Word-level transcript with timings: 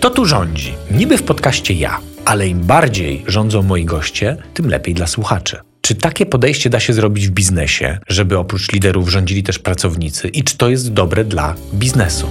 Kto 0.00 0.10
tu 0.10 0.26
rządzi? 0.26 0.74
Niby 0.90 1.18
w 1.18 1.22
podcaście 1.22 1.74
ja, 1.74 2.00
ale 2.24 2.48
im 2.48 2.60
bardziej 2.60 3.24
rządzą 3.26 3.62
moi 3.62 3.84
goście, 3.84 4.36
tym 4.54 4.68
lepiej 4.68 4.94
dla 4.94 5.06
słuchaczy. 5.06 5.56
Czy 5.80 5.94
takie 5.94 6.26
podejście 6.26 6.70
da 6.70 6.80
się 6.80 6.92
zrobić 6.92 7.28
w 7.28 7.30
biznesie, 7.30 7.98
żeby 8.08 8.38
oprócz 8.38 8.72
liderów 8.72 9.10
rządzili 9.10 9.42
też 9.42 9.58
pracownicy 9.58 10.28
i 10.28 10.44
czy 10.44 10.56
to 10.56 10.68
jest 10.68 10.92
dobre 10.92 11.24
dla 11.24 11.54
biznesu? 11.74 12.26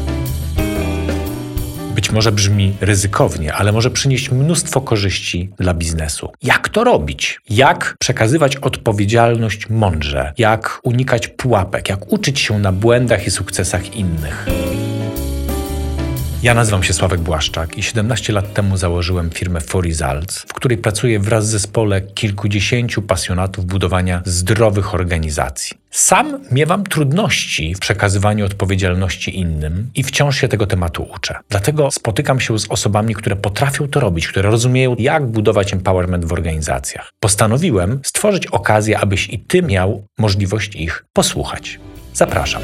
Być 1.96 2.12
może 2.12 2.32
brzmi 2.32 2.74
ryzykownie, 2.82 3.54
ale 3.54 3.72
może 3.72 3.92
przynieść 3.92 4.32
mnóstwo 4.32 4.82
korzyści 4.82 5.50
dla 5.58 5.74
biznesu. 5.74 6.32
Jak 6.44 6.70
to 6.70 6.84
robić? 6.84 7.42
Jak 7.50 7.96
przekazywać 8.00 8.56
odpowiedzialność 8.56 9.70
mądrze? 9.70 10.34
Jak 10.38 10.80
unikać 10.84 11.28
pułapek? 11.28 11.90
Jak 11.90 12.14
uczyć 12.14 12.40
się 12.40 12.60
na 12.60 12.72
błędach 12.72 13.28
i 13.28 13.32
sukcesach 13.32 13.96
innych? 13.96 14.46
Ja 16.44 16.54
nazywam 16.54 16.84
się 16.84 16.94
Sławek 16.94 17.22
Błaszczak 17.22 17.78
i 17.78 17.84
17 17.84 18.34
lat 18.34 18.54
temu 18.54 18.78
założyłem 18.78 19.30
firmę 19.30 19.62
For 19.62 19.86
Results, 19.86 20.40
w 20.40 20.54
której 20.54 20.78
pracuję 20.78 21.20
wraz 21.20 21.48
z 21.48 21.50
zespole 21.50 22.02
kilkudziesięciu 22.02 23.02
pasjonatów 23.02 23.66
budowania 23.66 24.22
zdrowych 24.26 24.96
organizacji. 24.96 25.78
Sam 25.92 26.40
miewam 26.52 26.84
trudności 26.84 27.76
w 27.76 27.80
przekazywaniu 27.80 28.46
odpowiedzialności 28.46 29.40
innym 29.40 29.90
i 29.96 30.04
wciąż 30.04 30.38
się 30.38 30.48
tego 30.48 30.68
tematu 30.68 31.08
uczę. 31.16 31.36
Dlatego 31.50 31.92
spotykam 31.92 32.40
się 32.40 32.60
z 32.60 32.72
osobami, 32.72 33.16
które 33.16 33.36
potrafią 33.36 33.88
to 33.88 34.00
robić, 34.00 34.28
które 34.28 34.50
rozumieją, 34.50 34.96
jak 35.00 35.28
budować 35.28 35.74
empowerment 35.74 36.26
w 36.26 36.34
organizacjach. 36.34 37.10
Postanowiłem 37.20 38.00
stworzyć 38.04 38.48
okazję, 38.48 39.00
abyś 39.00 39.30
i 39.30 39.40
ty 39.40 39.62
miał 39.62 40.06
możliwość 40.18 40.76
ich 40.76 41.06
posłuchać. 41.14 41.80
Zapraszam. 42.14 42.62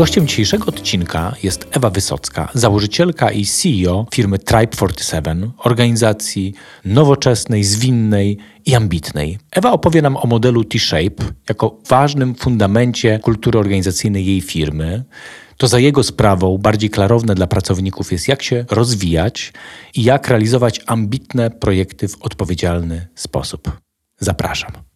Gościem 0.00 0.26
dzisiejszego 0.26 0.66
odcinka 0.66 1.34
jest 1.42 1.66
Ewa 1.70 1.90
Wysocka, 1.90 2.48
założycielka 2.54 3.30
i 3.30 3.44
CEO 3.44 4.06
firmy 4.14 4.36
Tribe47, 4.36 5.50
organizacji 5.58 6.54
nowoczesnej, 6.84 7.64
zwinnej 7.64 8.38
i 8.66 8.74
ambitnej. 8.74 9.38
Ewa 9.52 9.72
opowie 9.72 10.02
nam 10.02 10.16
o 10.16 10.26
modelu 10.26 10.64
T-Shape 10.64 11.24
jako 11.48 11.78
ważnym 11.88 12.34
fundamencie 12.34 13.18
kultury 13.18 13.58
organizacyjnej 13.58 14.26
jej 14.26 14.40
firmy. 14.40 15.04
To 15.56 15.68
za 15.68 15.78
jego 15.78 16.02
sprawą 16.02 16.58
bardziej 16.58 16.90
klarowne 16.90 17.34
dla 17.34 17.46
pracowników 17.46 18.12
jest, 18.12 18.28
jak 18.28 18.42
się 18.42 18.64
rozwijać 18.70 19.52
i 19.94 20.02
jak 20.02 20.28
realizować 20.28 20.80
ambitne 20.86 21.50
projekty 21.50 22.08
w 22.08 22.22
odpowiedzialny 22.22 23.06
sposób. 23.14 23.70
Zapraszam. 24.18 24.89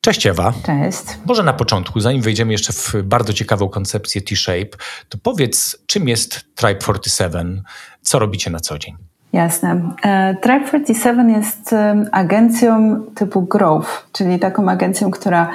Cześć 0.00 0.26
Ewa. 0.26 0.52
Cześć. 0.66 1.02
Może 1.26 1.42
na 1.42 1.52
początku, 1.52 2.00
zanim 2.00 2.22
wejdziemy 2.22 2.52
jeszcze 2.52 2.72
w 2.72 2.94
bardzo 3.02 3.32
ciekawą 3.32 3.68
koncepcję 3.68 4.20
T-Shape, 4.22 4.76
to 5.08 5.18
powiedz, 5.22 5.76
czym 5.86 6.08
jest 6.08 6.44
Tribe 6.54 6.78
47? 6.78 7.62
Co 8.02 8.18
robicie 8.18 8.50
na 8.50 8.60
co 8.60 8.78
dzień? 8.78 8.96
Jasne. 9.32 9.90
E, 10.02 10.36
Tribe 10.42 10.68
47 10.68 11.30
jest 11.30 11.74
agencją 12.12 13.02
typu 13.14 13.42
Growth, 13.42 13.88
czyli 14.12 14.38
taką 14.38 14.68
agencją, 14.68 15.10
która 15.10 15.50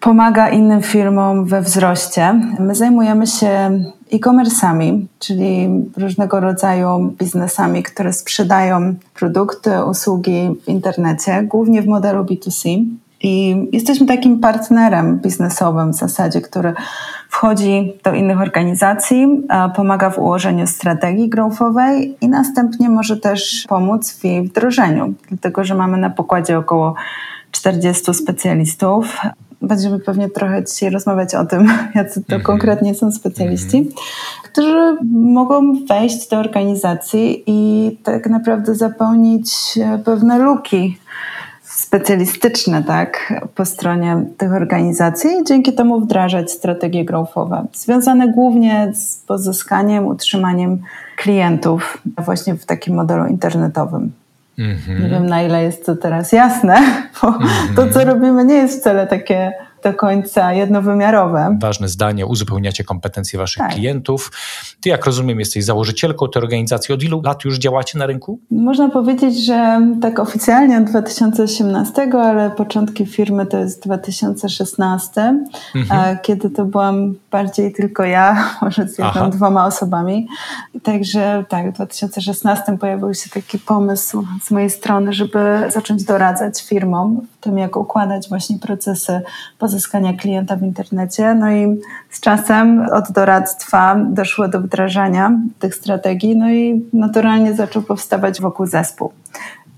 pomaga 0.00 0.48
innym 0.48 0.82
firmom 0.82 1.44
we 1.44 1.62
wzroście. 1.62 2.40
My 2.58 2.74
zajmujemy 2.74 3.26
się 3.26 3.80
e-commerce'ami, 4.12 5.06
czyli 5.18 5.68
różnego 5.96 6.40
rodzaju 6.40 7.14
biznesami, 7.18 7.82
które 7.82 8.12
sprzedają 8.12 8.94
produkty, 9.14 9.84
usługi 9.84 10.50
w 10.64 10.68
internecie, 10.68 11.42
głównie 11.42 11.82
w 11.82 11.86
modelu 11.86 12.24
B2C. 12.24 12.84
I 13.26 13.68
jesteśmy 13.72 14.06
takim 14.06 14.40
partnerem 14.40 15.18
biznesowym 15.18 15.92
w 15.92 15.96
zasadzie, 15.96 16.40
który 16.40 16.74
wchodzi 17.28 17.92
do 18.04 18.14
innych 18.14 18.40
organizacji, 18.40 19.42
pomaga 19.76 20.10
w 20.10 20.18
ułożeniu 20.18 20.66
strategii 20.66 21.28
growthowej 21.28 22.16
i 22.20 22.28
następnie 22.28 22.88
może 22.88 23.16
też 23.16 23.64
pomóc 23.68 24.12
w 24.12 24.24
jej 24.24 24.42
wdrożeniu, 24.42 25.14
dlatego 25.28 25.64
że 25.64 25.74
mamy 25.74 25.98
na 25.98 26.10
pokładzie 26.10 26.58
około 26.58 26.94
40 27.50 28.14
specjalistów. 28.14 29.16
Będziemy 29.62 29.98
pewnie 29.98 30.28
trochę 30.28 30.64
dzisiaj 30.64 30.90
rozmawiać 30.90 31.34
o 31.34 31.44
tym, 31.44 31.72
jacy 31.94 32.14
to 32.14 32.36
mhm. 32.36 32.42
konkretnie 32.42 32.94
są 32.94 33.12
specjaliści, 33.12 33.76
mhm. 33.76 33.94
którzy 34.44 34.96
mogą 35.12 35.84
wejść 35.88 36.28
do 36.28 36.36
organizacji 36.36 37.44
i 37.46 37.90
tak 38.02 38.26
naprawdę 38.26 38.74
zapełnić 38.74 39.50
pewne 40.04 40.38
luki 40.38 40.98
specjalistyczne 41.76 42.82
tak, 42.82 43.32
po 43.54 43.64
stronie 43.64 44.24
tych 44.38 44.52
organizacji 44.52 45.30
i 45.30 45.44
dzięki 45.44 45.72
temu 45.72 46.00
wdrażać 46.00 46.50
strategie 46.50 47.04
growthowe, 47.04 47.66
związane 47.72 48.28
głównie 48.28 48.92
z 48.94 49.16
pozyskaniem, 49.16 50.06
utrzymaniem 50.06 50.82
klientów 51.16 52.02
właśnie 52.18 52.54
w 52.54 52.66
takim 52.66 52.94
modelu 52.94 53.26
internetowym. 53.26 54.12
Mm 54.58 54.76
-hmm. 54.76 55.02
Nie 55.02 55.08
wiem, 55.08 55.26
na 55.26 55.42
ile 55.42 55.62
jest 55.62 55.86
to 55.86 55.96
teraz 55.96 56.32
jasne, 56.32 56.76
bo 57.22 57.28
mm 57.28 57.40
-hmm. 57.40 57.76
to, 57.76 57.92
co 57.92 58.04
robimy, 58.04 58.44
nie 58.44 58.54
jest 58.54 58.80
wcale 58.80 59.06
takie 59.06 59.52
do 59.86 59.94
końca 59.94 60.52
jednowymiarowe. 60.52 61.58
Ważne 61.60 61.88
zdanie, 61.88 62.26
uzupełniacie 62.26 62.84
kompetencje 62.84 63.38
waszych 63.38 63.62
tak. 63.62 63.74
klientów. 63.74 64.32
Ty, 64.80 64.88
jak 64.88 65.06
rozumiem, 65.06 65.38
jesteś 65.38 65.64
założycielką 65.64 66.28
tej 66.28 66.42
organizacji. 66.42 66.94
Od 66.94 67.02
ilu 67.02 67.22
lat 67.24 67.44
już 67.44 67.58
działacie 67.58 67.98
na 67.98 68.06
rynku? 68.06 68.38
Można 68.50 68.88
powiedzieć, 68.88 69.46
że 69.46 69.80
tak 70.02 70.18
oficjalnie 70.18 70.78
od 70.78 70.84
2018, 70.84 72.02
ale 72.12 72.50
początki 72.50 73.06
firmy 73.06 73.46
to 73.46 73.58
jest 73.58 73.82
2016, 73.82 75.44
mhm. 75.74 76.18
kiedy 76.22 76.50
to 76.50 76.64
byłam 76.64 77.14
bardziej 77.30 77.72
tylko 77.72 78.04
ja, 78.04 78.44
może 78.62 78.88
z 78.88 78.98
jedną, 78.98 79.06
Aha. 79.06 79.28
dwoma 79.28 79.66
osobami. 79.66 80.28
Także 80.82 81.44
tak, 81.48 81.70
w 81.70 81.74
2016 81.74 82.78
pojawił 82.78 83.14
się 83.14 83.30
taki 83.30 83.58
pomysł 83.58 84.24
z 84.42 84.50
mojej 84.50 84.70
strony, 84.70 85.12
żeby 85.12 85.38
zacząć 85.68 86.04
doradzać 86.04 86.62
firmom 86.62 87.20
w 87.40 87.44
tym, 87.44 87.58
jak 87.58 87.76
układać 87.76 88.28
właśnie 88.28 88.58
procesy 88.58 89.20
pozyskania 89.76 90.12
klienta 90.12 90.56
w 90.56 90.62
internecie. 90.62 91.34
No 91.34 91.52
i 91.52 91.80
z 92.10 92.20
czasem 92.20 92.86
od 92.92 93.12
doradztwa 93.12 93.96
doszło 94.10 94.48
do 94.48 94.60
wdrażania 94.60 95.40
tych 95.58 95.74
strategii, 95.74 96.36
no 96.36 96.50
i 96.50 96.84
naturalnie 96.92 97.54
zaczął 97.54 97.82
powstawać 97.82 98.40
wokół 98.40 98.66
zespół. 98.66 99.12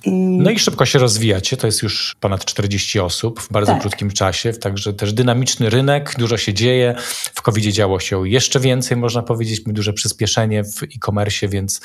I... 0.04 0.10
No 0.42 0.50
i 0.50 0.58
szybko 0.58 0.86
się 0.86 0.98
rozwijacie, 0.98 1.56
to 1.56 1.66
jest 1.66 1.82
już 1.82 2.16
ponad 2.20 2.44
40 2.44 3.00
osób 3.00 3.40
w 3.40 3.52
bardzo 3.52 3.72
tak. 3.72 3.80
krótkim 3.80 4.10
czasie, 4.10 4.52
także 4.52 4.92
też 4.92 5.12
dynamiczny 5.12 5.70
rynek, 5.70 6.14
dużo 6.18 6.36
się 6.36 6.54
dzieje. 6.54 6.94
W 7.34 7.42
covid 7.42 7.64
działo 7.64 8.00
się 8.00 8.28
jeszcze 8.28 8.60
więcej, 8.60 8.96
można 8.96 9.22
powiedzieć, 9.22 9.60
duże 9.66 9.92
przyspieszenie 9.92 10.64
w 10.64 10.82
e-commerce, 10.82 11.48
więc 11.48 11.80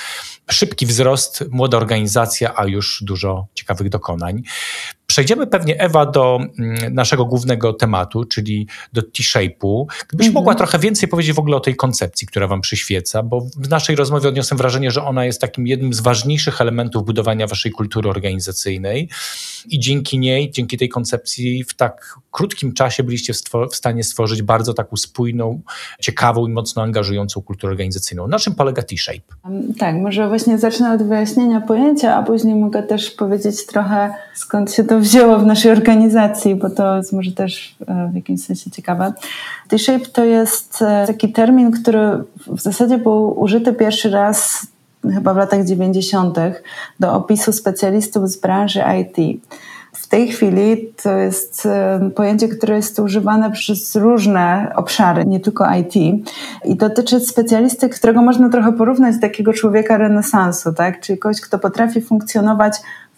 szybki 0.51 0.85
wzrost, 0.85 1.43
młoda 1.51 1.77
organizacja, 1.77 2.53
a 2.55 2.65
już 2.65 3.03
dużo 3.03 3.47
ciekawych 3.53 3.89
dokonań. 3.89 4.43
Przejdziemy 5.13 5.47
pewnie, 5.47 5.79
Ewa, 5.79 6.05
do 6.05 6.39
mm, 6.59 6.93
naszego 6.93 7.25
głównego 7.25 7.73
tematu, 7.73 8.25
czyli 8.25 8.67
do 8.93 9.01
T-Shape'u. 9.01 9.85
Gdybyś 10.07 10.27
mhm. 10.27 10.33
mogła 10.33 10.55
trochę 10.55 10.79
więcej 10.79 11.09
powiedzieć 11.09 11.35
w 11.35 11.39
ogóle 11.39 11.57
o 11.57 11.59
tej 11.59 11.75
koncepcji, 11.75 12.27
która 12.27 12.47
Wam 12.47 12.61
przyświeca, 12.61 13.23
bo 13.23 13.41
w 13.41 13.69
naszej 13.69 13.95
rozmowie 13.95 14.29
odniosłem 14.29 14.57
wrażenie, 14.57 14.91
że 14.91 15.03
ona 15.03 15.25
jest 15.25 15.41
takim 15.41 15.67
jednym 15.67 15.93
z 15.93 15.99
ważniejszych 15.99 16.61
elementów 16.61 17.05
budowania 17.05 17.47
Waszej 17.47 17.71
kultury 17.71 18.09
organizacyjnej 18.09 19.09
i 19.69 19.79
dzięki 19.79 20.19
niej, 20.19 20.51
dzięki 20.51 20.77
tej 20.77 20.89
koncepcji 20.89 21.63
w 21.63 21.73
tak 21.73 22.19
krótkim 22.31 22.73
czasie 22.73 23.03
byliście 23.03 23.33
w, 23.33 23.41
w 23.71 23.75
stanie 23.75 24.03
stworzyć 24.03 24.41
bardzo 24.41 24.73
taką 24.73 24.97
spójną, 24.97 25.61
ciekawą 26.01 26.47
i 26.47 26.51
mocno 26.51 26.81
angażującą 26.81 27.41
kulturę 27.41 27.71
organizacyjną. 27.71 28.27
Na 28.27 28.39
czym 28.39 28.55
polega 28.55 28.81
T-Shape? 28.81 29.53
Tak, 29.79 29.95
może 29.95 30.27
właśnie 30.27 30.57
zacznę 30.57 30.93
od 30.93 31.03
wyjaśnienia 31.03 31.61
pojęcia, 31.61 32.15
a 32.15 32.23
później 32.23 32.55
mogę 32.55 32.83
też 32.83 33.11
powiedzieć 33.11 33.65
trochę 33.65 34.13
skąd 34.35 34.73
się 34.73 34.83
to 34.83 35.02
wzięło 35.03 35.39
w 35.39 35.45
naszej 35.45 35.71
organizacji, 35.71 36.55
bo 36.55 36.69
to 36.69 36.97
jest 36.97 37.13
może 37.13 37.31
też 37.31 37.75
e, 37.87 38.09
w 38.11 38.15
jakimś 38.15 38.43
sensie 38.43 38.71
ciekawe. 38.71 39.13
T-shape 39.67 40.05
to 40.05 40.23
jest 40.23 40.81
e, 40.81 41.07
taki 41.07 41.31
termin, 41.31 41.71
który 41.71 41.99
w 42.47 42.61
zasadzie 42.61 42.97
był 42.97 43.39
użyty 43.41 43.73
pierwszy 43.73 44.09
raz 44.09 44.67
chyba 45.13 45.33
w 45.33 45.37
latach 45.37 45.65
90. 45.65 46.37
do 46.99 47.13
opisu 47.13 47.53
specjalistów 47.53 48.29
z 48.29 48.37
branży 48.37 48.83
IT. 49.01 49.41
W 49.93 50.07
tej 50.07 50.27
chwili 50.27 50.93
to 51.03 51.17
jest 51.17 51.65
e, 51.65 52.09
pojęcie, 52.15 52.47
które 52.47 52.75
jest 52.75 52.99
używane 52.99 53.51
przez 53.51 53.95
różne 53.95 54.71
obszary, 54.75 55.25
nie 55.25 55.39
tylko 55.39 55.65
IT. 55.75 55.95
I 56.65 56.75
dotyczy 56.75 57.19
specjalisty, 57.19 57.89
którego 57.89 58.21
można 58.21 58.49
trochę 58.49 58.73
porównać 58.73 59.15
do 59.15 59.21
takiego 59.21 59.53
człowieka 59.53 59.97
renesansu, 59.97 60.73
tak? 60.73 60.99
czyli 60.99 61.19
kogoś, 61.19 61.41
kto 61.41 61.59
potrafi 61.59 62.01
funkcjonować 62.01 62.73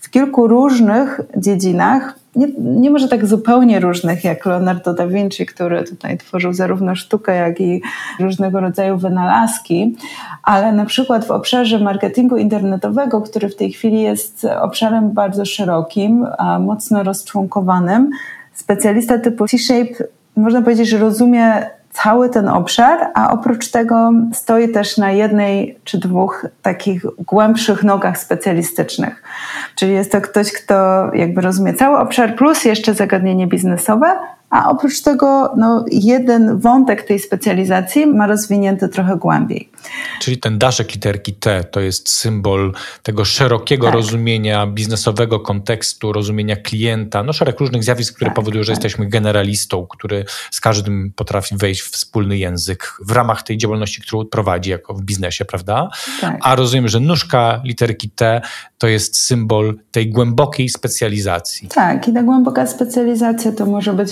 w 0.06 0.10
kilku 0.10 0.48
różnych 0.48 1.22
dziedzinach, 1.38 2.20
nie, 2.36 2.48
nie 2.58 2.92
może 2.92 3.08
tak 3.08 3.26
zupełnie 3.26 3.80
różnych 3.80 4.24
jak 4.24 4.46
Leonardo 4.46 4.94
da 4.94 5.08
Vinci, 5.08 5.46
który 5.46 5.84
tutaj 5.84 6.18
tworzył 6.18 6.54
zarówno 6.54 6.96
sztukę, 6.96 7.36
jak 7.36 7.62
i 7.62 7.82
różnego 8.20 8.60
rodzaju 8.60 8.98
wynalazki, 8.98 9.96
ale 10.44 10.72
na 10.72 10.86
przykład 10.86 11.26
w 11.26 11.32
obszarze 11.32 11.80
marketingu 11.80 12.38
internetowego, 12.38 13.22
który 13.22 13.50
w 13.50 13.56
tej 13.56 13.72
chwili 13.72 14.02
jest 14.02 14.48
obszarem 14.62 15.12
bardzo 15.12 15.46
szerokim, 15.46 16.28
mocno 16.60 17.04
rozczłonkowanym, 17.04 18.10
specjalista 18.54 19.20
typu 19.20 19.48
T-Shape 19.48 20.04
można 20.36 20.62
powiedzieć, 20.62 20.90
że 20.90 20.98
rozumie 20.98 21.70
cały 21.96 22.30
ten 22.30 22.48
obszar, 22.50 23.12
a 23.14 23.32
oprócz 23.34 23.72
tego 23.72 24.12
stoi 24.34 24.70
też 24.70 24.98
na 24.98 25.12
jednej 25.12 25.80
czy 25.84 25.98
dwóch 25.98 26.46
takich 26.62 27.06
głębszych 27.18 27.84
nogach 27.84 28.18
specjalistycznych. 28.18 29.24
Czyli 29.76 29.94
jest 29.94 30.12
to 30.12 30.22
ktoś, 30.22 30.52
kto 30.52 31.10
jakby 31.14 31.42
rozumie 31.42 31.74
cały 31.74 31.98
obszar, 31.98 32.36
plus 32.36 32.66
jeszcze 32.66 32.94
zagadnienie 32.94 33.48
biznesowe, 33.48 34.08
a 34.50 34.70
oprócz 34.70 35.02
tego 35.02 35.54
no, 35.58 35.86
jeden 35.92 36.60
wątek 36.60 37.04
tej 37.04 37.20
specjalizacji 37.20 38.08
ma 38.08 38.28
rozwinięty 38.28 38.90
trochę 38.90 39.18
głębiej. 39.18 39.70
Czyli 40.20 40.38
ten 40.38 40.58
daszek 40.58 40.94
literki 40.94 41.34
T 41.34 41.64
to 41.64 41.80
jest 41.80 42.10
symbol 42.10 42.74
tego 43.04 43.26
szerokiego 43.26 43.86
tak. 43.86 43.96
rozumienia 43.96 44.68
biznesowego 44.68 45.40
kontekstu, 45.40 46.14
rozumienia 46.14 46.56
klienta, 46.56 47.24
no 47.24 47.34
szereg 47.34 47.60
różnych 47.60 47.84
zjawisk, 47.84 48.16
które 48.16 48.30
tak, 48.30 48.36
powodują, 48.36 48.64
że 48.64 48.72
tak. 48.72 48.84
jesteśmy 48.84 49.10
generalistą, 49.10 49.88
który 49.88 50.26
z 50.52 50.62
każdym 50.62 51.12
potrafi 51.16 51.58
wejść 51.58 51.82
w 51.82 51.92
wspólny 51.92 52.38
język 52.38 52.94
w 53.00 53.12
ramach 53.12 53.44
tej 53.44 53.58
działalności, 53.58 54.02
którą 54.02 54.26
prowadzi 54.26 54.70
jako 54.70 54.94
w 54.94 55.02
biznesie, 55.02 55.46
prawda? 55.46 55.90
Tak. 56.22 56.38
A 56.42 56.56
rozumiem, 56.56 56.88
że 56.88 57.00
nóżka 57.00 57.62
literki 57.64 58.10
T 58.10 58.42
to 58.78 58.88
jest 58.88 59.18
symbol 59.18 59.80
tej 59.92 60.10
głębokiej 60.10 60.70
specjalizacji. 60.70 61.68
Tak, 61.68 62.08
i 62.08 62.14
ta 62.14 62.24
głęboka 62.24 62.68
specjalizacja 62.68 63.52
to 63.52 63.66
może 63.66 63.94
być 63.94 64.10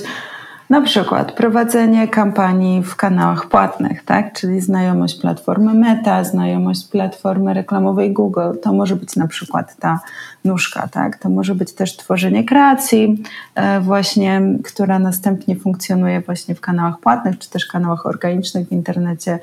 na 0.74 0.82
przykład 0.82 1.32
prowadzenie 1.32 2.08
kampanii 2.08 2.84
w 2.84 2.96
kanałach 2.96 3.50
płatnych, 3.50 4.04
tak? 4.04 4.34
czyli 4.34 4.62
znajomość 4.62 5.22
platformy 5.22 5.74
Meta, 5.74 6.24
znajomość 6.24 6.88
platformy 6.88 7.54
reklamowej 7.54 8.14
Google. 8.14 8.52
To 8.62 8.74
może 8.74 8.96
być 8.96 9.16
na 9.16 9.28
przykład 9.28 9.76
ta 9.76 10.00
nóżka, 10.46 10.88
tak? 10.88 11.18
To 11.18 11.30
może 11.30 11.56
być 11.56 11.74
też 11.74 11.98
tworzenie 11.98 12.44
kreacji, 12.44 13.24
e, 13.56 13.80
właśnie, 13.80 14.42
która 14.64 15.00
następnie 15.00 15.56
funkcjonuje 15.56 16.22
właśnie 16.22 16.56
w 16.56 16.62
kanałach 16.62 17.00
płatnych, 17.00 17.40
czy 17.40 17.50
też 17.50 17.66
kanałach 17.66 18.06
organicznych 18.06 18.68
w 18.68 18.72
internecie. 18.72 19.40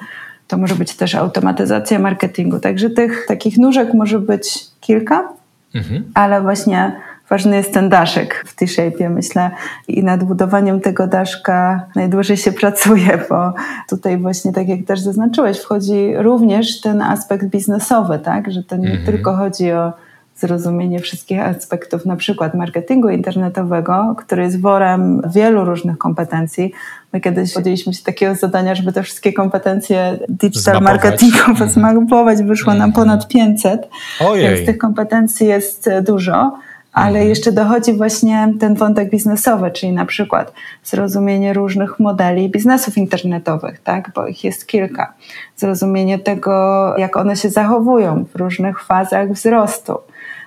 To 0.49 0.59
może 0.59 0.75
być 0.75 0.97
też 0.97 1.15
automatyzacja 1.15 1.99
marketingu. 1.99 2.61
Także 2.61 2.91
tych 2.91 3.25
takich 3.29 3.59
nóżek 3.59 3.95
może 3.95 4.19
być 4.19 4.67
kilka, 4.81 5.29
mhm. 5.75 6.05
ale 6.15 6.43
właśnie 6.43 6.93
ważny 7.31 7.57
jest 7.57 7.75
ten 7.75 7.89
daszek 7.89 8.45
w 8.47 8.55
T-shape, 8.55 9.11
myślę. 9.11 9.51
I 9.89 10.05
nad 10.05 10.25
budowaniem 10.25 10.81
tego 10.81 11.07
daszka 11.07 11.87
najdłużej 11.95 12.37
się 12.37 12.53
pracuje, 12.61 13.19
bo 13.31 13.53
tutaj 13.89 14.19
właśnie, 14.19 14.53
tak 14.53 14.69
jak 14.69 14.85
też 14.87 15.01
zaznaczyłeś, 15.01 15.59
wchodzi 15.59 16.13
również 16.17 16.81
ten 16.81 17.03
aspekt 17.03 17.47
biznesowy, 17.47 18.19
tak? 18.19 18.53
Że 18.53 18.63
to 18.63 18.77
nie 18.77 18.89
mhm. 18.89 19.07
tylko 19.07 19.37
chodzi 19.37 19.73
o 19.73 19.93
zrozumienie 20.37 21.01
wszystkich 21.01 21.41
aspektów, 21.41 22.07
na 22.07 22.17
przykład 22.17 22.55
marketingu 22.55 23.09
internetowego, 23.09 24.15
który 24.19 24.43
jest 24.43 24.61
worem 24.61 25.23
wielu 25.35 25.65
różnych 25.65 25.99
kompetencji. 25.99 26.73
My 27.13 27.21
kiedyś 27.21 27.55
podjęliśmy 27.55 27.95
się 27.95 28.05
takiego 28.05 28.35
zadania, 28.35 28.75
żeby 28.75 28.93
te 28.93 29.03
wszystkie 29.03 29.33
kompetencje 29.33 30.19
digital 30.29 30.75
zmapować. 30.75 31.03
marketingowe 31.03 31.65
mm. 31.65 31.71
zmapować. 31.71 32.43
Wyszło 32.43 32.75
nam 32.75 32.89
mhm. 32.89 32.93
ponad 32.93 33.29
500, 33.29 33.89
Ojej. 34.21 34.55
więc 34.55 34.67
tych 34.67 34.79
kompetencji 34.79 35.47
jest 35.47 35.91
dużo 36.03 36.53
ale 36.93 37.09
mhm. 37.09 37.29
jeszcze 37.29 37.53
dochodzi 37.53 37.93
właśnie 37.93 38.53
ten 38.61 38.75
wątek 38.75 39.11
biznesowy, 39.11 39.71
czyli 39.71 39.93
na 39.93 40.07
przykład 40.07 40.53
zrozumienie 40.85 41.53
różnych 41.53 41.99
modeli 41.99 42.51
biznesów 42.51 42.99
internetowych, 42.99 43.81
tak? 43.81 44.11
bo 44.15 44.27
ich 44.27 44.45
jest 44.45 44.67
kilka. 44.67 45.13
Zrozumienie 45.57 46.19
tego, 46.19 46.95
jak 46.99 47.17
one 47.17 47.37
się 47.37 47.51
zachowują 47.51 48.25
w 48.25 48.37
różnych 48.37 48.85
fazach 48.85 49.33
wzrostu. 49.33 49.99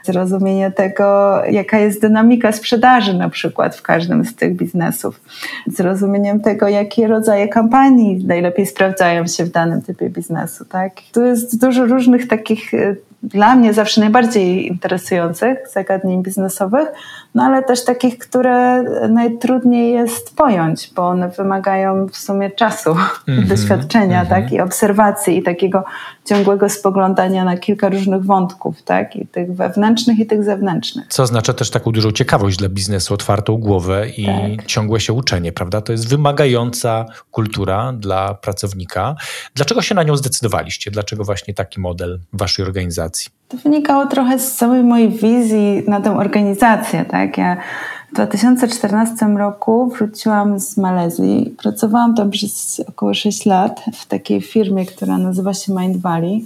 Zrozumienie 0.03 0.71
tego, 0.71 1.37
jaka 1.45 1.79
jest 1.79 2.01
dynamika 2.01 2.51
sprzedaży 2.51 3.13
na 3.13 3.29
przykład 3.29 3.75
w 3.75 3.81
każdym 3.81 4.25
z 4.25 4.35
tych 4.35 4.55
biznesów. 4.55 5.21
Zrozumieniem 5.67 6.39
tego, 6.39 6.67
jakie 6.67 7.07
rodzaje 7.07 7.47
kampanii 7.47 8.25
najlepiej 8.25 8.65
sprawdzają 8.65 9.27
się 9.27 9.45
w 9.45 9.51
danym 9.51 9.81
typie 9.81 10.09
biznesu. 10.09 10.65
Tak? 10.65 10.93
Tu 11.13 11.25
jest 11.25 11.61
dużo 11.61 11.85
różnych 11.85 12.27
takich 12.27 12.73
y, 12.73 12.97
dla 13.23 13.55
mnie 13.55 13.73
zawsze 13.73 14.01
najbardziej 14.01 14.67
interesujących 14.67 15.57
zagadnień 15.73 16.23
biznesowych, 16.23 16.87
no 17.35 17.44
ale 17.44 17.63
też 17.63 17.85
takich, 17.85 18.18
które 18.18 18.83
najtrudniej 19.09 19.94
jest 19.94 20.35
pojąć, 20.35 20.91
bo 20.95 21.07
one 21.07 21.30
wymagają 21.30 22.07
w 22.07 22.18
sumie 22.18 22.51
czasu, 22.51 22.95
mm 23.27 23.44
-hmm, 23.44 23.47
doświadczenia, 23.47 24.21
mm 24.21 24.25
-hmm. 24.25 24.30
tak, 24.30 24.51
i 24.51 24.62
obserwacji, 24.62 25.38
i 25.38 25.44
takiego 25.44 25.83
ciągłego 26.25 26.69
spoglądania 26.69 27.45
na 27.45 27.57
kilka 27.57 27.89
różnych 27.89 28.24
wątków, 28.24 28.83
tak, 28.83 29.15
i 29.15 29.27
tych 29.27 29.53
wewnętrznych, 29.56 30.19
i 30.19 30.25
tych 30.25 30.44
zewnętrznych. 30.44 31.07
Co 31.09 31.24
oznacza 31.24 31.53
też 31.53 31.69
taką 31.69 31.91
dużą 31.91 32.12
ciekawość 32.12 32.57
dla 32.57 32.69
biznesu, 32.69 33.13
otwartą 33.13 33.57
głowę 33.57 34.07
i 34.18 34.25
tak. 34.25 34.65
ciągłe 34.65 35.00
się 35.00 35.13
uczenie, 35.13 35.51
prawda? 35.51 35.81
To 35.81 35.91
jest 35.91 36.09
wymagająca 36.09 37.06
kultura 37.31 37.94
dla 37.94 38.33
pracownika. 38.33 39.15
Dlaczego 39.56 39.81
się 39.81 39.95
na 39.95 40.03
nią 40.03 40.18
zdecydowaliście? 40.18 40.91
Dlaczego 40.91 41.24
właśnie 41.24 41.53
taki 41.53 41.79
model 41.79 42.19
waszej 42.33 42.65
organizacji? 42.65 43.42
To 43.53 43.57
wynikało 43.57 44.05
trochę 44.05 44.39
z 44.39 44.55
całej 44.55 44.83
mojej 44.83 45.09
wizji 45.09 45.83
na 45.88 46.01
tę 46.01 46.17
organizację, 46.17 47.05
tak? 47.05 47.38
Ja 47.38 47.57
w 48.11 48.15
2014 48.15 49.25
roku 49.25 49.89
wróciłam 49.89 50.59
z 50.59 50.77
Malezji. 50.77 51.55
Pracowałam 51.57 52.15
tam 52.15 52.31
przez 52.31 52.81
około 52.88 53.13
6 53.13 53.45
lat 53.45 53.81
w 53.94 54.05
takiej 54.05 54.41
firmie, 54.41 54.85
która 54.85 55.17
nazywa 55.17 55.53
się 55.53 55.73
Mind 55.73 55.97
Valley. 55.97 56.44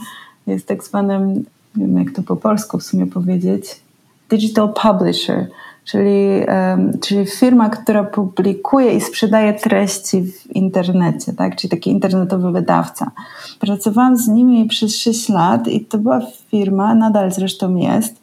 Jest 0.48 0.68
tak 0.68 0.83
zwanym, 0.83 1.33
nie 1.75 1.88
wiem 1.88 1.98
jak 1.98 2.12
to 2.12 2.24
po 2.24 2.36
polsku 2.36 2.77
w 2.77 2.83
sumie 2.83 3.07
powiedzieć, 3.07 3.81
digital 4.30 4.74
publisher 4.74 5.48
czyli, 5.88 6.45
czyli 7.01 7.25
firma, 7.25 7.69
która 7.69 8.04
publikuje 8.04 8.94
i 8.94 9.01
sprzedaje 9.01 9.54
treści 9.54 10.22
w 10.22 10.56
internecie, 10.56 11.34
tak? 11.34 11.56
czyli 11.56 11.72
taki 11.72 11.92
internetowy 11.92 12.51
wydawca. 12.51 13.12
Pracowałam 13.60 14.18
z 14.18 14.28
nimi 14.28 14.66
przez 14.66 14.95
6 14.95 15.30
lat 15.30 15.68
i 15.68 15.86
to 15.86 15.98
była 15.98 16.22
firma, 16.51 16.95
nadal 16.95 17.31
zresztą 17.31 17.75
jest, 17.75 18.22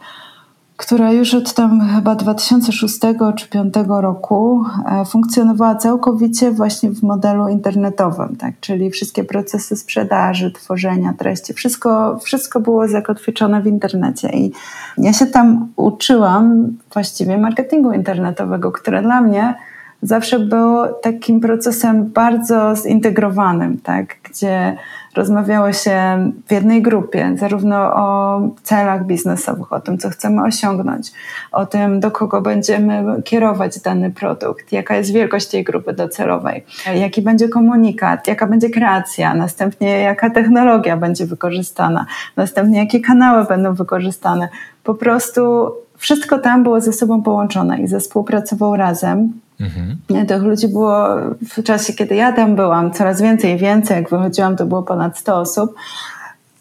która 0.76 1.12
już 1.12 1.34
od 1.34 1.54
tam 1.54 1.80
chyba 1.94 2.14
2006 2.14 3.00
czy 3.36 3.48
2005 3.48 3.74
roku 3.88 4.64
e, 4.86 5.04
funkcjonowała 5.04 5.74
całkowicie 5.74 6.50
właśnie 6.50 6.90
w 6.90 7.02
modelu 7.02 7.48
internetowym, 7.48 8.36
tak? 8.36 8.54
czyli 8.60 8.90
wszystkie 8.90 9.24
procesy 9.24 9.76
sprzedaży, 9.76 10.52
tworzenia 10.52 11.14
treści, 11.18 11.54
wszystko, 11.54 12.18
wszystko 12.18 12.60
było 12.60 12.88
zakotwiczone 12.88 13.62
w 13.62 13.66
internecie. 13.66 14.28
I 14.28 14.52
ja 14.98 15.12
się 15.12 15.26
tam 15.26 15.68
uczyłam 15.76 16.68
właściwie 16.92 17.38
marketingu 17.38 17.92
internetowego, 17.92 18.72
które 18.72 19.02
dla 19.02 19.20
mnie 19.20 19.54
zawsze 20.02 20.38
było 20.38 20.88
takim 20.88 21.40
procesem 21.40 22.04
bardzo 22.12 22.76
zintegrowanym, 22.76 23.78
tak? 23.78 24.06
gdzie 24.22 24.76
rozmawiało 25.16 25.72
się 25.72 26.30
w 26.46 26.52
jednej 26.52 26.82
grupie, 26.82 27.34
zarówno 27.36 27.76
o 27.76 28.40
celach 28.62 29.06
biznesowych, 29.06 29.72
o 29.72 29.80
tym, 29.80 29.98
co 29.98 30.10
chcemy 30.10 30.42
osiągnąć, 30.42 31.12
o 31.52 31.66
tym, 31.66 32.00
do 32.00 32.10
kogo 32.10 32.40
będziemy 32.40 33.22
kierować 33.22 33.80
dany 33.80 34.10
produkt, 34.10 34.72
jaka 34.72 34.96
jest 34.96 35.12
wielkość 35.12 35.46
tej 35.46 35.64
grupy 35.64 35.92
docelowej, 35.92 36.64
jaki 36.94 37.22
będzie 37.22 37.48
komunikat, 37.48 38.28
jaka 38.28 38.46
będzie 38.46 38.70
kreacja, 38.70 39.34
następnie 39.34 40.00
jaka 40.00 40.30
technologia 40.30 40.96
będzie 40.96 41.26
wykorzystana, 41.26 42.06
następnie 42.36 42.78
jakie 42.78 43.00
kanały 43.00 43.44
będą 43.44 43.74
wykorzystane. 43.74 44.48
Po 44.84 44.94
prostu 44.94 45.72
wszystko 45.96 46.38
tam 46.38 46.62
było 46.62 46.80
ze 46.80 46.92
sobą 46.92 47.22
połączone 47.22 47.78
i 47.78 47.86
zespół 47.88 48.24
pracował 48.24 48.76
razem 48.76 49.32
Mhm. 49.60 50.26
Tych 50.26 50.42
ludzi 50.42 50.68
było 50.68 51.06
w 51.50 51.62
czasie, 51.62 51.92
kiedy 51.92 52.14
ja 52.14 52.32
tam 52.32 52.56
byłam, 52.56 52.92
coraz 52.92 53.22
więcej 53.22 53.54
i 53.54 53.58
więcej. 53.58 53.96
Jak 53.96 54.10
wychodziłam, 54.10 54.56
to 54.56 54.66
było 54.66 54.82
ponad 54.82 55.18
100 55.18 55.36
osób. 55.36 55.74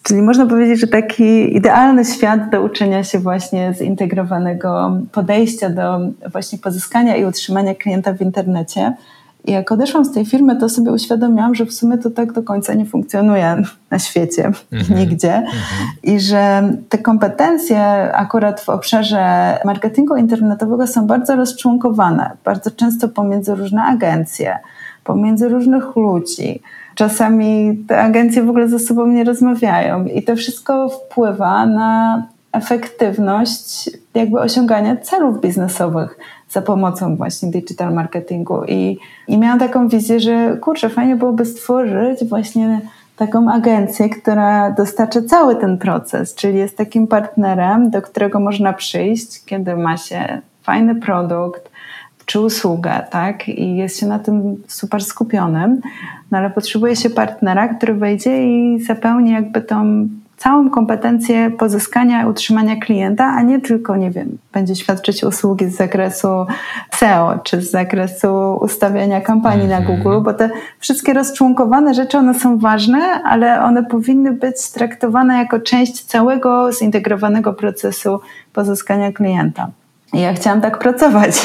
Czyli 0.04 0.22
można 0.22 0.46
powiedzieć, 0.46 0.80
że 0.80 0.88
taki 0.88 1.56
idealny 1.58 2.06
świat 2.06 2.50
do 2.50 2.62
uczenia 2.62 3.04
się 3.04 3.20
właśnie 3.20 3.74
zintegrowanego 3.78 4.98
podejścia 5.12 5.70
do 5.70 6.00
właśnie 6.32 6.58
pozyskania 6.58 7.16
i 7.16 7.26
utrzymania 7.26 7.76
klienta 7.76 8.14
w 8.14 8.22
internecie. 8.22 8.94
I 9.46 9.52
jak 9.52 9.72
odeszłam 9.72 10.06
z 10.06 10.12
tej 10.12 10.26
firmy, 10.26 10.56
to 10.56 10.70
sobie 10.70 10.92
uświadomiłam, 10.92 11.56
że 11.56 11.66
w 11.66 11.74
sumie 11.74 11.98
to 11.98 12.10
tak 12.10 12.34
do 12.34 12.44
końca 12.44 12.74
nie 12.74 12.86
funkcjonuje 12.86 13.64
na 13.92 14.00
świecie, 14.00 14.52
mm-hmm. 14.72 14.96
nigdzie. 15.00 15.44
Mm-hmm. 15.46 16.12
I 16.14 16.20
że 16.20 16.74
te 16.90 16.98
kompetencje 16.98 17.82
akurat 18.14 18.62
w 18.62 18.70
obszarze 18.70 19.58
marketingu 19.66 20.16
internetowego 20.16 20.88
są 20.88 21.08
bardzo 21.08 21.36
rozczłonkowane, 21.36 22.32
bardzo 22.46 22.72
często 22.72 23.10
pomiędzy 23.10 23.56
różne 23.56 23.84
agencje, 23.84 24.60
pomiędzy 25.04 25.50
różnych 25.50 25.96
ludzi. 25.96 26.62
Czasami 26.96 27.78
te 27.88 28.02
agencje 28.02 28.44
w 28.44 28.50
ogóle 28.50 28.68
ze 28.68 28.80
sobą 28.80 29.08
nie 29.08 29.24
rozmawiają 29.24 30.06
i 30.06 30.24
to 30.24 30.36
wszystko 30.36 30.90
wpływa 30.90 31.66
na 31.66 32.24
efektywność 32.52 33.90
jakby 34.14 34.40
osiągania 34.40 34.98
celów 34.98 35.42
biznesowych 35.42 36.18
za 36.54 36.62
pomocą 36.62 37.16
właśnie 37.16 37.52
digital 37.52 37.94
marketingu. 37.94 38.64
I, 38.68 38.98
I 39.28 39.38
miałam 39.38 39.60
taką 39.60 39.88
wizję, 39.88 40.20
że 40.20 40.58
kurczę, 40.62 40.90
fajnie 40.90 41.16
byłoby 41.16 41.46
stworzyć 41.46 42.26
właśnie 42.30 42.82
taką 43.18 43.52
agencję, 43.52 44.10
która 44.10 44.72
dostarcza 44.72 45.22
cały 45.22 45.56
ten 45.56 45.78
proces, 45.78 46.36
czyli 46.36 46.58
jest 46.58 46.78
takim 46.78 47.08
partnerem, 47.08 47.90
do 47.90 48.02
którego 48.02 48.40
można 48.40 48.74
przyjść, 48.74 49.46
kiedy 49.46 49.76
ma 49.76 49.98
się 49.98 50.42
fajny 50.64 50.96
produkt, 50.96 51.72
czy 52.26 52.40
usługę, 52.40 53.06
tak? 53.10 53.48
I 53.50 53.76
jest 53.76 54.00
się 54.00 54.06
na 54.06 54.20
tym 54.20 54.64
super 54.68 55.04
skupionym, 55.04 55.82
no 56.32 56.38
ale 56.38 56.50
potrzebuje 56.50 56.96
się 56.96 57.10
partnera, 57.10 57.68
który 57.68 57.94
wejdzie 57.94 58.48
i 58.48 58.80
zapełni 58.84 59.32
jakby 59.32 59.62
tą 59.62 60.08
całą 60.38 60.70
kompetencję 60.70 61.52
pozyskania 61.52 62.24
i 62.24 62.26
utrzymania 62.26 62.76
klienta, 62.76 63.26
a 63.26 63.42
nie 63.42 63.62
tylko, 63.62 63.96
nie 63.96 64.12
wiem, 64.12 64.38
będzie 64.54 64.76
świadczyć 64.76 65.24
usługi 65.24 65.66
z 65.66 65.76
zakresu 65.76 66.28
SEO 66.92 67.40
czy 67.44 67.62
z 67.62 67.72
zakresu 67.72 68.58
ustawiania 68.62 69.22
kampanii 69.22 69.68
na 69.68 69.78
mhm. 69.78 69.98
Google, 69.98 70.22
bo 70.22 70.34
te 70.34 70.50
wszystkie 70.80 71.14
rozczłonkowane 71.14 71.94
rzeczy, 71.94 72.18
one 72.18 72.34
są 72.34 72.58
ważne, 72.58 73.00
ale 73.24 73.64
one 73.64 73.84
powinny 73.84 74.32
być 74.32 74.72
traktowane 74.72 75.38
jako 75.38 75.60
część 75.60 76.06
całego 76.06 76.74
zintegrowanego 76.74 77.54
procesu 77.54 78.20
pozyskania 78.54 79.12
klienta. 79.12 79.68
Ja 80.14 80.34
chciałam 80.34 80.62
tak 80.62 80.80
pracować. 80.80 81.32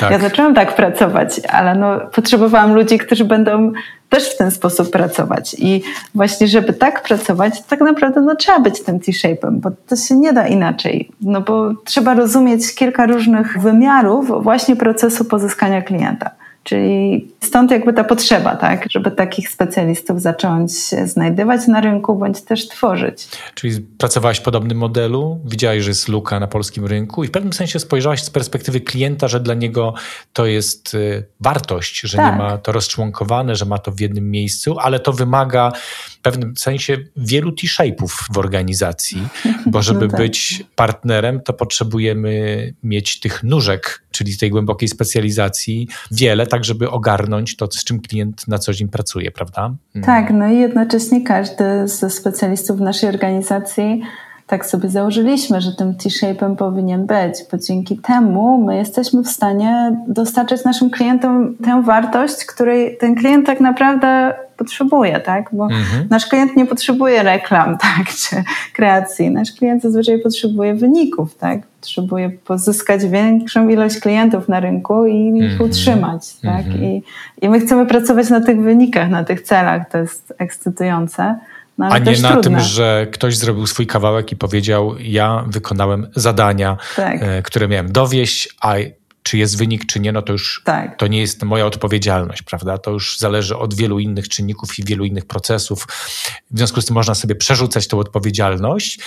Tak. 0.00 0.10
Ja 0.10 0.18
zaczęłam 0.18 0.54
tak 0.54 0.76
pracować, 0.76 1.40
ale 1.48 1.74
no, 1.74 2.00
potrzebowałam 2.14 2.74
ludzi, 2.74 2.98
którzy 2.98 3.24
będą 3.24 3.72
też 4.08 4.34
w 4.34 4.36
ten 4.36 4.50
sposób 4.50 4.90
pracować. 4.90 5.56
I 5.58 5.82
właśnie, 6.14 6.48
żeby 6.48 6.72
tak 6.72 7.02
pracować, 7.02 7.62
tak 7.62 7.80
naprawdę 7.80 8.20
no, 8.20 8.36
trzeba 8.36 8.60
być 8.60 8.82
tym 8.82 9.00
T-shape'em, 9.00 9.50
bo 9.50 9.70
to 9.88 9.96
się 9.96 10.16
nie 10.16 10.32
da 10.32 10.46
inaczej. 10.46 11.10
No 11.20 11.40
bo 11.40 11.74
trzeba 11.84 12.14
rozumieć 12.14 12.74
kilka 12.74 13.06
różnych 13.06 13.58
wymiarów 13.58 14.42
właśnie 14.42 14.76
procesu 14.76 15.24
pozyskania 15.24 15.82
klienta. 15.82 16.30
Czyli 16.64 17.28
stąd 17.46 17.70
jakby 17.70 17.92
ta 17.92 18.04
potrzeba, 18.04 18.56
tak, 18.56 18.86
żeby 18.90 19.10
takich 19.10 19.48
specjalistów 19.48 20.22
zacząć 20.22 20.72
znajdywać 21.04 21.66
na 21.66 21.80
rynku 21.80 22.16
bądź 22.16 22.40
też 22.40 22.68
tworzyć. 22.68 23.28
Czyli 23.54 23.80
pracowałaś 23.80 24.38
w 24.38 24.42
podobnym 24.42 24.78
modelu, 24.78 25.40
widziałaś, 25.44 25.82
że 25.82 25.90
jest 25.90 26.08
luka 26.08 26.40
na 26.40 26.46
polskim 26.46 26.86
rynku 26.86 27.24
i 27.24 27.28
w 27.28 27.30
pewnym 27.30 27.52
sensie 27.52 27.78
spojrzałaś 27.78 28.22
z 28.22 28.30
perspektywy 28.30 28.80
klienta, 28.80 29.28
że 29.28 29.40
dla 29.40 29.54
niego 29.54 29.94
to 30.32 30.46
jest 30.46 30.94
y, 30.94 31.24
wartość, 31.40 32.00
że 32.00 32.16
tak. 32.16 32.32
nie 32.32 32.38
ma 32.38 32.58
to 32.58 32.72
rozczłonkowane, 32.72 33.56
że 33.56 33.64
ma 33.64 33.78
to 33.78 33.92
w 33.92 34.00
jednym 34.00 34.30
miejscu, 34.30 34.78
ale 34.78 35.00
to 35.00 35.12
wymaga 35.12 35.72
w 36.08 36.18
pewnym 36.18 36.56
sensie 36.56 36.96
wielu 37.16 37.52
T-shape'ów 37.52 38.08
w 38.32 38.38
organizacji, 38.38 39.28
bo 39.66 39.82
żeby 39.82 40.04
no 40.04 40.10
tak. 40.10 40.20
być 40.20 40.64
partnerem, 40.74 41.40
to 41.40 41.52
potrzebujemy 41.52 42.74
mieć 42.82 43.20
tych 43.20 43.42
nóżek, 43.42 44.02
czyli 44.10 44.38
tej 44.38 44.50
głębokiej 44.50 44.88
specjalizacji 44.88 45.88
wiele, 46.10 46.46
tak 46.46 46.64
żeby 46.64 46.90
ogarnąć 46.90 47.35
to, 47.56 47.68
z 47.70 47.84
czym 47.84 48.00
klient 48.00 48.48
na 48.48 48.58
co 48.58 48.72
dzień 48.72 48.88
pracuje, 48.88 49.30
prawda? 49.30 49.74
Tak, 50.02 50.30
no 50.30 50.48
i 50.48 50.58
jednocześnie 50.58 51.24
każdy 51.24 51.88
ze 51.88 52.10
specjalistów 52.10 52.78
w 52.78 52.80
naszej 52.80 53.08
organizacji 53.08 54.02
tak 54.46 54.66
sobie 54.66 54.88
założyliśmy, 54.88 55.60
że 55.60 55.72
tym 55.72 55.94
T-shape'em 55.94 56.56
powinien 56.56 57.06
być, 57.06 57.34
bo 57.52 57.58
dzięki 57.58 57.98
temu 57.98 58.64
my 58.64 58.76
jesteśmy 58.76 59.22
w 59.22 59.28
stanie 59.28 59.96
dostarczyć 60.08 60.64
naszym 60.64 60.90
klientom 60.90 61.56
tę 61.64 61.82
wartość, 61.82 62.44
której 62.44 62.96
ten 62.98 63.14
klient 63.14 63.46
tak 63.46 63.60
naprawdę 63.60 64.34
potrzebuje, 64.56 65.20
tak? 65.20 65.48
Bo 65.52 65.64
mhm. 65.64 66.06
nasz 66.10 66.26
klient 66.26 66.56
nie 66.56 66.66
potrzebuje 66.66 67.22
reklam, 67.22 67.78
tak, 67.96 68.08
czy 68.08 68.36
kreacji. 68.72 69.30
Nasz 69.30 69.52
klient 69.52 69.82
zazwyczaj 69.82 70.18
potrzebuje 70.18 70.74
wyników, 70.74 71.34
tak? 71.34 71.66
Potrzebuje 71.66 72.30
pozyskać 72.30 73.06
większą 73.06 73.68
ilość 73.68 74.00
klientów 74.00 74.48
na 74.48 74.60
rynku 74.60 75.06
i 75.06 75.28
ich 75.36 75.52
mhm. 75.52 75.70
utrzymać, 75.70 76.36
tak? 76.36 76.66
Mhm. 76.66 76.84
I, 76.84 77.02
I 77.42 77.48
my 77.48 77.60
chcemy 77.60 77.86
pracować 77.86 78.30
na 78.30 78.40
tych 78.40 78.60
wynikach, 78.60 79.10
na 79.10 79.24
tych 79.24 79.40
celach. 79.40 79.90
To 79.90 79.98
jest 79.98 80.34
ekscytujące. 80.38 81.38
No, 81.78 81.86
a 81.86 81.98
nie 81.98 82.12
na 82.12 82.32
trudne. 82.32 82.42
tym, 82.42 82.60
że 82.60 83.06
ktoś 83.12 83.36
zrobił 83.36 83.66
swój 83.66 83.86
kawałek 83.86 84.32
i 84.32 84.36
powiedział: 84.36 84.94
Ja 84.98 85.44
wykonałem 85.46 86.06
zadania, 86.16 86.76
tak. 86.96 87.22
e, 87.22 87.42
które 87.42 87.68
miałem 87.68 87.92
dowieść, 87.92 88.48
a 88.60 88.74
czy 89.26 89.38
jest 89.38 89.58
wynik, 89.58 89.86
czy 89.86 90.00
nie, 90.00 90.12
no 90.12 90.22
to 90.22 90.32
już 90.32 90.62
tak. 90.64 90.96
to 90.96 91.06
nie 91.06 91.20
jest 91.20 91.42
moja 91.42 91.66
odpowiedzialność, 91.66 92.42
prawda? 92.42 92.78
To 92.78 92.90
już 92.90 93.18
zależy 93.18 93.56
od 93.56 93.74
wielu 93.74 93.98
innych 93.98 94.28
czynników 94.28 94.78
i 94.78 94.84
wielu 94.84 95.04
innych 95.04 95.26
procesów. 95.26 95.86
W 96.50 96.58
związku 96.58 96.80
z 96.80 96.86
tym 96.86 96.94
można 96.94 97.14
sobie 97.14 97.34
przerzucać 97.34 97.88
tę 97.88 97.96
odpowiedzialność, 97.96 99.00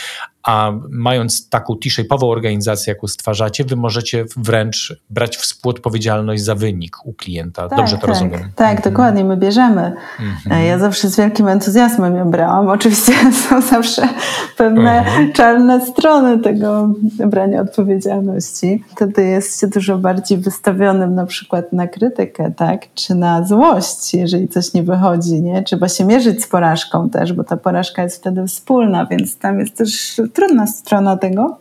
a 0.43 0.71
mając 0.89 1.49
taką 1.49 1.75
T-shape'ową 1.75 2.31
organizację, 2.31 2.93
jaką 2.93 3.07
stwarzacie, 3.07 3.63
wy 3.63 3.75
możecie 3.75 4.25
wręcz 4.38 5.01
brać 5.09 5.38
współodpowiedzialność 5.38 6.43
za 6.43 6.55
wynik 6.55 7.05
u 7.05 7.13
klienta. 7.13 7.69
Tak, 7.69 7.77
Dobrze 7.77 7.95
to 7.95 8.01
tak, 8.01 8.09
rozumiem. 8.09 8.51
Tak, 8.55 8.77
mhm. 8.77 8.93
dokładnie, 8.93 9.23
my 9.23 9.38
bierzemy. 9.38 9.93
Mhm. 10.19 10.65
Ja 10.65 10.79
zawsze 10.79 11.09
z 11.09 11.17
wielkim 11.17 11.47
entuzjazmem 11.47 12.15
ją 12.15 12.31
brałam. 12.31 12.67
Oczywiście 12.67 13.13
są 13.49 13.61
zawsze 13.61 14.09
pewne 14.57 14.99
mhm. 14.99 15.33
czarne 15.33 15.85
strony 15.85 16.39
tego 16.39 16.93
brania 17.25 17.61
odpowiedzialności. 17.61 18.83
Wtedy 18.91 19.23
jest 19.23 19.61
się 19.61 19.67
dużo 19.67 19.97
bardziej 19.97 20.08
wystawionym 20.37 21.15
na 21.15 21.25
przykład 21.25 21.73
na 21.73 21.87
krytykę, 21.87 22.51
tak? 22.51 22.93
Czy 22.93 23.15
na 23.15 23.43
złość, 23.43 24.13
jeżeli 24.13 24.47
coś 24.47 24.73
nie 24.73 24.83
wychodzi, 24.83 25.41
nie? 25.41 25.63
Trzeba 25.63 25.89
się 25.89 26.05
mierzyć 26.05 26.43
z 26.43 26.47
porażką 26.47 27.09
też, 27.09 27.33
bo 27.33 27.43
ta 27.43 27.57
porażka 27.57 28.03
jest 28.03 28.17
wtedy 28.17 28.47
wspólna, 28.47 29.05
więc 29.05 29.37
tam 29.37 29.59
jest 29.59 29.77
też 29.77 30.21
trudna 30.33 30.67
strona 30.67 31.17
tego. 31.17 31.57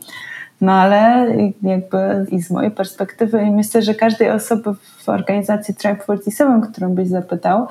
No 0.60 0.72
ale 0.72 1.26
jakby 1.62 2.26
i 2.30 2.42
z 2.42 2.50
mojej 2.50 2.70
perspektywy 2.70 3.42
i 3.42 3.50
myślę, 3.50 3.82
że 3.82 3.94
każdej 3.94 4.30
osoby 4.30 4.74
w 4.98 5.08
organizacji 5.08 5.74
Tribe 5.74 6.02
47, 6.02 6.60
którą 6.60 6.94
byś 6.94 7.08
zapytał, 7.08 7.66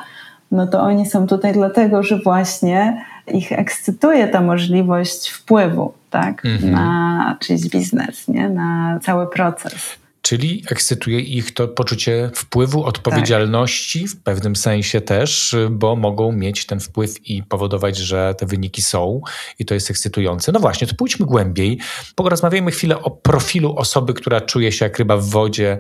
no 0.52 0.68
to 0.68 0.82
oni 0.82 1.06
są 1.06 1.28
tutaj 1.28 1.54
dlatego, 1.54 2.04
że 2.04 2.20
właśnie 2.20 3.06
ich 3.28 3.52
ekscytuje 3.52 4.28
ta 4.28 4.42
możliwość 4.42 5.30
wpływu, 5.30 5.94
tak, 6.10 6.46
mhm. 6.46 6.72
na 6.72 7.38
czyjś 7.40 7.70
biznes, 7.70 8.28
nie, 8.28 8.50
na 8.50 9.00
cały 9.04 9.28
proces. 9.28 9.98
Czyli 10.28 10.64
ekscytuje 10.72 11.20
ich 11.20 11.54
to 11.54 11.68
poczucie 11.68 12.32
wpływu, 12.36 12.84
odpowiedzialności 12.84 14.02
tak. 14.02 14.10
w 14.10 14.24
pewnym 14.24 14.56
sensie 14.56 15.02
też, 15.02 15.56
bo 15.72 15.96
mogą 15.96 16.32
mieć 16.32 16.66
ten 16.66 16.80
wpływ 16.80 17.30
i 17.30 17.44
powodować, 17.44 17.98
że 17.98 18.36
te 18.38 18.46
wyniki 18.46 18.82
są 18.82 19.22
i 19.60 19.66
to 19.66 19.74
jest 19.74 19.90
ekscytujące. 19.90 20.52
No 20.52 20.60
właśnie, 20.60 20.88
to 20.88 20.96
pójdźmy 20.96 21.26
głębiej. 21.26 21.80
Porozmawiajmy 22.16 22.72
chwilę 22.72 23.02
o 23.02 23.12
profilu 23.12 23.76
osoby, 23.76 24.14
która 24.14 24.42
czuje 24.42 24.72
się 24.72 24.86
jak 24.86 25.00
ryba 25.00 25.18
w 25.18 25.26
wodzie 25.26 25.78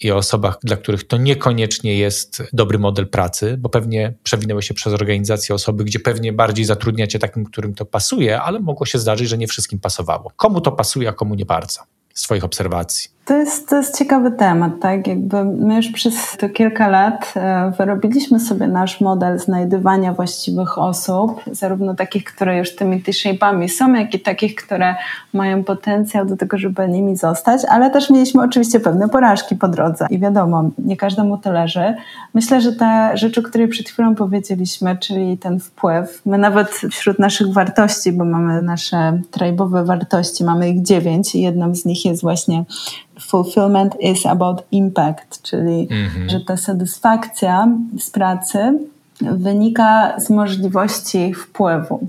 i 0.00 0.10
o 0.10 0.16
osobach, 0.16 0.58
dla 0.62 0.76
których 0.76 1.06
to 1.06 1.16
niekoniecznie 1.16 1.98
jest 1.98 2.42
dobry 2.52 2.78
model 2.78 3.08
pracy, 3.08 3.56
bo 3.58 3.68
pewnie 3.68 4.14
przewinęły 4.22 4.62
się 4.62 4.74
przez 4.74 4.92
organizację 4.92 5.54
osoby, 5.54 5.84
gdzie 5.84 5.98
pewnie 5.98 6.32
bardziej 6.32 6.64
zatrudniacie 6.64 7.18
takim, 7.18 7.44
którym 7.44 7.74
to 7.74 7.84
pasuje, 7.84 8.40
ale 8.40 8.60
mogło 8.60 8.86
się 8.86 8.98
zdarzyć, 8.98 9.28
że 9.28 9.38
nie 9.38 9.46
wszystkim 9.46 9.78
pasowało. 9.78 10.32
Komu 10.36 10.60
to 10.60 10.72
pasuje, 10.72 11.08
a 11.08 11.12
komu 11.12 11.34
nie 11.34 11.46
bardzo? 11.46 11.80
Z 12.14 12.22
Twoich 12.22 12.44
obserwacji. 12.44 13.19
To 13.30 13.36
jest, 13.36 13.68
to 13.68 13.76
jest 13.76 13.98
ciekawy 13.98 14.30
temat, 14.30 14.72
tak? 14.80 15.06
Jakby 15.06 15.44
my 15.44 15.76
już 15.76 15.88
przez 15.88 16.36
to 16.36 16.48
kilka 16.48 16.88
lat 16.88 17.32
e, 17.36 17.72
wyrobiliśmy 17.78 18.40
sobie 18.40 18.66
nasz 18.66 19.00
model 19.00 19.38
znajdywania 19.38 20.12
właściwych 20.12 20.78
osób, 20.78 21.42
zarówno 21.52 21.94
takich, 21.94 22.24
które 22.24 22.58
już 22.58 22.76
tymi 22.76 23.02
T-shape'ami 23.02 23.68
są, 23.68 23.94
jak 23.94 24.14
i 24.14 24.20
takich, 24.20 24.54
które 24.54 24.94
mają 25.32 25.64
potencjał 25.64 26.26
do 26.26 26.36
tego, 26.36 26.58
żeby 26.58 26.88
nimi 26.88 27.16
zostać, 27.16 27.60
ale 27.68 27.90
też 27.90 28.10
mieliśmy 28.10 28.42
oczywiście 28.42 28.80
pewne 28.80 29.08
porażki 29.08 29.56
po 29.56 29.68
drodze 29.68 30.06
i 30.10 30.18
wiadomo, 30.18 30.70
nie 30.78 30.96
każdemu 30.96 31.38
to 31.38 31.52
leży. 31.52 31.94
Myślę, 32.34 32.60
że 32.60 32.72
te 32.72 33.10
rzeczy, 33.14 33.40
o 33.40 33.42
której 33.42 33.68
przed 33.68 33.88
chwilą 33.88 34.14
powiedzieliśmy, 34.14 34.96
czyli 34.96 35.38
ten 35.38 35.60
wpływ, 35.60 36.22
my 36.26 36.38
nawet 36.38 36.68
wśród 36.90 37.18
naszych 37.18 37.52
wartości, 37.52 38.12
bo 38.12 38.24
mamy 38.24 38.62
nasze 38.62 39.20
trajbowe 39.30 39.84
wartości, 39.84 40.44
mamy 40.44 40.70
ich 40.70 40.82
dziewięć 40.82 41.34
i 41.34 41.42
jedną 41.42 41.74
z 41.74 41.84
nich 41.84 42.04
jest 42.04 42.22
właśnie 42.22 42.64
fulfillment 43.20 43.96
is 44.00 44.26
about 44.26 44.62
impact, 44.72 45.42
czyli 45.42 45.88
mhm. 45.90 46.30
że 46.30 46.40
ta 46.40 46.56
satysfakcja 46.56 47.68
z 47.98 48.10
pracy 48.10 48.78
wynika 49.20 50.20
z 50.20 50.30
możliwości 50.30 51.34
wpływu. 51.34 52.06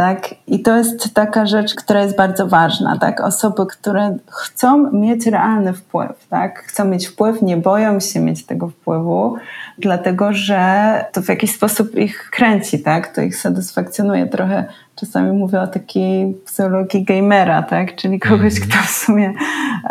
Tak? 0.00 0.34
I 0.46 0.60
to 0.60 0.76
jest 0.76 1.14
taka 1.14 1.46
rzecz, 1.46 1.74
która 1.74 2.02
jest 2.02 2.16
bardzo 2.16 2.46
ważna. 2.46 2.98
Tak? 2.98 3.20
Osoby, 3.20 3.66
które 3.66 4.16
chcą 4.30 4.92
mieć 4.92 5.26
realny 5.26 5.72
wpływ, 5.72 6.26
tak? 6.30 6.62
chcą 6.62 6.84
mieć 6.84 7.06
wpływ, 7.06 7.42
nie 7.42 7.56
boją 7.56 8.00
się 8.00 8.20
mieć 8.20 8.46
tego 8.46 8.68
wpływu, 8.68 9.36
dlatego 9.78 10.32
że 10.32 11.04
to 11.12 11.22
w 11.22 11.28
jakiś 11.28 11.54
sposób 11.54 11.94
ich 11.96 12.30
kręci, 12.32 12.78
tak? 12.82 13.14
to 13.14 13.22
ich 13.22 13.36
satysfakcjonuje. 13.36 14.26
Trochę 14.26 14.64
czasami 14.96 15.32
mówię 15.32 15.60
o 15.60 15.66
takiej 15.66 16.34
psychologii 16.46 17.04
gamera, 17.04 17.62
tak? 17.62 17.96
czyli 17.96 18.20
kogoś, 18.20 18.56
mm. 18.56 18.68
kto 18.68 18.78
w 18.82 18.90
sumie 18.90 19.32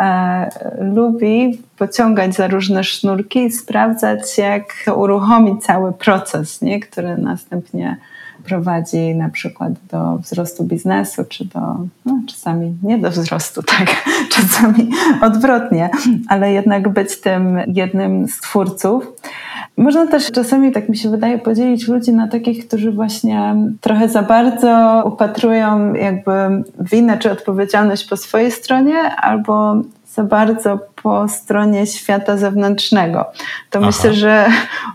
e, 0.00 0.50
lubi 0.80 1.62
pociągać 1.78 2.34
za 2.34 2.46
różne 2.46 2.84
sznurki 2.84 3.44
i 3.44 3.50
sprawdzać, 3.50 4.38
jak 4.38 4.64
uruchomić 4.96 5.64
cały 5.64 5.92
proces, 5.92 6.62
nie? 6.62 6.80
który 6.80 7.16
następnie 7.16 7.96
prowadzi 8.44 9.14
na 9.14 9.28
przykład 9.28 9.72
do 9.90 10.16
wzrostu 10.16 10.64
biznesu, 10.64 11.24
czy 11.28 11.44
do, 11.44 11.60
no, 12.04 12.20
czasami 12.28 12.74
nie 12.82 12.98
do 12.98 13.10
wzrostu, 13.10 13.62
tak, 13.62 14.04
czasami 14.34 14.90
odwrotnie, 15.22 15.90
ale 16.28 16.52
jednak 16.52 16.88
być 16.88 17.20
tym 17.20 17.58
jednym 17.66 18.28
z 18.28 18.40
twórców. 18.40 19.12
Można 19.76 20.06
też 20.06 20.30
czasami, 20.30 20.72
tak 20.72 20.88
mi 20.88 20.96
się 20.96 21.10
wydaje, 21.10 21.38
podzielić 21.38 21.88
ludzi 21.88 22.12
na 22.12 22.28
takich, 22.28 22.66
którzy 22.66 22.92
właśnie 22.92 23.54
trochę 23.80 24.08
za 24.08 24.22
bardzo 24.22 25.02
upatrują 25.06 25.94
jakby 25.94 26.32
winę 26.80 27.18
czy 27.18 27.30
odpowiedzialność 27.30 28.08
po 28.08 28.16
swojej 28.16 28.50
stronie, 28.50 28.98
albo 29.16 29.76
za 30.14 30.24
bardzo 30.24 30.78
po 31.02 31.28
stronie 31.28 31.86
świata 31.86 32.36
zewnętrznego. 32.36 33.24
To 33.70 33.78
Aha. 33.78 33.86
myślę, 33.86 34.14
że 34.14 34.46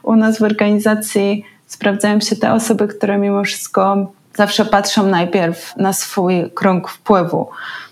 u 0.03 0.15
nas 0.15 0.39
w 0.39 0.43
organizacji 0.43 1.43
sprawdzają 1.67 2.19
się 2.19 2.36
te 2.36 2.53
osoby, 2.53 2.88
które 2.88 3.17
mimo 3.17 3.43
wszystko 3.43 4.12
zawsze 4.36 4.65
patrzą 4.65 5.07
najpierw 5.07 5.77
na 5.77 5.93
swój 5.93 6.51
krąg 6.51 6.89
wpływu. 6.89 7.50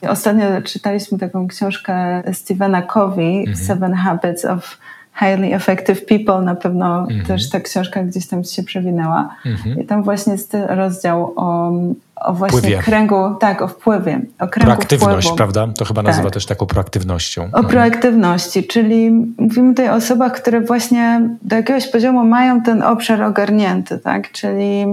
Ostatnio 0.10 0.46
czytaliśmy 0.62 1.20
taką 1.20 1.48
książkę 1.48 2.24
Stephena 2.34 2.82
Covey, 2.82 3.40
mhm. 3.40 3.58
Seven 3.58 3.94
Habits 3.94 4.46
of 4.46 4.78
Highly 5.20 5.56
Effective 5.56 6.06
People, 6.06 6.42
na 6.42 6.56
pewno 6.56 7.00
mhm. 7.00 7.26
też 7.26 7.50
ta 7.50 7.60
książka 7.60 8.04
gdzieś 8.04 8.28
tam 8.28 8.44
się 8.44 8.64
przewinęła. 8.64 9.30
Mhm. 9.46 9.80
I 9.80 9.86
tam 9.86 10.04
właśnie 10.04 10.34
jest 10.34 10.58
rozdział 10.68 11.34
o, 11.36 11.72
o 12.16 12.34
właśnie 12.34 12.60
Wpływie. 12.60 12.78
kręgu, 12.78 13.36
tak, 13.40 13.62
o 13.62 13.68
wpływie. 13.68 14.22
O 14.40 14.48
kręgu 14.48 14.72
Proaktywność, 14.72 15.28
wpływu. 15.28 15.38
prawda? 15.38 15.68
To 15.78 15.86
chyba 15.86 16.02
nazywa 16.02 16.24
tak. 16.24 16.34
też 16.34 16.46
taką 16.46 16.66
proaktywnością. 16.66 17.42
O 17.42 17.46
mhm. 17.46 17.66
proaktywności, 17.66 18.68
czyli 18.68 19.12
mówimy 19.38 19.70
tutaj 19.70 19.90
o 19.90 19.94
osobach, 19.94 20.34
które 20.34 20.62
właśnie 20.62 21.30
do 21.42 21.56
jakiegoś 21.56 21.88
poziomu 21.88 22.26
mają 22.26 22.62
ten 22.62 22.84
obszar 22.84 23.22
ogarnięty, 23.22 24.00
tak? 24.00 24.32
Czyli 24.32 24.86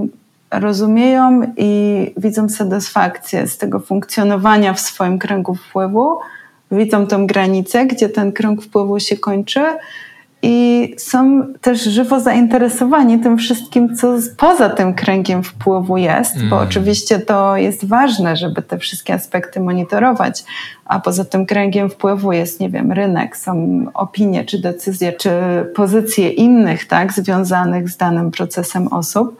rozumieją 0.50 1.52
i 1.56 2.14
widzą 2.16 2.48
satysfakcję 2.48 3.46
z 3.46 3.58
tego 3.58 3.80
funkcjonowania 3.80 4.74
w 4.74 4.80
swoim 4.80 5.18
kręgu 5.18 5.54
wpływu, 5.54 6.18
widzą 6.70 7.06
tą 7.06 7.26
granicę, 7.26 7.86
gdzie 7.86 8.08
ten 8.08 8.32
krąg 8.32 8.62
wpływu 8.62 9.00
się 9.00 9.16
kończy 9.16 9.60
i 10.42 10.94
są 10.98 11.46
też 11.60 11.84
żywo 11.84 12.20
zainteresowani 12.20 13.18
tym 13.18 13.38
wszystkim, 13.38 13.96
co 13.96 14.14
poza 14.36 14.70
tym 14.70 14.94
kręgiem 14.94 15.42
wpływu 15.42 15.96
jest, 15.96 16.36
mm. 16.36 16.48
bo 16.48 16.58
oczywiście 16.58 17.18
to 17.18 17.56
jest 17.56 17.84
ważne, 17.84 18.36
żeby 18.36 18.62
te 18.62 18.78
wszystkie 18.78 19.14
aspekty 19.14 19.60
monitorować, 19.60 20.44
a 20.84 21.00
poza 21.00 21.24
tym 21.24 21.46
kręgiem 21.46 21.90
wpływu 21.90 22.32
jest, 22.32 22.60
nie 22.60 22.70
wiem, 22.70 22.92
rynek, 22.92 23.36
są 23.36 23.84
opinie, 23.94 24.44
czy 24.44 24.60
decyzje, 24.60 25.12
czy 25.12 25.30
pozycje 25.74 26.30
innych, 26.30 26.86
tak, 26.86 27.12
związanych 27.12 27.88
z 27.88 27.96
danym 27.96 28.30
procesem 28.30 28.88
osób. 28.88 29.38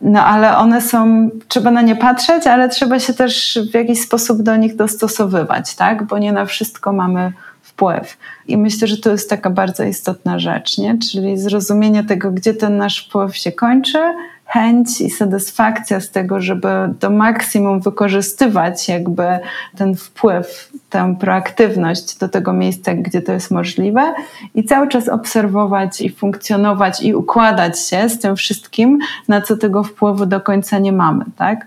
No 0.00 0.24
ale 0.24 0.56
one 0.56 0.80
są, 0.80 1.30
trzeba 1.48 1.70
na 1.70 1.82
nie 1.82 1.96
patrzeć, 1.96 2.46
ale 2.46 2.68
trzeba 2.68 2.98
się 3.00 3.14
też 3.14 3.58
w 3.70 3.74
jakiś 3.74 4.00
sposób 4.00 4.42
do 4.42 4.56
nich 4.56 4.76
dostosowywać, 4.76 5.74
tak, 5.74 6.06
bo 6.06 6.18
nie 6.18 6.32
na 6.32 6.46
wszystko 6.46 6.92
mamy 6.92 7.32
wpływ. 7.80 8.18
I 8.48 8.56
myślę, 8.56 8.88
że 8.88 8.96
to 8.96 9.10
jest 9.10 9.30
taka 9.30 9.50
bardzo 9.50 9.84
istotna 9.84 10.38
rzecz, 10.38 10.78
nie? 10.78 10.98
czyli 10.98 11.38
zrozumienie 11.38 12.04
tego, 12.04 12.30
gdzie 12.30 12.54
ten 12.54 12.76
nasz 12.76 13.06
wpływ 13.06 13.36
się 13.36 13.52
kończy, 13.52 13.98
chęć 14.44 15.00
i 15.00 15.10
satysfakcja 15.10 16.00
z 16.00 16.10
tego, 16.10 16.40
żeby 16.40 16.68
do 17.00 17.10
maksimum 17.10 17.80
wykorzystywać 17.80 18.88
jakby 18.88 19.24
ten 19.76 19.94
wpływ, 19.94 20.72
tę 20.90 21.16
proaktywność 21.20 22.18
do 22.18 22.28
tego 22.28 22.52
miejsca, 22.52 22.94
gdzie 22.94 23.22
to 23.22 23.32
jest 23.32 23.50
możliwe 23.50 24.14
i 24.54 24.64
cały 24.64 24.88
czas 24.88 25.08
obserwować 25.08 26.00
i 26.00 26.10
funkcjonować 26.10 27.02
i 27.02 27.14
układać 27.14 27.80
się 27.80 28.08
z 28.08 28.18
tym 28.18 28.36
wszystkim, 28.36 28.98
na 29.28 29.40
co 29.40 29.56
tego 29.56 29.84
wpływu 29.84 30.26
do 30.26 30.40
końca 30.40 30.78
nie 30.78 30.92
mamy, 30.92 31.24
tak? 31.36 31.66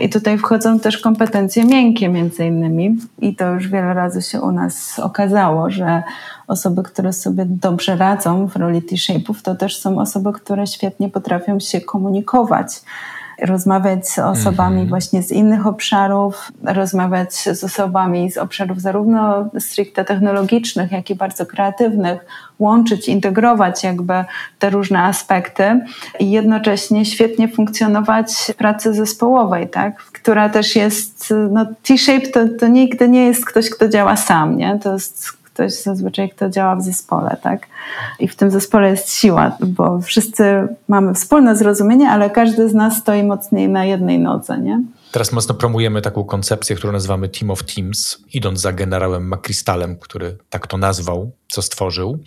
I 0.00 0.08
tutaj 0.08 0.38
wchodzą 0.38 0.80
też 0.80 0.98
kompetencje 0.98 1.64
miękkie 1.64 2.08
między 2.08 2.46
innymi. 2.46 2.98
I 3.18 3.36
to 3.36 3.50
już 3.50 3.68
wiele 3.68 3.94
razy 3.94 4.22
się 4.22 4.40
u 4.40 4.52
nas 4.52 4.98
okazało, 4.98 5.70
że 5.70 6.02
osoby, 6.46 6.82
które 6.82 7.12
sobie 7.12 7.44
dobrze 7.46 7.96
radzą 7.96 8.46
w 8.46 8.56
roli 8.56 8.82
T-shape'ów, 8.82 9.42
to 9.42 9.54
też 9.54 9.80
są 9.80 10.00
osoby, 10.00 10.32
które 10.32 10.66
świetnie 10.66 11.08
potrafią 11.08 11.60
się 11.60 11.80
komunikować 11.80 12.68
rozmawiać 13.42 14.08
z 14.08 14.18
osobami 14.18 14.76
mm 14.76 14.86
-hmm. 14.86 14.88
właśnie 14.88 15.22
z 15.22 15.32
innych 15.32 15.66
obszarów, 15.66 16.52
rozmawiać 16.64 17.34
z 17.34 17.64
osobami 17.64 18.30
z 18.30 18.38
obszarów 18.38 18.80
zarówno 18.80 19.50
stricte 19.58 20.04
technologicznych, 20.04 20.92
jak 20.92 21.10
i 21.10 21.14
bardzo 21.14 21.46
kreatywnych, 21.46 22.26
łączyć, 22.58 23.08
integrować 23.08 23.84
jakby 23.84 24.24
te 24.58 24.70
różne 24.70 25.02
aspekty 25.02 25.80
i 26.20 26.30
jednocześnie 26.30 27.04
świetnie 27.04 27.48
funkcjonować 27.48 28.32
w 28.32 28.54
pracy 28.54 28.94
zespołowej, 28.94 29.68
tak? 29.68 29.96
która 29.96 30.48
też 30.48 30.76
jest, 30.76 31.34
no 31.50 31.66
T-shape 31.82 32.26
to, 32.26 32.40
to 32.60 32.66
nigdy 32.66 33.08
nie 33.08 33.26
jest 33.26 33.46
ktoś, 33.46 33.70
kto 33.70 33.88
działa 33.88 34.16
sam, 34.16 34.56
nie? 34.56 34.78
To 34.82 34.92
jest 34.92 35.37
ktoś 35.58 35.72
zazwyczaj, 35.72 36.30
kto 36.30 36.50
działa 36.50 36.76
w 36.76 36.82
zespole, 36.82 37.36
tak? 37.42 37.66
I 38.18 38.28
w 38.28 38.36
tym 38.36 38.50
zespole 38.50 38.90
jest 38.90 39.12
siła, 39.12 39.56
bo 39.60 40.00
wszyscy 40.00 40.68
mamy 40.88 41.14
wspólne 41.14 41.56
zrozumienie, 41.56 42.10
ale 42.10 42.30
każdy 42.30 42.68
z 42.68 42.74
nas 42.74 42.96
stoi 42.96 43.22
mocniej 43.22 43.68
na 43.68 43.84
jednej 43.84 44.18
nodze, 44.18 44.58
nie? 44.58 44.82
Teraz 45.12 45.32
mocno 45.32 45.54
promujemy 45.54 46.02
taką 46.02 46.24
koncepcję, 46.24 46.76
którą 46.76 46.92
nazywamy 46.92 47.28
Team 47.28 47.50
of 47.50 47.62
Teams, 47.62 48.18
idąc 48.32 48.60
za 48.60 48.72
generałem 48.72 49.28
McChrystalem, 49.28 49.96
który 49.98 50.36
tak 50.50 50.66
to 50.66 50.76
nazwał, 50.76 51.30
co 51.48 51.62
stworzył. 51.62 52.18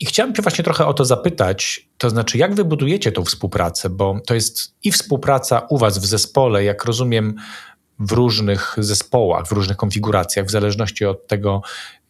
I 0.00 0.06
chciałem 0.06 0.34
Cię 0.34 0.42
właśnie 0.42 0.64
trochę 0.64 0.86
o 0.86 0.94
to 0.94 1.04
zapytać, 1.04 1.88
to 1.98 2.10
znaczy, 2.10 2.38
jak 2.38 2.54
wy 2.54 2.64
budujecie 2.64 3.12
tą 3.12 3.24
współpracę, 3.24 3.90
bo 3.90 4.20
to 4.26 4.34
jest 4.34 4.74
i 4.82 4.92
współpraca 4.92 5.66
u 5.68 5.78
Was 5.78 5.98
w 5.98 6.06
zespole, 6.06 6.64
jak 6.64 6.84
rozumiem, 6.84 7.34
w 7.98 8.12
różnych 8.12 8.76
zespołach, 8.78 9.46
w 9.46 9.52
różnych 9.52 9.76
konfiguracjach, 9.76 10.46
w 10.46 10.50
zależności 10.50 11.04
od 11.04 11.26
tego, 11.26 11.62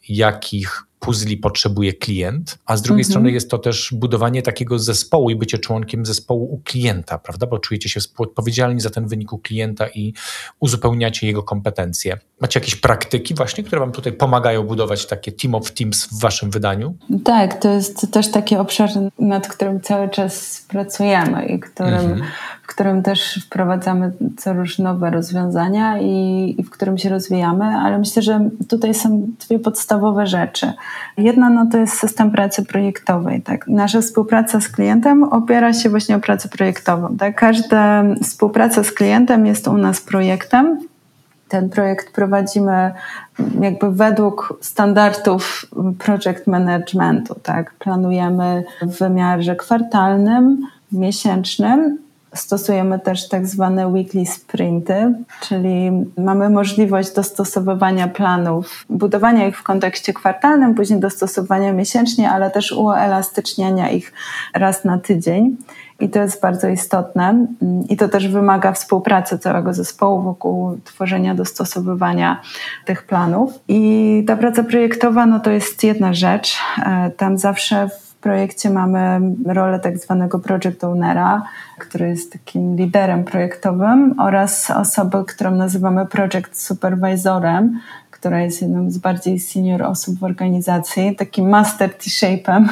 jakich 0.09 0.85
puzli 1.05 1.37
potrzebuje 1.37 1.93
klient, 1.93 2.57
a 2.65 2.77
z 2.77 2.81
drugiej 2.81 3.01
mhm. 3.01 3.11
strony 3.11 3.31
jest 3.31 3.51
to 3.51 3.57
też 3.57 3.93
budowanie 3.93 4.41
takiego 4.41 4.79
zespołu 4.79 5.29
i 5.29 5.35
bycie 5.35 5.57
członkiem 5.57 6.05
zespołu 6.05 6.53
u 6.53 6.61
klienta, 6.63 7.19
prawda? 7.19 7.47
Bo 7.47 7.59
czujecie 7.59 7.89
się 7.89 7.99
współodpowiedzialni 7.99 8.81
za 8.81 8.89
ten 8.89 9.07
wynik 9.07 9.33
u 9.33 9.37
klienta 9.37 9.87
i 9.87 10.13
uzupełniacie 10.59 11.27
jego 11.27 11.43
kompetencje. 11.43 12.17
Macie 12.41 12.59
jakieś 12.59 12.75
praktyki 12.75 13.33
właśnie, 13.33 13.63
które 13.63 13.79
wam 13.79 13.91
tutaj 13.91 14.13
pomagają 14.13 14.63
budować 14.63 15.05
takie 15.05 15.31
team 15.31 15.55
of 15.55 15.71
teams 15.71 16.05
w 16.05 16.19
waszym 16.19 16.51
wydaniu? 16.51 16.95
Tak, 17.23 17.61
to 17.61 17.69
jest 17.69 18.11
też 18.11 18.31
taki 18.31 18.55
obszar, 18.55 18.89
nad 19.19 19.47
którym 19.47 19.81
cały 19.81 20.09
czas 20.09 20.65
pracujemy 20.67 21.45
i 21.45 21.59
którym 21.59 21.93
mhm 21.93 22.23
w 22.65 22.67
którym 22.67 23.03
też 23.03 23.45
wprowadzamy 23.45 24.11
co 24.37 24.53
nowe 24.83 25.09
rozwiązania 25.09 25.99
i, 25.99 26.55
i, 26.57 26.63
w 26.63 26.69
którym 26.69 26.97
się 26.97 27.09
rozwijamy, 27.09 27.65
ale 27.65 27.97
myślę, 27.97 28.21
że 28.21 28.49
tutaj 28.69 28.93
są 28.93 29.27
dwie 29.47 29.59
podstawowe 29.59 30.27
rzeczy. 30.27 30.73
Jedna 31.17 31.49
no 31.49 31.65
to 31.71 31.77
jest 31.77 31.93
system 31.93 32.31
pracy 32.31 32.65
projektowej. 32.65 33.41
Tak? 33.41 33.67
Nasza 33.67 34.01
współpraca 34.01 34.61
z 34.61 34.69
klientem 34.69 35.23
opiera 35.23 35.73
się 35.73 35.89
właśnie 35.89 36.15
o 36.15 36.19
pracę 36.19 36.49
projektową. 36.49 37.17
Tak? 37.17 37.35
Każda 37.35 38.03
współpraca 38.23 38.83
z 38.83 38.91
klientem 38.91 39.45
jest 39.45 39.67
u 39.67 39.77
nas 39.77 40.01
projektem. 40.01 40.79
Ten 41.49 41.69
projekt 41.69 42.13
prowadzimy 42.15 42.91
jakby 43.61 43.91
według 43.91 44.57
standardów 44.61 45.65
project 45.99 46.47
managementu. 46.47 47.35
Tak? 47.43 47.73
Planujemy 47.73 48.63
w 48.81 48.99
wymiarze 48.99 49.55
kwartalnym, 49.55 50.67
miesięcznym 50.91 52.04
Stosujemy 52.35 52.99
też 52.99 53.29
tak 53.29 53.47
zwane 53.47 53.87
weekly 53.87 54.25
sprinty, 54.25 55.13
czyli 55.41 55.91
mamy 56.17 56.49
możliwość 56.49 57.13
dostosowywania 57.15 58.07
planów, 58.07 58.85
budowania 58.89 59.47
ich 59.47 59.57
w 59.57 59.63
kontekście 59.63 60.13
kwartalnym, 60.13 60.75
później 60.75 60.99
dostosowania 60.99 61.73
miesięcznie, 61.73 62.29
ale 62.29 62.51
też 62.51 62.71
uelastyczniania 62.71 63.89
ich 63.89 64.13
raz 64.53 64.85
na 64.85 64.97
tydzień. 64.97 65.57
I 65.99 66.09
to 66.09 66.19
jest 66.19 66.41
bardzo 66.41 66.67
istotne. 66.67 67.47
I 67.89 67.97
to 67.97 68.09
też 68.09 68.27
wymaga 68.27 68.71
współpracy 68.73 69.39
całego 69.39 69.73
zespołu 69.73 70.21
wokół 70.21 70.77
tworzenia, 70.83 71.35
dostosowywania 71.35 72.41
tych 72.85 73.05
planów. 73.05 73.53
I 73.67 74.23
ta 74.27 74.35
praca 74.35 74.63
projektowa, 74.63 75.25
no 75.25 75.39
to 75.39 75.51
jest 75.51 75.83
jedna 75.83 76.13
rzecz. 76.13 76.57
E, 76.85 77.09
tam 77.09 77.37
zawsze 77.37 77.89
projekcie 78.25 78.69
mamy 78.69 79.21
rolę 79.45 79.79
tak 79.79 79.97
zwanego 79.97 80.39
project 80.39 80.83
ownera, 80.83 81.43
który 81.79 82.09
jest 82.09 82.33
takim 82.33 82.75
liderem 82.75 83.23
projektowym 83.23 84.19
oraz 84.19 84.71
osobę, 84.71 85.23
którą 85.27 85.51
nazywamy 85.51 86.05
project 86.05 86.61
supervisorem, 86.61 87.79
która 88.11 88.41
jest 88.41 88.61
jedną 88.61 88.91
z 88.91 88.97
bardziej 88.97 89.39
senior 89.39 89.83
osób 89.83 90.19
w 90.19 90.23
organizacji, 90.23 91.15
takim 91.15 91.49
master 91.49 91.89
T-shape'em, 91.89 92.67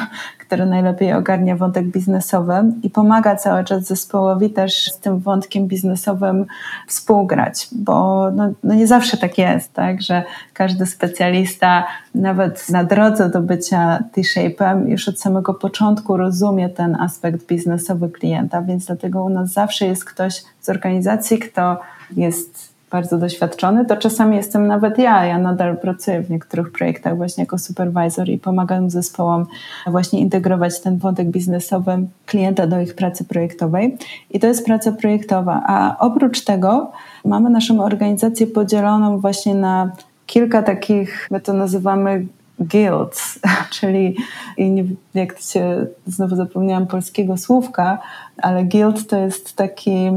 który 0.46 0.66
najlepiej 0.66 1.12
ogarnia 1.12 1.56
wątek 1.56 1.86
biznesowy 1.86 2.54
i 2.82 2.90
pomaga 2.90 3.36
cały 3.36 3.64
czas 3.64 3.84
zespołowi 3.84 4.50
też 4.50 4.92
z 4.92 4.98
tym 4.98 5.18
wątkiem 5.18 5.66
biznesowym 5.66 6.46
współgrać, 6.86 7.68
bo 7.72 8.30
no, 8.30 8.52
no 8.64 8.74
nie 8.74 8.86
zawsze 8.86 9.16
tak 9.16 9.38
jest, 9.38 9.72
tak, 9.72 10.02
że 10.02 10.22
każdy 10.52 10.86
specjalista 10.86 11.86
nawet 12.14 12.68
na 12.70 12.84
drodze 12.84 13.30
do 13.30 13.40
bycia 13.40 14.04
T-shape'em 14.12 14.88
już 14.88 15.08
od 15.08 15.20
samego 15.20 15.54
początku 15.54 16.16
rozumie 16.16 16.68
ten 16.68 16.96
aspekt 17.00 17.46
biznesowy 17.46 18.08
klienta, 18.08 18.62
więc 18.62 18.86
dlatego 18.86 19.24
u 19.24 19.28
nas 19.28 19.52
zawsze 19.52 19.86
jest 19.86 20.04
ktoś 20.04 20.42
z 20.60 20.68
organizacji, 20.68 21.38
kto 21.38 21.80
jest 22.16 22.73
bardzo 22.94 23.18
doświadczony, 23.18 23.84
to 23.84 23.96
czasami 23.96 24.36
jestem 24.36 24.66
nawet 24.66 24.98
ja. 24.98 25.24
Ja 25.24 25.38
nadal 25.38 25.76
pracuję 25.76 26.20
w 26.20 26.30
niektórych 26.30 26.72
projektach 26.72 27.16
właśnie 27.16 27.42
jako 27.42 27.58
supervisor 27.58 28.28
i 28.28 28.38
pomagam 28.38 28.90
zespołom 28.90 29.46
właśnie 29.86 30.20
integrować 30.20 30.80
ten 30.80 30.98
wątek 30.98 31.28
biznesowy 31.28 32.06
klienta 32.26 32.66
do 32.66 32.80
ich 32.80 32.94
pracy 32.94 33.24
projektowej. 33.24 33.96
I 34.30 34.40
to 34.40 34.46
jest 34.46 34.66
praca 34.66 34.92
projektowa. 34.92 35.62
A 35.66 35.96
oprócz 35.98 36.44
tego 36.44 36.92
mamy 37.24 37.50
naszą 37.50 37.84
organizację 37.84 38.46
podzieloną 38.46 39.18
właśnie 39.18 39.54
na 39.54 39.92
kilka 40.26 40.62
takich, 40.62 41.28
my 41.30 41.40
to 41.40 41.52
nazywamy 41.52 42.26
guilds, 42.58 43.38
czyli 43.80 44.16
nie, 44.58 44.84
jak 45.14 45.40
się, 45.40 45.86
znowu 46.06 46.36
zapomniałam 46.36 46.86
polskiego 46.86 47.36
słówka, 47.36 47.98
ale 48.42 48.64
guild 48.64 49.08
to 49.08 49.16
jest 49.16 49.56
taki 49.56 50.10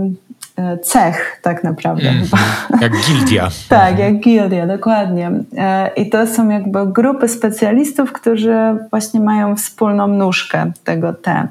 cech 0.83 1.39
tak 1.41 1.63
naprawdę. 1.63 2.09
Mm, 2.09 2.25
jak 2.81 2.91
gildia. 2.91 3.49
tak, 3.69 3.99
jak 3.99 4.19
gildia, 4.19 4.67
dokładnie. 4.67 5.31
E, 5.57 5.91
I 5.95 6.09
to 6.09 6.27
są 6.27 6.49
jakby 6.49 6.87
grupy 6.87 7.27
specjalistów, 7.27 8.13
którzy 8.13 8.55
właśnie 8.89 9.19
mają 9.19 9.55
wspólną 9.55 10.07
nóżkę 10.07 10.71
tego 10.83 11.13
T 11.13 11.47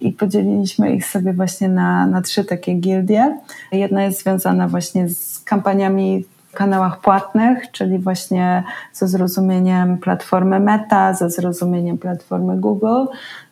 i 0.00 0.12
podzieliliśmy 0.12 0.94
ich 0.94 1.06
sobie 1.06 1.32
właśnie 1.32 1.68
na, 1.68 2.06
na 2.06 2.22
trzy 2.22 2.44
takie 2.44 2.74
gildie. 2.74 3.38
Jedna 3.72 4.02
jest 4.02 4.22
związana 4.22 4.68
właśnie 4.68 5.08
z 5.08 5.40
kampaniami 5.40 6.24
kanałach 6.54 7.00
płatnych, 7.00 7.70
czyli 7.70 7.98
właśnie 7.98 8.64
ze 8.92 9.08
zrozumieniem 9.08 9.98
platformy 9.98 10.60
Meta, 10.60 11.14
ze 11.14 11.30
zrozumieniem 11.30 11.98
platformy 11.98 12.56
Google. 12.56 13.04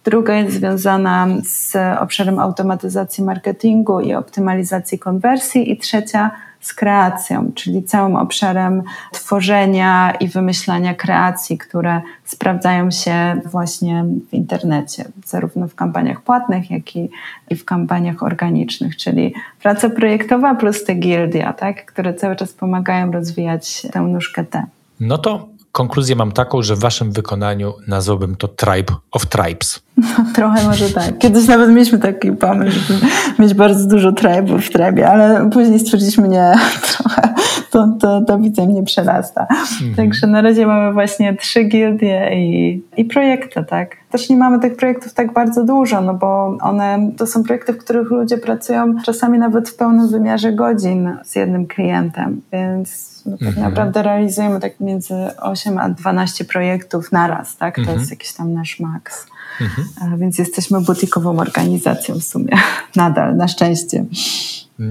Druga 0.05 0.35
jest 0.35 0.57
związana 0.57 1.27
z 1.45 1.77
obszarem 2.01 2.39
automatyzacji 2.39 3.25
marketingu 3.25 4.01
i 4.01 4.15
optymalizacji 4.15 4.99
konwersji 4.99 5.73
i 5.73 5.79
trzecia 5.79 6.31
z 6.63 6.75
kreacją, 6.75 7.53
czyli 7.55 7.83
całym 7.83 8.17
obszarem 8.17 8.83
tworzenia 9.13 10.13
i 10.21 10.29
wymyślania 10.29 10.95
kreacji, 10.95 11.59
które 11.59 12.01
sprawdzają 12.25 12.91
się 12.91 13.41
właśnie 13.47 14.05
w 14.31 14.35
internecie, 14.35 15.05
zarówno 15.25 15.69
w 15.69 15.75
kampaniach 15.75 16.21
płatnych, 16.21 16.71
jak 16.71 16.97
i, 16.97 17.09
w 17.57 17.65
kampaniach 17.65 18.23
organicznych, 18.23 18.97
czyli 18.97 19.35
praca 19.63 19.91
projektowa 19.91 20.55
plus 20.55 20.85
te 20.85 20.95
gildia, 20.95 21.53
tak, 21.53 21.85
które 21.85 22.15
cały 22.15 22.37
czas 22.37 22.53
pomagają 22.53 23.13
rozwijać 23.13 23.83
tę 23.93 24.01
nóżkę 24.01 24.45
T. 24.45 24.67
No 25.01 25.19
to 25.19 25.49
konkluzję 25.73 26.17
mam 26.17 26.33
taką, 26.33 26.63
że 26.63 26.77
w 26.77 26.79
waszym 26.79 27.13
wykonaniu 27.13 27.75
nazwałbym 27.87 28.37
to 28.37 28.49
Tribe 28.49 28.95
of 29.11 29.27
Tribes. 29.27 29.81
No, 29.97 30.25
trochę 30.35 30.65
może 30.65 30.91
tak. 30.91 31.19
Kiedyś 31.19 31.49
nawet 31.49 31.71
mieliśmy 31.71 31.99
taki 31.99 32.33
pomysł, 32.33 32.79
żeby 32.79 33.01
mieć 33.39 33.55
bardzo 33.55 33.89
dużo 33.89 34.13
tribe'ów 34.13 34.59
w 34.59 34.71
trybie, 34.71 35.09
ale 35.09 35.51
później 35.51 35.81
stwierdziliśmy, 35.81 36.29
nie, 36.29 36.55
trochę 36.97 37.35
to, 37.73 37.89
to, 38.01 38.21
to 38.21 38.39
widzę 38.39 38.67
mnie 38.67 38.83
przerasta. 38.83 39.47
Mhm. 39.51 39.95
Także 39.95 40.27
na 40.27 40.43
razie 40.43 40.67
mamy 40.67 40.93
właśnie 40.93 41.37
trzy 41.37 41.65
gildie 41.65 42.31
i, 42.35 42.83
i 42.97 43.05
projekty, 43.05 43.65
tak. 43.65 43.97
Też 44.11 44.31
nie 44.31 44.37
mamy 44.37 44.61
tych 44.61 44.77
projektów 44.77 45.15
tak 45.15 45.33
bardzo 45.33 45.65
dużo, 45.65 46.01
no 46.01 46.15
bo 46.15 46.57
one 46.61 47.11
to 47.17 47.27
są 47.27 47.43
projekty, 47.43 47.73
w 47.73 47.79
których 47.79 48.11
ludzie 48.11 48.39
pracują 48.39 48.95
czasami 49.05 49.39
nawet 49.39 49.69
w 49.69 49.77
pełnym 49.77 50.09
wymiarze 50.09 50.53
godzin 50.53 51.17
z 51.25 51.35
jednym 51.35 51.67
klientem, 51.67 52.41
więc 52.53 53.23
no 53.27 53.39
tak 53.39 53.49
mhm. 53.49 53.67
naprawdę 53.67 54.03
realizujemy 54.03 54.61
tak 54.61 54.81
między 54.81 55.15
8 55.41 55.79
a 55.79 55.89
12 55.89 56.45
projektów 56.45 57.13
naraz, 57.13 57.57
tak? 57.57 57.75
To 57.75 57.81
mhm. 57.81 57.99
jest 57.99 58.11
jakiś 58.11 58.33
tam 58.33 58.53
nasz 58.53 58.81
maks. 58.81 59.27
Mhm. 59.61 60.19
Więc 60.19 60.39
jesteśmy 60.39 60.81
butikową 60.81 61.39
organizacją 61.39 62.15
w 62.15 62.25
sumie. 62.25 62.59
Nadal, 62.97 63.37
na 63.37 63.49
szczęście. 63.49 64.05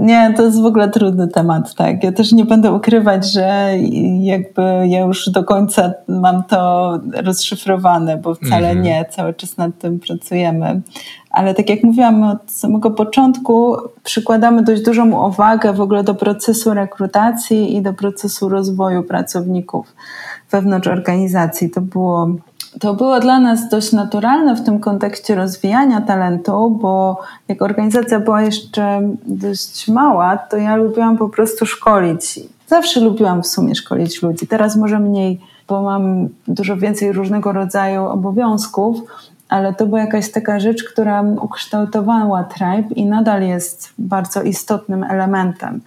Nie, 0.00 0.34
to 0.36 0.42
jest 0.42 0.62
w 0.62 0.64
ogóle 0.64 0.88
trudny 0.88 1.28
temat, 1.28 1.74
tak. 1.74 2.04
Ja 2.04 2.12
też 2.12 2.32
nie 2.32 2.44
będę 2.44 2.72
ukrywać, 2.72 3.32
że 3.32 3.70
jakby 4.20 4.62
ja 4.86 5.00
już 5.00 5.30
do 5.30 5.44
końca 5.44 5.92
mam 6.08 6.44
to 6.44 6.92
rozszyfrowane, 7.12 8.16
bo 8.16 8.34
wcale 8.34 8.68
mhm. 8.68 8.82
nie, 8.82 9.04
cały 9.10 9.34
czas 9.34 9.56
nad 9.56 9.78
tym 9.78 10.00
pracujemy. 10.00 10.80
Ale 11.30 11.54
tak 11.54 11.70
jak 11.70 11.82
mówiłam 11.82 12.22
od 12.22 12.50
samego 12.50 12.90
początku, 12.90 13.76
przykładamy 14.04 14.62
dość 14.62 14.82
dużą 14.82 15.28
uwagę 15.28 15.72
w 15.72 15.80
ogóle 15.80 16.04
do 16.04 16.14
procesu 16.14 16.74
rekrutacji 16.74 17.76
i 17.76 17.82
do 17.82 17.92
procesu 17.92 18.48
rozwoju 18.48 19.02
pracowników 19.02 19.94
wewnątrz 20.50 20.88
organizacji. 20.88 21.70
To 21.70 21.80
było 21.80 22.28
to 22.80 22.94
było 22.94 23.20
dla 23.20 23.40
nas 23.40 23.68
dość 23.68 23.92
naturalne 23.92 24.56
w 24.56 24.64
tym 24.64 24.80
kontekście 24.80 25.34
rozwijania 25.34 26.00
talentu, 26.00 26.70
bo 26.70 27.20
jak 27.48 27.62
organizacja 27.62 28.20
była 28.20 28.42
jeszcze 28.42 29.00
dość 29.26 29.88
mała, 29.88 30.36
to 30.36 30.56
ja 30.56 30.76
lubiłam 30.76 31.18
po 31.18 31.28
prostu 31.28 31.66
szkolić. 31.66 32.40
Zawsze 32.66 33.00
lubiłam 33.00 33.42
w 33.42 33.46
sumie 33.46 33.74
szkolić 33.74 34.22
ludzi. 34.22 34.46
Teraz 34.46 34.76
może 34.76 34.98
mniej, 34.98 35.40
bo 35.68 35.82
mam 35.82 36.28
dużo 36.48 36.76
więcej 36.76 37.12
różnego 37.12 37.52
rodzaju 37.52 38.04
obowiązków, 38.04 38.96
ale 39.48 39.74
to 39.74 39.86
była 39.86 40.00
jakaś 40.00 40.30
taka 40.30 40.60
rzecz, 40.60 40.84
która 40.84 41.22
ukształtowała 41.22 42.44
tribe 42.44 42.94
i 42.94 43.06
nadal 43.06 43.42
jest 43.42 43.92
bardzo 43.98 44.42
istotnym 44.42 45.04
elementem, 45.04 45.80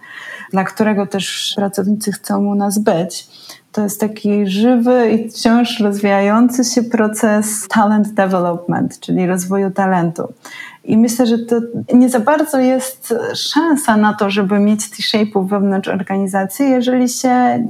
dla 0.50 0.64
którego 0.64 1.06
też 1.06 1.52
pracownicy 1.56 2.12
chcą 2.12 2.46
u 2.46 2.54
nas 2.54 2.78
być 2.78 3.26
to 3.72 3.82
jest 3.82 4.00
taki 4.00 4.46
żywy 4.46 5.10
i 5.10 5.30
wciąż 5.30 5.80
rozwijający 5.80 6.64
się 6.64 6.82
proces 6.82 7.68
talent 7.68 8.08
development, 8.08 9.00
czyli 9.00 9.26
rozwoju 9.26 9.70
talentu. 9.70 10.32
I 10.84 10.96
myślę, 10.96 11.26
że 11.26 11.38
to 11.38 11.56
nie 11.94 12.08
za 12.08 12.20
bardzo 12.20 12.58
jest 12.58 13.14
szansa 13.34 13.96
na 13.96 14.14
to, 14.14 14.30
żeby 14.30 14.58
mieć 14.58 14.90
T-shape'ów 14.90 15.48
wewnątrz 15.48 15.88
organizacji, 15.88 16.70
jeżeli 16.70 17.08
się 17.08 17.66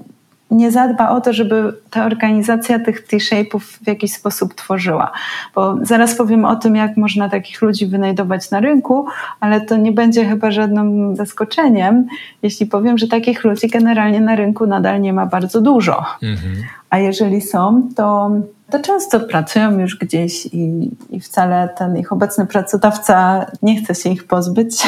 nie 0.53 0.71
zadba 0.71 1.11
o 1.11 1.21
to, 1.21 1.33
żeby 1.33 1.75
ta 1.91 2.05
organizacja 2.05 2.79
tych 2.79 3.07
T-shape'ów 3.07 3.61
w 3.61 3.87
jakiś 3.87 4.13
sposób 4.13 4.55
tworzyła. 4.55 5.13
Bo 5.55 5.77
zaraz 5.83 6.15
powiem 6.15 6.45
o 6.45 6.57
tym, 6.57 6.77
jak 6.77 6.97
można 6.97 7.29
takich 7.29 7.63
ludzi 7.63 7.87
wynajdować 7.87 8.51
na 8.51 8.61
rynku, 8.61 9.07
ale 9.41 9.61
to 9.61 9.77
nie 9.77 9.93
będzie 9.93 10.25
chyba 10.25 10.51
żadnym 10.51 11.17
zaskoczeniem, 11.17 12.07
jeśli 12.43 12.67
powiem, 12.67 12.99
że 12.99 13.09
takich 13.09 13.45
ludzi 13.45 13.69
generalnie 13.69 14.21
na 14.21 14.37
rynku 14.37 14.67
nadal 14.67 15.01
nie 15.01 15.13
ma 15.13 15.27
bardzo 15.27 15.61
dużo. 15.61 16.05
Mhm. 16.23 16.55
A 16.91 16.99
jeżeli 16.99 17.41
są, 17.41 17.89
to 17.97 18.31
to 18.73 18.79
często 18.79 19.21
pracują 19.21 19.79
już 19.79 19.99
gdzieś 19.99 20.47
i, 20.47 20.91
i 21.11 21.21
wcale 21.21 21.69
ten 21.79 21.97
ich 21.97 22.13
obecny 22.13 22.47
pracodawca 22.47 23.47
nie 23.63 23.83
chce 23.83 23.95
się 23.95 24.11
ich 24.11 24.25
pozbyć, 24.25 24.83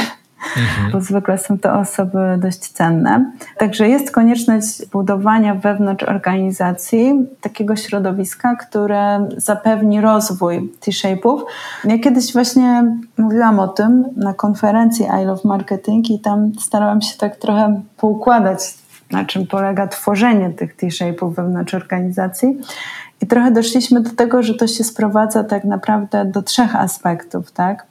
mhm. 0.56 0.92
bo 0.92 1.00
zwykle 1.00 1.38
są 1.38 1.58
to 1.58 1.72
osoby 1.72 2.18
dość 2.38 2.58
cenne. 2.58 3.32
Także 3.58 3.88
jest 3.88 4.10
konieczność 4.10 4.86
budowania 4.86 5.54
wewnątrz 5.54 6.04
organizacji 6.04 7.26
takiego 7.40 7.76
środowiska, 7.76 8.56
które 8.56 9.28
zapewni 9.36 10.00
rozwój 10.00 10.72
T-shape'ów. 10.80 11.40
Ja 11.84 11.98
kiedyś 11.98 12.32
właśnie 12.32 12.96
mówiłam 13.18 13.60
o 13.60 13.68
tym 13.68 14.04
na 14.16 14.34
konferencji 14.34 15.06
I 15.22 15.24
Love 15.24 15.42
Marketing 15.44 16.10
i 16.10 16.20
tam 16.20 16.52
starałam 16.60 17.02
się 17.02 17.18
tak 17.18 17.36
trochę 17.36 17.80
poukładać, 17.96 18.60
na 19.10 19.24
czym 19.24 19.46
polega 19.46 19.86
tworzenie 19.86 20.50
tych 20.50 20.76
T-shape'ów 20.76 21.34
wewnątrz 21.34 21.74
organizacji. 21.74 22.58
I 23.22 23.26
trochę 23.26 23.50
doszliśmy 23.50 24.00
do 24.00 24.10
tego, 24.10 24.42
że 24.42 24.54
to 24.54 24.66
się 24.66 24.84
sprowadza 24.84 25.44
tak 25.44 25.64
naprawdę 25.64 26.24
do 26.24 26.42
trzech 26.42 26.76
aspektów, 26.76 27.52
tak? 27.52 27.86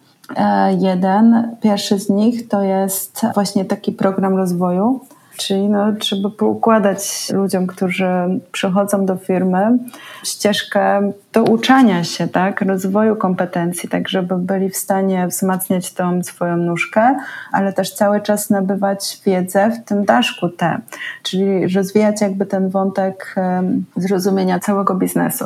Jeden, 0.80 1.56
pierwszy 1.62 2.00
z 2.00 2.10
nich 2.10 2.48
to 2.48 2.64
jest 2.64 3.22
właśnie 3.34 3.66
taki 3.66 3.92
program 3.92 4.38
rozwoju, 4.38 5.02
Czyli 5.38 5.70
no, 5.70 5.94
trzeba 6.00 6.30
poukładać 6.30 7.30
ludziom, 7.34 7.68
którzy 7.68 8.06
przychodzą 8.52 9.06
do 9.06 9.16
firmy, 9.16 9.78
ścieżkę 10.24 11.12
do 11.34 11.44
uczania 11.44 12.04
się, 12.04 12.28
tak, 12.28 12.62
rozwoju 12.62 13.16
kompetencji, 13.16 13.90
tak 13.90 14.10
żeby 14.10 14.38
byli 14.38 14.70
w 14.70 14.78
stanie 14.78 15.28
wzmacniać 15.28 15.94
tą 15.94 16.24
swoją 16.24 16.58
nóżkę, 16.58 17.18
ale 17.52 17.74
też 17.74 17.94
cały 17.94 18.22
czas 18.22 18.50
nabywać 18.50 19.22
wiedzę 19.26 19.72
w 19.72 19.88
tym 19.88 20.06
daszku 20.06 20.50
T, 20.50 20.82
czyli 21.24 21.68
rozwijać 21.76 22.22
jakby 22.22 22.46
ten 22.46 22.70
wątek 22.70 23.36
zrozumienia 23.96 24.60
całego 24.60 24.96
biznesu. 24.96 25.46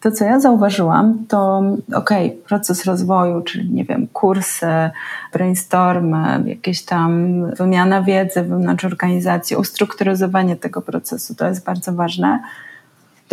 To, 0.00 0.10
co 0.12 0.24
ja 0.24 0.40
zauważyłam, 0.40 1.24
to 1.28 1.62
okej, 1.94 2.26
okay, 2.26 2.42
proces 2.48 2.84
rozwoju, 2.84 3.40
czyli 3.40 3.70
nie 3.70 3.84
wiem, 3.84 4.06
kursy, 4.12 4.90
brainstormy, 5.32 6.42
jakieś 6.46 6.84
tam 6.84 7.40
wymiana 7.50 8.02
wiedzy 8.02 8.42
wewnątrz 8.42 8.84
organizacji, 8.84 9.56
ustrukturyzowanie 9.56 10.56
tego 10.56 10.82
procesu, 10.82 11.34
to 11.34 11.48
jest 11.48 11.64
bardzo 11.64 11.92
ważne. 11.92 12.40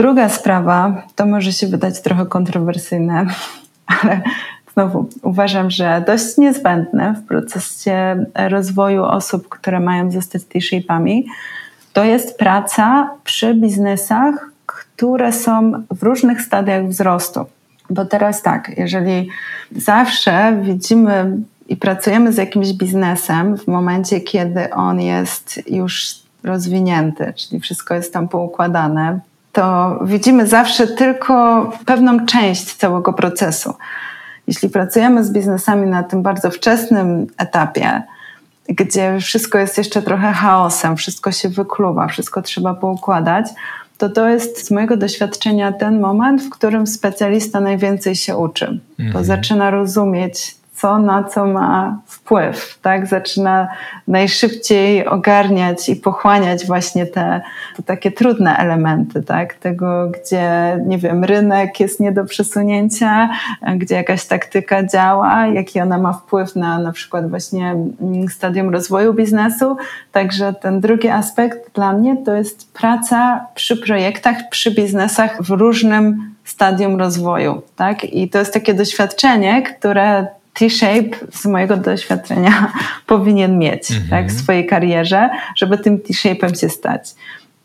Druga 0.01 0.29
sprawa, 0.29 1.03
to 1.15 1.25
może 1.25 1.53
się 1.53 1.67
wydać 1.67 2.01
trochę 2.01 2.25
kontrowersyjne, 2.25 3.25
ale 4.01 4.21
znowu 4.73 5.09
uważam, 5.23 5.71
że 5.71 6.03
dość 6.07 6.37
niezbędne 6.37 7.13
w 7.13 7.27
procesie 7.27 8.25
rozwoju 8.33 9.03
osób, 9.03 9.49
które 9.49 9.79
mają 9.79 10.11
zostać 10.11 10.43
T-shape'ami, 10.43 11.23
to 11.93 12.03
jest 12.03 12.37
praca 12.37 13.09
przy 13.23 13.53
biznesach, 13.53 14.49
które 14.65 15.31
są 15.31 15.71
w 15.91 16.03
różnych 16.03 16.41
stadiach 16.41 16.87
wzrostu. 16.87 17.45
Bo 17.89 18.05
teraz 18.05 18.41
tak, 18.41 18.71
jeżeli 18.77 19.29
zawsze 19.75 20.57
widzimy 20.61 21.37
i 21.67 21.77
pracujemy 21.77 22.33
z 22.33 22.37
jakimś 22.37 22.73
biznesem 22.73 23.57
w 23.57 23.67
momencie, 23.67 24.21
kiedy 24.21 24.73
on 24.73 25.01
jest 25.01 25.69
już 25.69 26.15
rozwinięty, 26.43 27.33
czyli 27.35 27.61
wszystko 27.61 27.93
jest 27.93 28.13
tam 28.13 28.27
poukładane, 28.27 29.19
to 29.51 29.99
widzimy 30.05 30.47
zawsze 30.47 30.87
tylko 30.87 31.65
pewną 31.85 32.25
część 32.25 32.75
całego 32.75 33.13
procesu. 33.13 33.73
Jeśli 34.47 34.69
pracujemy 34.69 35.23
z 35.23 35.31
biznesami 35.31 35.87
na 35.87 36.03
tym 36.03 36.21
bardzo 36.21 36.51
wczesnym 36.51 37.27
etapie, 37.37 38.03
gdzie 38.69 39.19
wszystko 39.19 39.57
jest 39.57 39.77
jeszcze 39.77 40.01
trochę 40.01 40.31
chaosem, 40.31 40.97
wszystko 40.97 41.31
się 41.31 41.49
wykluwa, 41.49 42.07
wszystko 42.07 42.41
trzeba 42.41 42.73
poukładać, 42.73 43.45
to 43.97 44.09
to 44.09 44.29
jest 44.29 44.67
z 44.67 44.71
mojego 44.71 44.97
doświadczenia 44.97 45.71
ten 45.71 45.99
moment, 45.99 46.41
w 46.41 46.49
którym 46.49 46.87
specjalista 46.87 47.59
najwięcej 47.59 48.15
się 48.15 48.37
uczy, 48.37 48.79
bo 48.97 49.03
mhm. 49.03 49.25
zaczyna 49.25 49.71
rozumieć 49.71 50.55
co 50.81 50.99
na 50.99 51.23
co 51.23 51.45
ma 51.45 51.99
wpływ, 52.05 52.79
tak? 52.81 53.07
Zaczyna 53.07 53.67
najszybciej 54.07 55.05
ogarniać 55.07 55.89
i 55.89 55.95
pochłaniać 55.95 56.65
właśnie 56.65 57.05
te, 57.05 57.41
te 57.77 57.83
takie 57.83 58.11
trudne 58.11 58.57
elementy, 58.57 59.23
tak? 59.23 59.53
Tego, 59.53 60.09
gdzie, 60.09 60.77
nie 60.85 60.97
wiem, 60.97 61.23
rynek 61.23 61.79
jest 61.79 61.99
nie 61.99 62.11
do 62.11 62.25
przesunięcia, 62.25 63.29
gdzie 63.75 63.95
jakaś 63.95 64.25
taktyka 64.25 64.87
działa, 64.87 65.47
jaki 65.47 65.81
ona 65.81 65.97
ma 65.97 66.13
wpływ 66.13 66.55
na 66.55 66.79
na 66.79 66.91
przykład 66.91 67.29
właśnie 67.29 67.75
stadium 68.29 68.69
rozwoju 68.69 69.13
biznesu. 69.13 69.77
Także 70.11 70.53
ten 70.53 70.79
drugi 70.79 71.09
aspekt 71.09 71.75
dla 71.75 71.93
mnie 71.93 72.17
to 72.25 72.35
jest 72.35 72.73
praca 72.73 73.45
przy 73.55 73.77
projektach, 73.77 74.35
przy 74.49 74.75
biznesach 74.75 75.43
w 75.43 75.49
różnym 75.49 76.33
stadium 76.43 76.99
rozwoju, 76.99 77.61
tak? 77.75 78.03
I 78.03 78.29
to 78.29 78.39
jest 78.39 78.53
takie 78.53 78.73
doświadczenie, 78.73 79.61
które 79.61 80.40
T-shape 80.53 81.17
z 81.31 81.45
mojego 81.45 81.77
doświadczenia 81.77 82.71
powinien 83.07 83.59
mieć 83.59 83.91
mhm. 83.91 84.09
tak, 84.09 84.27
w 84.27 84.41
swojej 84.41 84.67
karierze, 84.67 85.29
żeby 85.55 85.77
tym 85.77 85.99
T-shape'em 85.99 86.59
się 86.59 86.69
stać. 86.69 87.15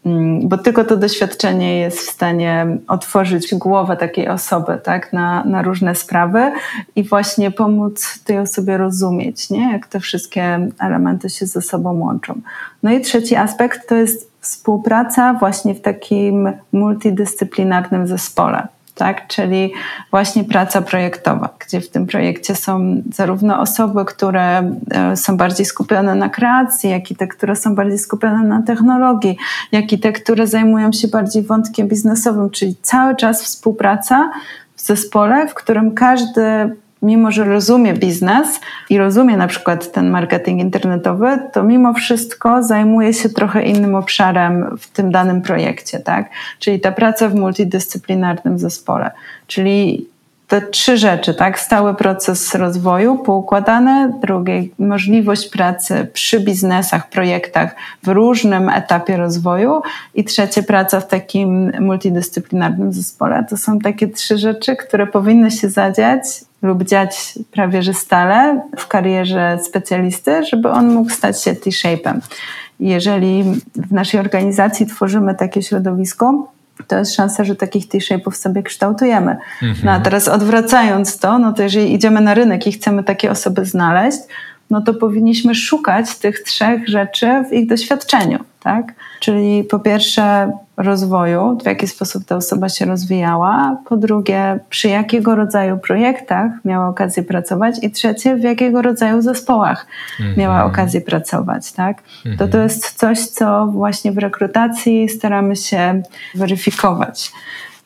Mm, 0.06 0.48
bo 0.48 0.58
tylko 0.58 0.84
to 0.84 0.96
doświadczenie 0.96 1.78
jest 1.78 1.98
w 1.98 2.10
stanie 2.10 2.66
otworzyć 2.88 3.54
głowę 3.54 3.96
takiej 3.96 4.28
osoby 4.28 4.80
tak, 4.84 5.12
na, 5.12 5.44
na 5.44 5.62
różne 5.62 5.94
sprawy 5.94 6.52
i 6.96 7.04
właśnie 7.04 7.50
pomóc 7.50 8.20
tej 8.24 8.38
osobie 8.38 8.76
rozumieć, 8.76 9.50
nie? 9.50 9.72
jak 9.72 9.86
te 9.86 10.00
wszystkie 10.00 10.68
elementy 10.80 11.30
się 11.30 11.46
ze 11.46 11.62
sobą 11.62 11.98
łączą. 11.98 12.40
No 12.82 12.92
i 12.92 13.00
trzeci 13.00 13.36
aspekt 13.36 13.88
to 13.88 13.94
jest 13.94 14.30
współpraca 14.40 15.34
właśnie 15.34 15.74
w 15.74 15.80
takim 15.80 16.52
multidyscyplinarnym 16.72 18.06
zespole 18.06 18.68
tak? 18.96 19.26
czyli 19.26 19.72
właśnie 20.10 20.44
praca 20.44 20.82
projektowa, 20.82 21.48
gdzie 21.66 21.80
w 21.80 21.90
tym 21.90 22.06
projekcie 22.06 22.54
są 22.54 23.02
zarówno 23.12 23.60
osoby, 23.60 24.04
które 24.04 24.70
e, 24.90 25.16
są 25.16 25.36
bardziej 25.36 25.66
skupione 25.66 26.14
na 26.14 26.28
kreacji, 26.28 26.90
jak 26.90 27.10
i 27.10 27.16
te, 27.16 27.26
które 27.26 27.56
są 27.56 27.74
bardziej 27.74 27.98
skupione 27.98 28.42
na 28.42 28.62
technologii, 28.62 29.36
jak 29.72 29.92
i 29.92 29.98
te, 29.98 30.12
które 30.12 30.46
zajmują 30.46 30.92
się 30.92 31.08
bardziej 31.08 31.42
wątkiem 31.42 31.88
biznesowym, 31.88 32.50
czyli 32.50 32.76
cały 32.82 33.16
czas 33.16 33.42
współpraca 33.42 34.30
w 34.76 34.80
zespole, 34.80 35.48
w 35.48 35.54
którym 35.54 35.94
każdy 35.94 36.76
mimo 37.02 37.30
że 37.30 37.44
rozumie 37.44 37.94
biznes 37.94 38.60
i 38.90 38.98
rozumie 38.98 39.36
na 39.36 39.46
przykład 39.46 39.92
ten 39.92 40.10
marketing 40.10 40.60
internetowy, 40.60 41.38
to 41.52 41.62
mimo 41.62 41.94
wszystko 41.94 42.62
zajmuje 42.62 43.14
się 43.14 43.28
trochę 43.28 43.62
innym 43.62 43.94
obszarem 43.94 44.76
w 44.78 44.90
tym 44.90 45.10
danym 45.10 45.42
projekcie, 45.42 46.00
tak? 46.00 46.30
Czyli 46.58 46.80
ta 46.80 46.92
praca 46.92 47.28
w 47.28 47.34
multidyscyplinarnym 47.34 48.58
zespole. 48.58 49.10
Czyli 49.46 50.08
te 50.48 50.60
trzy 50.60 50.96
rzeczy, 50.96 51.34
tak? 51.34 51.60
Stały 51.60 51.94
proces 51.94 52.54
rozwoju, 52.54 53.18
poukładane, 53.18 54.12
drugie 54.22 54.64
możliwość 54.78 55.48
pracy 55.48 56.08
przy 56.12 56.40
biznesach, 56.40 57.10
projektach 57.10 57.74
w 58.02 58.08
różnym 58.08 58.68
etapie 58.68 59.16
rozwoju 59.16 59.82
i 60.14 60.24
trzecie 60.24 60.62
praca 60.62 61.00
w 61.00 61.08
takim 61.08 61.72
multidyscyplinarnym 61.80 62.92
zespole. 62.92 63.44
To 63.50 63.56
są 63.56 63.78
takie 63.78 64.08
trzy 64.08 64.38
rzeczy, 64.38 64.76
które 64.76 65.06
powinny 65.06 65.50
się 65.50 65.68
zadziać 65.68 66.22
lub 66.62 66.84
dziać 66.84 67.38
prawie 67.50 67.82
że 67.82 67.94
stale 67.94 68.60
w 68.76 68.88
karierze 68.88 69.58
specjalisty, 69.62 70.44
żeby 70.44 70.70
on 70.70 70.94
mógł 70.94 71.10
stać 71.10 71.42
się 71.42 71.54
T-shape'em. 71.54 72.20
Jeżeli 72.80 73.44
w 73.76 73.92
naszej 73.92 74.20
organizacji 74.20 74.86
tworzymy 74.86 75.34
takie 75.34 75.62
środowisko, 75.62 76.48
to 76.86 76.98
jest 76.98 77.14
szansa, 77.14 77.44
że 77.44 77.56
takich 77.56 77.88
T-shape'ów 77.88 78.36
sobie 78.36 78.62
kształtujemy. 78.62 79.36
Mhm. 79.62 79.84
No 79.84 79.92
a 79.92 80.00
teraz 80.00 80.28
odwracając 80.28 81.18
to, 81.18 81.38
no 81.38 81.52
to 81.52 81.62
jeżeli 81.62 81.94
idziemy 81.94 82.20
na 82.20 82.34
rynek 82.34 82.66
i 82.66 82.72
chcemy 82.72 83.04
takie 83.04 83.30
osoby 83.30 83.64
znaleźć, 83.64 84.18
no 84.70 84.80
to 84.80 84.94
powinniśmy 84.94 85.54
szukać 85.54 86.18
tych 86.18 86.40
trzech 86.40 86.88
rzeczy 86.88 87.44
w 87.50 87.52
ich 87.52 87.66
doświadczeniu, 87.66 88.38
tak? 88.62 88.94
Czyli 89.20 89.64
po 89.64 89.78
pierwsze 89.78 90.52
rozwoju, 90.76 91.58
w 91.62 91.66
jaki 91.66 91.88
sposób 91.88 92.24
ta 92.24 92.36
osoba 92.36 92.68
się 92.68 92.84
rozwijała, 92.84 93.76
po 93.88 93.96
drugie 93.96 94.60
przy 94.70 94.88
jakiego 94.88 95.34
rodzaju 95.34 95.78
projektach 95.78 96.52
miała 96.64 96.88
okazję 96.88 97.22
pracować 97.22 97.76
i 97.82 97.90
trzecie 97.90 98.36
w 98.36 98.42
jakiego 98.42 98.82
rodzaju 98.82 99.22
zespołach 99.22 99.86
mhm. 100.20 100.38
miała 100.38 100.64
okazję 100.64 101.00
pracować, 101.00 101.72
tak? 101.72 102.02
To 102.22 102.38
to 102.38 102.44
mhm. 102.44 102.62
jest 102.62 102.92
coś, 102.92 103.18
co 103.18 103.66
właśnie 103.66 104.12
w 104.12 104.18
rekrutacji 104.18 105.08
staramy 105.08 105.56
się 105.56 106.02
weryfikować. 106.34 107.32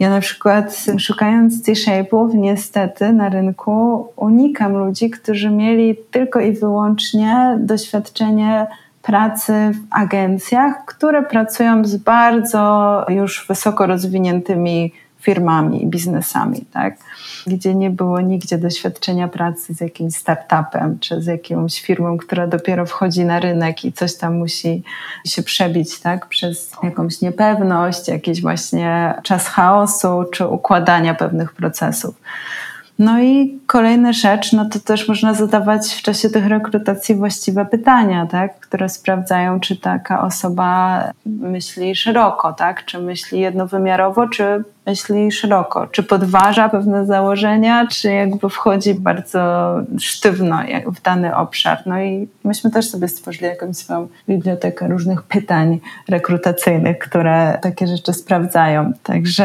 Ja 0.00 0.10
na 0.10 0.20
przykład 0.20 0.86
szukając 0.98 1.62
T-shape'ów 1.62 2.34
niestety 2.34 3.12
na 3.12 3.28
rynku 3.28 4.06
unikam 4.16 4.72
ludzi, 4.76 5.10
którzy 5.10 5.50
mieli 5.50 5.96
tylko 6.10 6.40
i 6.40 6.52
wyłącznie 6.52 7.58
doświadczenie 7.58 8.66
pracy 9.02 9.52
w 9.52 9.86
agencjach, 9.90 10.84
które 10.84 11.22
pracują 11.22 11.84
z 11.84 11.96
bardzo 11.96 13.04
już 13.08 13.46
wysoko 13.48 13.86
rozwiniętymi 13.86 14.92
firmami 15.20 15.83
i 15.83 15.87
biznesami, 15.87 16.64
tak? 16.72 16.96
gdzie 17.46 17.74
nie 17.74 17.90
było 17.90 18.20
nigdzie 18.20 18.59
doświadczenia 18.59 19.28
pracy 19.28 19.74
z 19.74 19.80
jakimś 19.80 20.14
startupem 20.14 20.98
czy 20.98 21.22
z 21.22 21.26
jakąś 21.26 21.80
firmą, 21.80 22.18
która 22.18 22.46
dopiero 22.46 22.87
wchodzi 22.87 23.24
na 23.24 23.40
rynek 23.40 23.85
i 23.85 23.92
coś 23.92 24.16
tam 24.16 24.37
musi 24.37 24.83
się 25.26 25.42
przebić 25.42 26.00
tak? 26.00 26.26
przez 26.26 26.72
jakąś 26.83 27.20
niepewność, 27.20 28.09
jakiś 28.09 28.42
właśnie 28.42 29.14
czas 29.22 29.48
chaosu 29.48 30.24
czy 30.33 30.46
układania 30.46 31.14
pewnych 31.14 31.52
procesów. 31.52 32.14
No 33.00 33.22
i 33.22 33.59
kolejna 33.66 34.12
rzecz, 34.12 34.52
no 34.52 34.68
to 34.68 34.80
też 34.80 35.09
można 35.09 35.35
zadawać 35.35 35.94
w 35.94 36.02
czasie 36.02 36.30
tych 36.30 36.46
rekrutacji 36.46 37.14
właściwe 37.14 37.66
pytania, 37.66 38.26
tak, 38.26 38.61
które 38.61 38.88
sprawdzają, 38.88 39.61
czy 39.61 39.76
taka 39.76 40.22
osoba 40.22 41.04
myśli 41.26 41.96
szeroko, 41.96 42.52
tak, 42.52 42.85
czy 42.85 42.98
myśli 42.98 43.40
jednowymiarowo, 43.40 44.28
czy 44.28 44.64
myśli 44.86 45.32
szeroko, 45.32 45.86
czy 45.86 46.02
podważa 46.02 46.68
pewne 46.68 47.06
założenia, 47.06 47.86
czy 47.86 48.12
jakby 48.12 48.48
wchodzi 48.48 48.94
bardzo 48.94 49.74
sztywno 49.98 50.58
w 50.86 51.02
dany 51.02 51.36
obszar. 51.36 51.82
No 51.86 52.02
i 52.02 52.28
myśmy 52.44 52.70
też 52.70 52.90
sobie 52.90 53.08
stworzyli 53.08 53.46
jakąś 53.46 53.76
swoją 53.76 54.08
bibliotekę 54.28 54.88
różnych 54.88 55.22
pytań 55.22 55.80
rekrutacyjnych, 56.08 56.98
które 56.98 57.58
takie 57.62 57.86
rzeczy 57.86 58.12
sprawdzają. 58.12 58.92
Także 59.02 59.44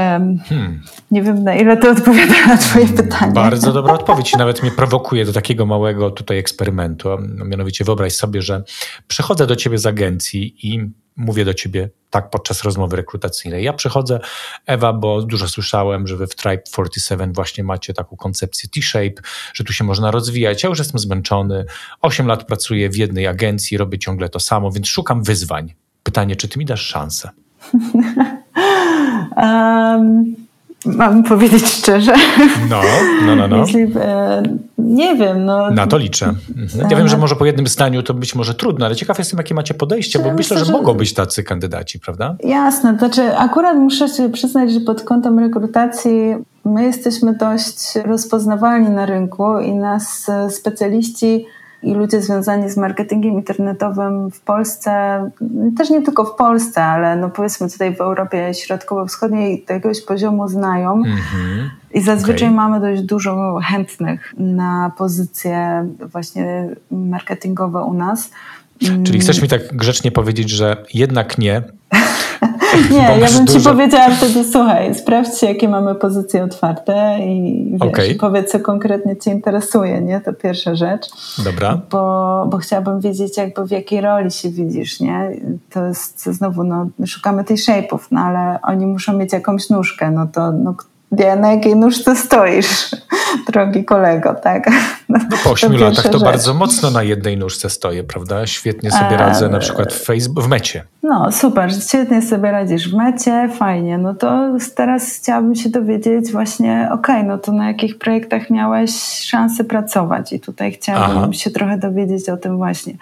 hmm. 0.50 0.82
nie 1.12 1.24
wiem, 1.24 1.44
na 1.44 1.56
ile 1.56 1.78
to 1.78 1.92
odpowiada 1.92 2.48
na 2.48 2.58
twoje 2.58 2.88
pytanie. 2.88 3.34
Bardzo 3.34 3.74
dobra 3.74 3.94
odpowiedź 3.94 4.34
i 4.34 4.38
nawet 4.38 4.64
mnie 4.64 4.72
prowokuje 4.72 5.26
do 5.26 5.34
takiego 5.34 5.66
małego 5.66 6.12
tutaj 6.12 6.38
eksperymentu. 6.38 7.10
Mianowicie 7.46 7.86
wyobraź 7.86 8.14
sobie, 8.14 8.42
że 8.42 8.64
przychodzę 9.08 9.48
do 9.48 9.56
ciebie 9.56 9.78
z 9.78 9.86
agencji 9.86 10.56
i 10.64 10.90
mówię 11.16 11.46
do 11.46 11.54
ciebie 11.54 11.90
tak 12.10 12.30
podczas 12.30 12.64
rozmowy 12.64 12.96
rekrutacyjnej. 12.96 13.64
Ja 13.64 13.74
przychodzę, 13.74 14.20
Ewa, 14.66 14.94
bo 14.94 15.22
dużo 15.22 15.48
słyszałem, 15.48 16.08
że 16.08 16.18
wy 16.18 16.28
w 16.28 16.36
Tribe 16.36 16.64
47 16.64 17.34
właśnie 17.34 17.64
macie 17.64 17.94
taką 17.94 18.18
koncepcję 18.18 18.70
T-shape, 18.70 19.22
że 19.54 19.64
tu 19.64 19.74
się 19.74 19.84
można 19.84 20.12
rozwijać. 20.12 20.64
Ja 20.64 20.70
już 20.70 20.80
jestem 20.80 21.00
zmęczony, 21.00 21.66
8 22.02 22.28
lat 22.28 22.44
pracuję 22.48 22.90
w 22.90 22.96
jednej 22.96 23.28
agencji, 23.28 23.78
robię 23.78 24.00
ciągle 24.00 24.30
to 24.30 24.40
samo, 24.40 24.72
więc 24.72 24.88
szukam 24.88 25.24
wyzwań. 25.24 25.74
Pytanie, 26.04 26.36
czy 26.36 26.48
ty 26.48 26.60
mi 26.60 26.66
dasz 26.66 26.82
szansę? 26.82 27.30
um, 29.38 30.45
Mam 30.86 31.24
powiedzieć 31.24 31.66
szczerze. 31.66 32.14
No, 32.70 32.82
no, 33.26 33.36
no. 33.36 33.48
no. 33.48 33.58
Jeśli, 33.66 33.82
e, 33.96 34.44
nie 34.78 35.16
wiem. 35.16 35.46
No. 35.46 35.72
Na 35.72 35.88
to 35.88 35.98
liczę. 35.98 36.34
Mhm. 36.58 36.92
Ja 36.92 36.98
wiem, 36.98 37.08
że 37.08 37.18
może 37.18 37.36
po 37.36 37.46
jednym 37.46 37.68
zdaniu 37.68 38.04
to 38.04 38.14
być 38.14 38.36
może 38.36 38.54
trudno, 38.54 38.86
ale 38.86 38.96
ciekaw 38.96 39.18
jestem, 39.18 39.38
jakie 39.38 39.56
macie 39.56 39.74
podejście, 39.74 40.20
bo 40.20 40.34
myślę, 40.34 40.60
że, 40.60 40.66
że 40.66 40.72
mogą 40.72 40.94
być 40.94 41.14
tacy 41.14 41.44
kandydaci, 41.44 42.00
prawda? 42.00 42.36
Jasne. 42.44 42.98
Znaczy, 42.98 43.38
akurat 43.38 43.78
muszę 43.78 44.10
się 44.10 44.30
przyznać, 44.30 44.72
że 44.72 44.80
pod 44.80 45.02
kątem 45.02 45.40
rekrutacji 45.40 46.36
my 46.66 46.84
jesteśmy 46.84 47.34
dość 47.34 47.96
rozpoznawalni 48.06 48.90
na 48.90 49.06
rynku 49.06 49.60
i 49.60 49.76
nas 49.76 50.30
e, 50.30 50.50
specjaliści 50.50 51.46
i 51.84 51.94
ludzie 51.94 52.22
związani 52.22 52.70
z 52.70 52.78
marketingiem 52.78 53.34
internetowym 53.34 54.32
w 54.32 54.40
Polsce, 54.40 54.92
też 55.78 55.90
nie 55.90 56.02
tylko 56.02 56.26
w 56.26 56.36
Polsce, 56.36 56.84
ale 56.84 57.16
no 57.16 57.30
powiedzmy 57.30 57.70
tutaj 57.70 57.96
w 57.96 58.02
Europie 58.02 58.54
Środkowo-Wschodniej 58.54 59.66
jakiegoś 59.70 60.02
poziomu 60.02 60.48
znają. 60.48 61.02
Mm-hmm. 61.02 61.70
I 61.94 62.02
zazwyczaj 62.02 62.48
okay. 62.48 62.56
mamy 62.56 62.80
dość 62.80 63.02
dużo 63.02 63.60
chętnych 63.64 64.34
na 64.38 64.92
pozycje 64.98 65.88
właśnie 66.00 66.70
marketingowe 66.92 67.84
u 67.84 67.94
nas. 67.94 68.30
Czyli 69.04 69.20
chcesz 69.20 69.42
mi 69.42 69.48
tak 69.48 69.62
grzecznie 69.76 70.12
powiedzieć, 70.12 70.50
że 70.50 70.84
jednak 70.94 71.38
nie, 71.38 71.62
Nie, 72.92 73.18
ja 73.20 73.28
bym 73.38 73.46
dużo... 73.46 73.60
ci 73.60 73.66
powiedziała 73.66 74.10
wtedy, 74.10 74.44
słuchaj, 74.52 74.96
sprawdźcie, 74.96 75.48
jakie 75.48 75.70
mamy 75.70 75.96
pozycje 75.96 76.44
otwarte 76.44 77.18
i 77.20 77.66
wiesz, 77.72 77.82
okay. 77.82 78.16
powiedz, 78.20 78.52
co 78.52 78.60
konkretnie 78.60 79.18
cię 79.18 79.32
interesuje, 79.32 80.02
nie? 80.02 80.22
To 80.22 80.34
pierwsza 80.34 80.76
rzecz. 80.76 81.08
Dobra. 81.46 81.82
Bo, 81.92 82.46
bo 82.50 82.58
chciałabym 82.58 83.00
wiedzieć, 83.00 83.38
jakby 83.38 83.66
w 83.66 83.72
jakiej 83.72 84.02
roli 84.02 84.32
się 84.32 84.50
widzisz, 84.50 85.00
nie? 85.00 85.32
To 85.70 85.86
jest 85.86 86.26
znowu, 86.26 86.64
no, 86.64 86.88
szukamy 87.06 87.44
tej 87.44 87.58
shape'ów, 87.58 88.00
no 88.12 88.22
ale 88.22 88.60
oni 88.62 88.86
muszą 88.86 89.18
mieć 89.18 89.34
jakąś 89.34 89.70
nóżkę, 89.70 90.12
no 90.12 90.28
to 90.28 90.52
no, 90.52 90.76
na 91.12 91.52
jakiej 91.52 91.76
nóżce 91.76 92.16
stoisz, 92.16 92.92
drogi 93.52 93.86
kolego, 93.86 94.34
tak? 94.34 94.70
No, 95.10 95.20
no 95.32 95.38
po 95.44 95.52
ośmiu 95.52 95.78
latach 95.78 96.06
to 96.06 96.12
rzecz. 96.12 96.24
bardzo 96.24 96.54
mocno 96.54 96.92
na 96.92 97.04
jednej 97.04 97.38
nóżce 97.38 97.70
stoję, 97.70 98.04
prawda? 98.04 98.48
Świetnie 98.48 98.92
sobie 98.92 99.18
radzę 99.18 99.50
na 99.50 99.60
przykład 99.60 99.94
w, 99.94 100.06
Facebook, 100.06 100.46
w 100.46 100.48
mecie. 100.48 100.84
No 101.04 101.32
super, 101.32 101.70
świetnie 101.84 102.22
sobie 102.22 102.52
radzisz 102.52 102.90
w 102.90 102.94
mecie, 102.94 103.50
fajnie. 103.58 103.98
No 103.98 104.14
to 104.14 104.58
teraz 104.76 105.16
chciałabym 105.16 105.56
się 105.56 105.70
dowiedzieć 105.70 106.32
właśnie, 106.32 106.90
okej, 106.92 107.16
okay, 107.16 107.24
no 107.24 107.38
to 107.38 107.52
na 107.52 107.68
jakich 107.68 107.98
projektach 107.98 108.50
miałeś 108.50 108.92
szansę 109.26 109.64
pracować 109.64 110.34
i 110.34 110.40
tutaj 110.40 110.72
chciałabym 110.72 111.18
Aha. 111.18 111.34
się 111.34 111.52
trochę 111.52 111.78
dowiedzieć 111.78 112.30
o 112.30 112.38
tym 112.38 112.58
właśnie 112.58 112.94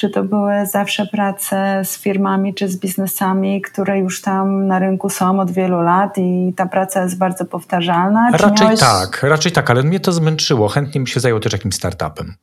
czy 0.00 0.10
to 0.10 0.22
były 0.22 0.66
zawsze 0.66 1.06
prace 1.06 1.82
z 1.84 1.98
firmami 1.98 2.54
czy 2.54 2.68
z 2.68 2.76
biznesami, 2.76 3.62
które 3.62 3.98
już 3.98 4.22
tam 4.22 4.66
na 4.66 4.78
rynku 4.78 5.08
są 5.08 5.40
od 5.40 5.50
wielu 5.50 5.80
lat 5.80 6.18
i 6.18 6.54
ta 6.56 6.66
praca 6.66 7.02
jest 7.02 7.18
bardzo 7.18 7.44
powtarzalna? 7.44 8.30
Raczej 8.32 8.66
miałeś... 8.66 8.80
tak, 8.80 9.22
raczej 9.22 9.52
tak, 9.52 9.70
ale 9.70 9.82
mnie 9.82 10.00
to 10.00 10.12
zmęczyło. 10.12 10.68
Chętnie 10.68 10.98
bym 11.00 11.06
się 11.06 11.20
zajął 11.20 11.40
też 11.40 11.52
jakimś 11.52 11.74
startupem. 11.74 12.34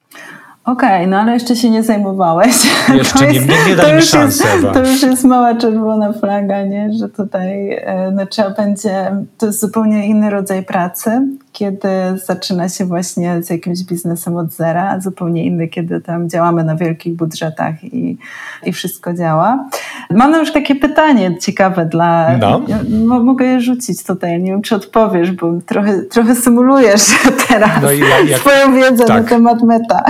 Okej, 0.65 0.89
okay, 0.89 1.07
no 1.07 1.19
ale 1.19 1.33
jeszcze 1.33 1.55
się 1.55 1.69
nie 1.69 1.83
zajmowałeś. 1.83 2.55
Jeszcze 2.93 3.25
jest, 3.33 3.47
nie, 3.47 3.55
nie, 3.55 3.69
nie 3.69 3.75
daj 3.75 3.95
mi 3.95 4.01
szansy, 4.01 4.43
To 4.73 4.79
już 4.79 5.01
jest 5.01 5.23
mała 5.23 5.55
czerwona 5.55 6.13
flaga, 6.13 6.63
nie? 6.63 6.93
że 6.99 7.09
tutaj 7.09 7.71
e, 7.71 8.11
no, 8.11 8.25
trzeba 8.25 8.49
będzie, 8.49 9.11
to 9.37 9.45
jest 9.45 9.59
zupełnie 9.59 10.07
inny 10.07 10.29
rodzaj 10.29 10.63
pracy, 10.63 11.27
kiedy 11.57 11.89
zaczyna 12.25 12.69
się 12.69 12.85
właśnie 12.85 13.43
z 13.43 13.49
jakimś 13.49 13.83
biznesem 13.83 14.37
od 14.37 14.51
zera, 14.51 14.89
a 14.89 14.99
zupełnie 14.99 15.45
inny, 15.45 15.67
kiedy 15.67 16.01
tam 16.01 16.29
działamy 16.29 16.63
na 16.63 16.75
wielkich 16.75 17.15
budżetach 17.15 17.83
i, 17.83 18.17
i 18.65 18.73
wszystko 18.73 19.13
działa. 19.13 19.69
Mam 20.09 20.33
już 20.33 20.51
takie 20.51 20.75
pytanie 20.75 21.37
ciekawe 21.37 21.85
dla... 21.85 22.37
No. 22.37 22.61
Ja, 22.67 22.79
mogę 23.23 23.45
je 23.45 23.61
rzucić 23.61 24.03
tutaj, 24.03 24.41
nie 24.41 24.51
wiem 24.51 24.61
czy 24.61 24.75
odpowiesz, 24.75 25.31
bo 25.31 25.53
trochę, 25.65 26.01
trochę 26.01 26.35
symulujesz 26.35 27.01
teraz 27.47 27.81
no 27.81 27.91
ja, 27.91 28.19
jak, 28.19 28.39
swoją 28.39 28.73
wiedzę 28.73 29.05
tak. 29.05 29.23
na 29.23 29.29
temat 29.29 29.63
meta 29.63 30.03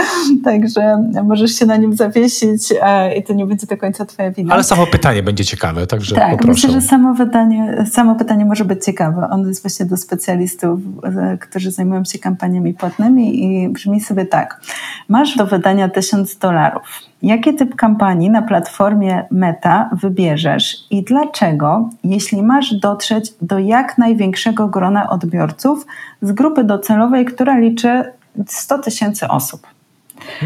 także 0.44 1.12
możesz 1.24 1.52
się 1.52 1.66
na 1.66 1.78
nim 1.78 1.96
zawiesić 1.96 2.74
e, 2.82 3.18
i 3.18 3.24
to 3.24 3.34
nie 3.34 3.46
będzie 3.46 3.68
do 3.68 3.78
końca 3.78 4.06
twoja 4.06 4.32
wina. 4.32 4.54
Ale 4.54 4.64
samo 4.64 4.88
pytanie 4.88 5.24
będzie 5.24 5.46
ciekawe, 5.46 5.88
także 5.88 6.16
Tak, 6.16 6.32
poproszę. 6.32 6.68
myślę, 6.68 6.82
że 6.82 6.88
samo 6.88 7.16
pytanie, 7.16 7.86
samo 7.92 8.16
pytanie 8.16 8.46
może 8.46 8.66
być 8.66 8.86
ciekawe. 8.86 9.28
Ono 9.32 9.48
jest 9.48 9.62
właśnie 9.62 9.86
do 9.86 9.98
specjalistów, 9.98 10.80
e, 11.04 11.37
którzy 11.40 11.72
zajmują 11.72 12.06
się 12.06 12.20
kampaniami 12.20 12.74
płatnymi 12.74 13.44
i 13.44 13.70
brzmi 13.70 14.02
sobie 14.02 14.26
tak. 14.26 14.62
Masz 15.10 15.38
do 15.38 15.46
wydania 15.46 15.90
tysiąc 15.90 16.38
dolarów. 16.38 16.84
Jaki 17.22 17.56
typ 17.56 17.76
kampanii 17.76 18.30
na 18.30 18.42
platformie 18.42 19.26
Meta 19.32 19.90
wybierzesz 19.94 20.76
i 20.90 21.04
dlaczego, 21.04 21.90
jeśli 22.04 22.44
masz 22.44 22.74
dotrzeć 22.74 23.34
do 23.42 23.60
jak 23.60 23.98
największego 23.98 24.68
grona 24.68 25.10
odbiorców 25.10 25.86
z 26.22 26.32
grupy 26.32 26.64
docelowej, 26.64 27.26
która 27.26 27.58
liczy 27.58 28.04
100 28.48 28.80
tysięcy 28.80 29.28
osób? 29.28 29.68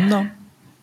No. 0.10 0.26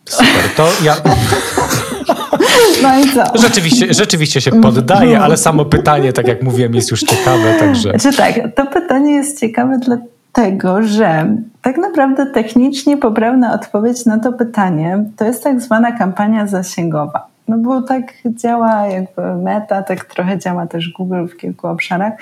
Super, 0.05 0.49
to 0.55 0.67
ja. 0.83 0.95
No 2.83 2.99
i 2.99 3.13
co? 3.13 3.37
Rzeczywiście, 3.37 3.93
rzeczywiście 3.93 4.41
się 4.41 4.51
poddaje, 4.51 5.19
ale 5.19 5.37
samo 5.37 5.65
pytanie, 5.65 6.13
tak 6.13 6.27
jak 6.27 6.43
mówiłem, 6.43 6.75
jest 6.75 6.91
już 6.91 6.99
ciekawe, 7.01 7.53
także. 7.59 7.93
Znaczy 7.99 8.17
tak, 8.17 8.35
to 8.55 8.65
pytanie 8.65 9.15
jest 9.15 9.39
ciekawe 9.39 9.79
dlatego, 9.79 10.83
że 10.83 11.35
tak 11.61 11.77
naprawdę 11.77 12.25
technicznie 12.25 12.97
poprawna 12.97 13.53
odpowiedź 13.53 14.05
na 14.05 14.19
to 14.19 14.33
pytanie 14.33 15.05
to 15.17 15.25
jest 15.25 15.43
tak 15.43 15.61
zwana 15.61 15.91
kampania 15.91 16.47
zasięgowa. 16.47 17.28
No 17.49 17.57
bo 17.57 17.81
tak 17.81 18.13
działa 18.25 18.87
jakby 18.87 19.35
meta, 19.35 19.83
tak 19.83 20.05
trochę 20.05 20.39
działa 20.39 20.67
też 20.67 20.89
Google 20.89 21.25
w 21.27 21.37
kilku 21.37 21.67
obszarach, 21.67 22.13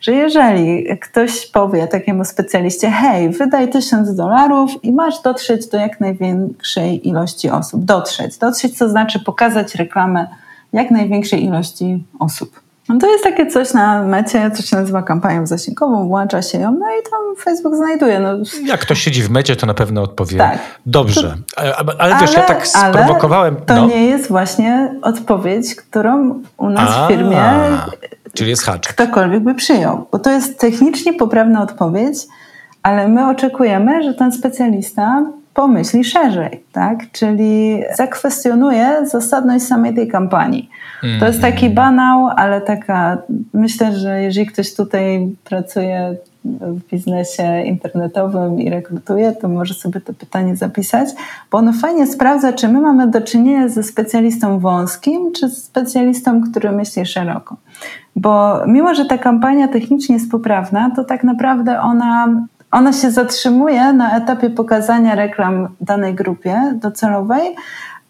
że 0.00 0.12
jeżeli 0.12 0.86
ktoś 0.98 1.46
powie 1.46 1.86
takiemu 1.86 2.24
specjaliście, 2.24 2.90
hej, 2.90 3.30
wydaj 3.30 3.70
tysiąc 3.70 4.14
dolarów 4.14 4.84
i 4.84 4.92
masz 4.92 5.22
dotrzeć 5.22 5.68
do 5.68 5.78
jak 5.78 6.00
największej 6.00 7.08
ilości 7.08 7.50
osób. 7.50 7.84
Dotrzeć. 7.84 8.38
Dotrzeć 8.38 8.78
to 8.78 8.88
znaczy 8.88 9.20
pokazać 9.20 9.74
reklamę 9.74 10.26
jak 10.72 10.90
największej 10.90 11.44
ilości 11.44 12.04
osób. 12.18 12.65
No 12.88 12.98
to 12.98 13.10
jest 13.10 13.24
takie 13.24 13.46
coś 13.46 13.72
na 13.72 14.02
mecie, 14.02 14.50
co 14.50 14.62
się 14.62 14.76
nazywa 14.76 15.02
kampanią 15.02 15.46
zasięgową, 15.46 16.08
włącza 16.08 16.42
się 16.42 16.58
ją, 16.58 16.72
no 16.72 16.86
i 16.86 17.10
tam 17.10 17.44
Facebook 17.44 17.76
znajduje. 17.76 18.20
No. 18.20 18.28
Jak 18.64 18.80
ktoś 18.80 19.00
siedzi 19.00 19.22
w 19.22 19.30
mecie, 19.30 19.56
to 19.56 19.66
na 19.66 19.74
pewno 19.74 20.02
odpowie 20.02 20.38
tak. 20.38 20.58
dobrze. 20.86 21.36
Ale, 21.56 21.74
ale 21.98 22.16
wiesz, 22.20 22.30
ale, 22.30 22.40
ja 22.40 22.46
tak 22.46 22.66
sprowokowałem. 22.66 23.56
to 23.56 23.74
no. 23.74 23.86
nie 23.86 24.06
jest 24.06 24.28
właśnie 24.28 24.94
odpowiedź, 25.02 25.74
którą 25.74 26.42
u 26.56 26.68
nas 26.68 26.90
A, 26.96 27.06
w 27.06 27.08
firmie 27.10 27.42
czyli 28.34 28.50
jest 28.50 28.62
haczyk. 28.62 28.92
ktokolwiek 28.92 29.42
by 29.42 29.54
przyjął. 29.54 30.06
Bo 30.12 30.18
to 30.18 30.30
jest 30.30 30.58
technicznie 30.58 31.12
poprawna 31.12 31.62
odpowiedź, 31.62 32.16
ale 32.82 33.08
my 33.08 33.28
oczekujemy, 33.28 34.02
że 34.02 34.14
ten 34.14 34.32
specjalista 34.32 35.22
pomyśli 35.56 36.04
szerzej, 36.04 36.60
tak? 36.72 36.98
Czyli 37.12 37.82
zakwestionuje 37.96 39.06
zasadność 39.06 39.64
samej 39.64 39.94
tej 39.94 40.08
kampanii. 40.08 40.70
To 41.20 41.26
jest 41.26 41.40
taki 41.40 41.70
banał, 41.70 42.28
ale 42.36 42.60
taka, 42.60 43.18
myślę, 43.54 43.92
że 43.92 44.22
jeżeli 44.22 44.46
ktoś 44.46 44.74
tutaj 44.74 45.28
pracuje 45.44 46.16
w 46.44 46.90
biznesie 46.90 47.62
internetowym 47.64 48.60
i 48.60 48.70
rekrutuje, 48.70 49.32
to 49.32 49.48
może 49.48 49.74
sobie 49.74 50.00
to 50.00 50.14
pytanie 50.14 50.56
zapisać, 50.56 51.08
bo 51.50 51.58
ono 51.58 51.72
fajnie 51.72 52.06
sprawdza, 52.06 52.52
czy 52.52 52.68
my 52.68 52.80
mamy 52.80 53.10
do 53.10 53.20
czynienia 53.20 53.68
ze 53.68 53.82
specjalistą 53.82 54.58
wąskim, 54.58 55.32
czy 55.32 55.48
z 55.48 55.64
specjalistą, 55.64 56.42
który 56.50 56.72
myśli 56.72 57.06
szeroko. 57.06 57.56
Bo 58.16 58.62
mimo, 58.66 58.94
że 58.94 59.04
ta 59.04 59.18
kampania 59.18 59.68
technicznie 59.68 60.14
jest 60.14 60.30
poprawna, 60.30 60.90
to 60.96 61.04
tak 61.04 61.24
naprawdę 61.24 61.80
ona 61.80 62.28
ona 62.70 62.92
się 62.92 63.10
zatrzymuje 63.10 63.92
na 63.92 64.16
etapie 64.16 64.50
pokazania 64.50 65.14
reklam 65.14 65.68
danej 65.80 66.14
grupie 66.14 66.72
docelowej, 66.74 67.56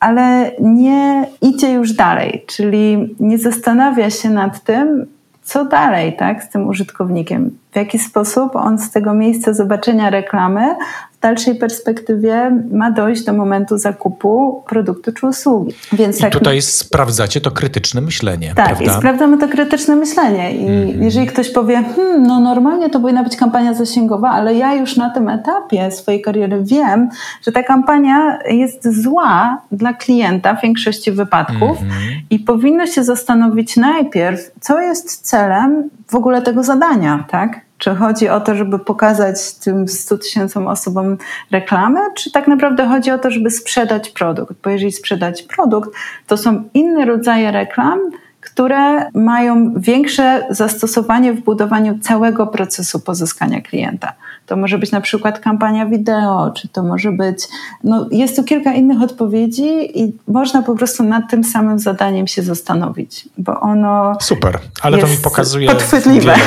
ale 0.01 0.51
nie 0.61 1.27
idzie 1.43 1.73
już 1.73 1.93
dalej, 1.93 2.45
czyli 2.47 3.15
nie 3.21 3.39
zastanawia 3.39 4.11
się 4.11 4.31
nad 4.31 4.65
tym, 4.65 5.07
co 5.43 5.65
dalej 5.65 6.17
tak, 6.17 6.43
z 6.43 6.49
tym 6.49 6.69
użytkownikiem? 6.69 7.59
W 7.73 7.77
jaki 7.77 7.99
sposób 7.99 8.57
on 8.57 8.79
z 8.79 8.91
tego 8.91 9.15
miejsca 9.15 9.53
zobaczenia 9.53 10.11
reklamy 10.11 10.77
w 11.19 11.21
dalszej 11.21 11.55
perspektywie 11.55 12.63
ma 12.71 12.91
dojść 12.91 13.25
do 13.25 13.33
momentu 13.33 13.79
zakupu 13.79 14.63
produktu 14.69 15.13
czy 15.13 15.27
usługi. 15.27 15.75
Więc 15.93 16.19
I 16.19 16.21
tak, 16.21 16.33
tutaj 16.33 16.63
sprawdzacie 16.63 17.41
to 17.41 17.51
krytyczne 17.51 18.01
myślenie. 18.01 18.53
Tak, 18.57 18.67
prawda? 18.67 18.85
i 18.85 18.99
sprawdzamy 18.99 19.39
to 19.39 19.49
krytyczne 19.49 19.97
myślenie. 19.97 20.57
I 20.57 20.67
mm. 20.67 21.03
jeżeli 21.03 21.27
ktoś 21.27 21.51
powie, 21.51 21.85
hmm, 21.97 22.23
no 22.23 22.41
normalnie 22.41 22.91
to 22.91 23.01
powinna 23.01 23.23
być 23.23 23.37
kampania 23.37 23.75
zasięgowa, 23.75 24.31
ale 24.31 24.55
ja 24.55 24.75
już 24.75 24.97
na 24.97 25.11
tym 25.11 25.29
etapie 25.29 25.91
swojej 25.91 26.23
kariery 26.23 26.63
wiem, 26.63 27.09
że 27.47 27.53
ta 27.53 27.63
kampania 27.63 28.39
jest 28.51 29.03
zła 29.03 29.63
dla 29.73 29.93
klienta 29.93 30.55
w 30.55 30.63
większości 30.63 31.13
wypadków 31.13 31.83
mm 31.83 31.93
-hmm. 31.93 32.21
i 32.31 32.39
powinno 32.39 32.87
się 32.87 33.05
zastanowić 33.05 33.77
najpierw, 33.77 34.41
co 34.61 34.81
jest 34.81 35.21
celem 35.21 35.91
w 36.09 36.15
ogóle 36.15 36.43
tego 36.43 36.63
zadania, 36.63 37.25
tak? 37.31 37.66
Czy 37.79 37.95
chodzi 37.95 38.29
o 38.29 38.41
to, 38.41 38.55
żeby 38.55 38.79
pokazać 38.79 39.55
tym 39.55 39.89
100 39.89 40.19
tysiącom 40.19 40.67
osobom 40.67 41.17
reklamę, 41.51 42.01
czy 42.17 42.33
tak 42.33 42.49
naprawdę 42.49 42.87
chodzi 42.87 43.11
o 43.11 43.19
to, 43.19 43.31
żeby 43.31 43.51
sprzedać 43.51 44.11
produkt? 44.11 44.55
Bo 44.65 44.71
jeżeli 44.71 44.93
sprzedać 44.93 45.43
produkt, 45.43 45.91
to 46.27 46.37
są 46.37 46.69
inne 46.75 47.05
rodzaje 47.05 47.51
reklam, 47.51 48.01
które 48.41 49.11
mają 49.13 49.73
większe 49.77 50.47
zastosowanie 50.51 51.33
w 51.33 51.41
budowaniu 51.41 51.99
całego 51.99 52.47
procesu 52.47 53.01
pozyskania 53.01 53.61
klienta. 53.61 54.13
To 54.47 54.57
może 54.57 54.79
być 54.79 54.91
na 54.91 55.01
przykład 55.01 55.41
kampania 55.41 55.87
wideo, 55.87 56.51
czy 56.51 56.69
to 56.69 56.83
może 56.83 57.13
być. 57.13 57.39
No, 57.85 58.09
jest 58.11 58.37
tu 58.37 58.45
kilka 58.45 58.75
innych 58.75 59.03
odpowiedzi, 59.03 60.01
i 60.01 60.13
można 60.29 60.63
po 60.63 60.77
prostu 60.77 61.05
nad 61.05 61.31
tym 61.31 61.45
samym 61.45 61.79
zadaniem 61.79 62.27
się 62.27 62.43
zastanowić, 62.43 63.29
bo 63.39 63.61
ono. 63.61 64.17
Super, 64.21 64.59
ale 64.83 64.99
to 64.99 65.07
mi 65.07 65.17
pokazuje. 65.17 65.69
Podchwytliwe. 65.69 66.21
Wiele, 66.21 66.39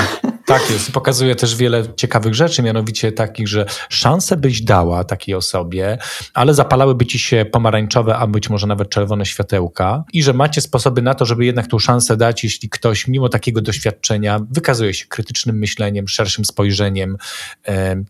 tak 0.45 0.72
jest, 0.72 0.91
pokazuje 0.91 1.36
też 1.36 1.56
wiele 1.56 1.84
ciekawych 1.95 2.36
rzeczy, 2.36 2.64
mianowicie 2.64 3.12
takich, 3.12 3.47
że 3.47 3.66
szanse 3.89 4.38
byś 4.38 4.62
dała 4.62 5.04
takiej 5.04 5.36
osobie, 5.36 5.97
ale 6.34 6.54
zapalałyby 6.54 7.06
ci 7.06 7.20
się 7.20 7.45
pomarańczowe, 7.52 8.18
a 8.18 8.28
być 8.28 8.50
może 8.50 8.68
nawet 8.68 8.89
czerwone 8.89 9.26
światełka, 9.26 10.04
i 10.14 10.24
że 10.24 10.34
macie 10.34 10.62
sposoby 10.62 11.02
na 11.02 11.14
to, 11.14 11.26
żeby 11.26 11.45
jednak 11.45 11.68
tą 11.68 11.80
szansę 11.80 12.18
dać, 12.18 12.43
jeśli 12.43 12.70
ktoś 12.70 13.08
mimo 13.08 13.30
takiego 13.30 13.62
doświadczenia 13.62 14.39
wykazuje 14.52 14.93
się 14.93 15.06
krytycznym 15.08 15.58
myśleniem, 15.58 16.08
szerszym 16.08 16.45
spojrzeniem 16.45 17.18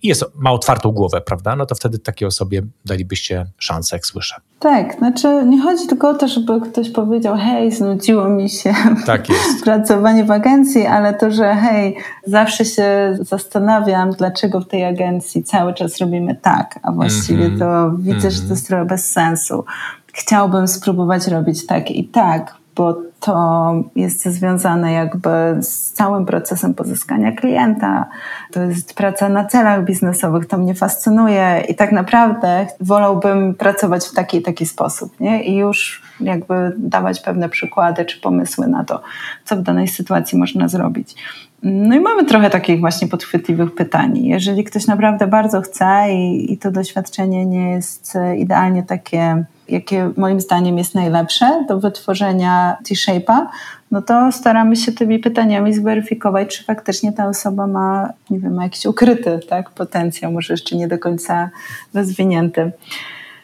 i 0.02 0.08
jest, 0.08 0.26
ma 0.36 0.52
otwartą 0.52 0.92
głowę, 0.92 1.22
prawda? 1.22 1.56
No 1.56 1.66
to 1.66 1.76
wtedy 1.76 2.00
takiej 2.00 2.28
osobie 2.28 2.62
dalibyście 2.86 3.46
szansę, 3.58 3.96
jak 3.96 4.06
słyszę. 4.06 4.36
Tak, 4.60 4.96
znaczy 4.98 5.28
nie 5.46 5.62
chodzi 5.62 5.88
tylko 5.88 6.10
o 6.10 6.14
to, 6.14 6.28
żeby 6.28 6.62
ktoś 6.62 6.90
powiedział, 6.90 7.38
hej, 7.38 7.72
znudziło 7.72 8.30
mi 8.30 8.50
się 8.50 8.74
tak 9.06 9.26
pracowanie 9.64 10.24
w 10.24 10.32
agencji, 10.32 10.86
ale 10.86 11.14
to, 11.14 11.32
że 11.32 11.56
hej, 11.56 11.98
zawsze 12.28 12.66
się 12.66 13.18
zastanawiam, 13.22 14.12
dlaczego 14.12 14.60
w 14.60 14.68
tej 14.68 14.86
agencji 14.86 15.44
cały 15.44 15.74
czas 15.74 15.98
robimy 15.98 16.36
tak, 16.36 16.80
a 16.84 16.92
właściwie 16.92 17.46
mm 17.46 17.58
-hmm. 17.58 17.60
to 17.60 17.92
widzę, 17.98 18.12
mm 18.12 18.30
-hmm. 18.30 18.32
że 18.32 18.38
to 18.38 18.44
mhm. 18.44 18.50
jest 18.50 18.68
trochę 18.68 18.86
bez 18.86 19.12
sensu. 19.12 19.66
Chciałbym 20.14 20.68
spróbować 20.68 21.28
robić 21.28 21.66
tak 21.66 21.92
i 21.92 22.08
tak, 22.08 22.59
bo 22.76 22.98
to 23.20 23.74
jest 23.96 24.26
związane 24.26 24.92
jakby 24.92 25.30
z 25.62 25.92
całym 25.92 26.26
procesem 26.26 26.74
pozyskania 26.74 27.32
klienta. 27.32 28.10
To 28.52 28.62
jest 28.62 28.94
praca 28.94 29.30
na 29.30 29.46
celach 29.46 29.86
biznesowych, 29.86 30.46
to 30.46 30.58
mnie 30.58 30.76
fascynuje 30.76 31.64
i 31.70 31.76
tak 31.76 31.92
naprawdę 31.92 32.68
wolałbym 32.80 33.56
pracować 33.56 34.06
w 34.06 34.14
taki 34.14 34.42
taki 34.42 34.66
sposób 34.66 35.20
nie? 35.20 35.44
i 35.44 35.56
już 35.56 36.02
jakby 36.20 36.74
dawać 36.78 37.20
pewne 37.20 37.50
przykłady 37.50 38.06
czy 38.06 38.22
pomysły 38.22 38.68
na 38.68 38.84
to, 38.84 39.02
co 39.46 39.56
w 39.56 39.62
danej 39.62 39.88
sytuacji 39.88 40.38
można 40.38 40.68
zrobić. 40.68 41.16
No 41.64 41.96
i 41.96 42.00
mamy 42.00 42.26
trochę 42.26 42.50
takich 42.50 42.80
właśnie 42.80 43.08
podchwytliwych 43.08 43.76
pytań. 43.76 44.18
Jeżeli 44.18 44.64
ktoś 44.64 44.88
naprawdę 44.88 45.28
bardzo 45.28 45.62
chce 45.62 46.14
i, 46.14 46.54
i 46.54 46.58
to 46.58 46.72
doświadczenie 46.72 47.46
nie 47.46 47.72
jest 47.72 48.18
idealnie 48.38 48.84
takie 48.84 49.46
jakie 49.72 50.12
moim 50.18 50.42
zdaniem 50.42 50.78
jest 50.78 50.96
najlepsze 50.96 51.66
do 51.68 51.80
wytworzenia 51.80 52.78
T-shape'a, 52.88 53.48
no 53.92 54.02
to 54.02 54.32
staramy 54.32 54.76
się 54.76 54.92
tymi 54.92 55.20
pytaniami 55.20 55.74
zweryfikować, 55.74 56.58
czy 56.58 56.64
faktycznie 56.64 57.14
ta 57.14 57.28
osoba 57.28 57.68
ma, 57.68 58.10
nie 58.30 58.40
wiem, 58.40 58.54
ma 58.54 58.64
jakiś 58.64 58.86
ukryty 58.86 59.40
tak, 59.50 59.70
potencjał, 59.70 60.32
może 60.32 60.54
jeszcze 60.54 60.76
nie 60.76 60.88
do 60.88 61.00
końca 61.00 61.50
rozwinięty. 61.94 62.72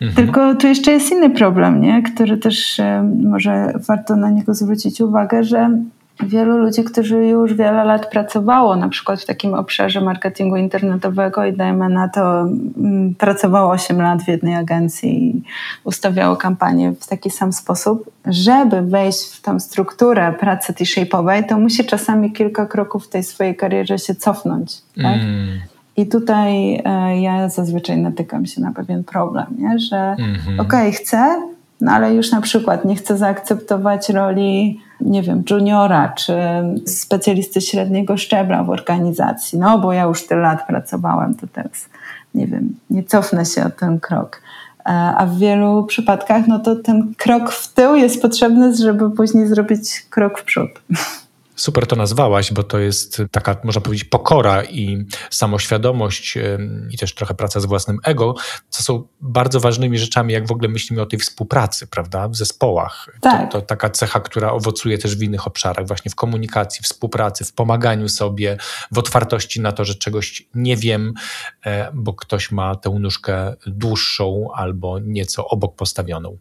Mhm. 0.02 0.16
Tylko 0.16 0.56
tu 0.56 0.68
jeszcze 0.68 0.92
jest 0.92 1.12
inny 1.12 1.30
problem, 1.30 1.82
nie? 1.82 2.04
który 2.04 2.38
też 2.38 2.82
może 3.24 3.74
warto 3.88 4.16
na 4.16 4.30
niego 4.30 4.54
zwrócić 4.54 5.02
uwagę, 5.02 5.44
że 5.44 5.70
wielu 6.24 6.57
ludzi, 6.57 6.84
którzy 6.84 7.26
już 7.26 7.53
wiele 7.53 7.84
lat 7.84 8.09
pracowało, 8.09 8.76
na 8.76 8.89
przykład 8.89 9.22
w 9.22 9.26
takim 9.26 9.53
obszarze 9.53 10.01
marketingu 10.01 10.55
internetowego 10.55 11.45
i 11.45 11.53
dajmy 11.53 11.89
na 11.89 12.09
to, 12.09 12.41
mm, 12.41 13.16
pracowało 13.16 13.72
8 13.72 14.01
lat 14.01 14.24
w 14.24 14.28
jednej 14.28 14.55
agencji 14.55 15.30
i 15.30 15.43
ustawiało 15.84 16.36
kampanię 16.36 16.93
w 16.99 17.07
taki 17.07 17.30
sam 17.30 17.53
sposób, 17.53 18.11
żeby 18.26 18.82
wejść 18.82 19.32
w 19.34 19.41
tą 19.41 19.59
strukturę 19.59 20.34
pracy 20.39 20.74
T-shape'owej, 20.74 21.43
to 21.49 21.59
musi 21.59 21.86
czasami 21.86 22.32
kilka 22.32 22.66
kroków 22.66 23.05
w 23.05 23.09
tej 23.09 23.24
swojej 23.24 23.55
karierze 23.55 23.99
się 23.99 24.16
cofnąć. 24.16 24.82
Tak? 24.95 25.16
Mm. 25.16 25.59
I 25.97 26.07
tutaj 26.07 26.82
e, 26.86 27.22
ja 27.22 27.49
zazwyczaj 27.49 27.97
natykam 27.97 28.45
się 28.45 28.61
na 28.61 28.72
pewien 28.72 29.03
problem, 29.03 29.45
nie? 29.57 29.80
że 29.80 29.97
mm 29.97 30.36
-hmm. 30.36 30.61
okej, 30.61 30.89
okay, 30.89 30.91
chcę, 30.91 31.41
no 31.86 31.92
ale 31.92 32.16
już 32.16 32.32
na 32.32 32.42
przykład 32.42 32.86
nie 32.86 32.96
chcę 32.96 33.18
zaakceptować 33.18 34.10
roli 34.10 34.82
nie 35.02 35.24
wiem, 35.24 35.44
juniora 35.52 36.10
czy 36.10 36.34
specjalisty 36.86 37.62
średniego 37.62 38.18
szczebla 38.18 38.64
w 38.64 38.70
organizacji, 38.70 39.60
no 39.60 39.80
bo 39.80 39.94
ja 39.94 40.04
już 40.04 40.28
tyle 40.28 40.42
lat 40.42 40.68
pracowałem, 40.68 41.36
to 41.36 41.48
teraz, 41.48 41.90
nie 42.36 42.48
wiem, 42.48 42.76
nie 42.90 43.04
cofnę 43.04 43.46
się 43.46 43.64
o 43.64 43.70
ten 43.70 44.00
krok. 44.00 44.42
E, 44.86 44.90
a 45.18 45.26
w 45.26 45.38
wielu 45.38 45.84
przypadkach, 45.84 46.48
no 46.48 46.60
to 46.60 46.76
ten 46.76 47.14
krok 47.18 47.52
w 47.52 47.74
tył 47.74 47.96
jest 47.96 48.22
potrzebny, 48.22 48.76
żeby 48.76 49.12
później 49.12 49.48
zrobić 49.48 50.06
krok 50.10 50.40
w 50.40 50.44
przód. 50.44 50.70
Super 51.56 51.88
to 51.88 51.95
nazwałaś, 51.95 52.53
bo 52.53 52.64
to 52.64 52.80
jest 52.80 53.22
taka, 53.32 53.58
można 53.64 53.82
powiedzieć, 53.82 54.10
pokora 54.10 54.64
i 54.64 55.06
samoświadomość 55.30 56.38
i 56.91 56.97
też 56.97 57.16
trochę 57.16 57.34
praca 57.34 57.60
z 57.60 57.66
własnym 57.66 57.99
ego, 58.03 58.36
co 58.70 58.84
są 58.84 59.08
bardzo 59.22 59.60
ważnymi 59.60 59.97
rzeczami, 59.97 60.34
jak 60.34 60.47
w 60.47 60.51
ogóle 60.51 60.70
myślimy 60.70 61.01
o 61.01 61.06
tej 61.06 61.20
współpracy, 61.20 61.88
prawda, 61.88 62.28
w 62.28 62.36
zespołach. 62.36 63.10
Tak. 63.22 63.51
To, 63.51 63.62
to 63.62 63.68
taka 63.68 63.89
cecha, 63.89 64.20
która 64.20 64.51
owocuje 64.51 64.97
też 64.97 65.16
w 65.16 65.22
innych 65.22 65.47
obszarach, 65.47 65.88
właśnie 65.88 66.12
w 66.12 66.16
komunikacji, 66.16 66.84
współpracy, 66.84 67.45
w 67.45 67.53
pomaganiu 67.53 68.10
sobie, 68.10 68.58
w 68.91 68.97
otwartości 68.97 69.62
na 69.62 69.72
to, 69.72 69.86
że 69.86 69.95
czegoś 69.95 70.47
nie 70.56 70.78
wiem, 70.78 71.14
e, 71.66 71.91
bo 71.93 72.14
ktoś 72.14 72.51
ma 72.51 72.76
tę 72.76 72.89
nóżkę 72.89 73.56
dłuższą 73.68 74.47
albo 74.56 74.99
nieco 74.99 75.47
obok 75.47 75.76
postawioną. 75.76 76.38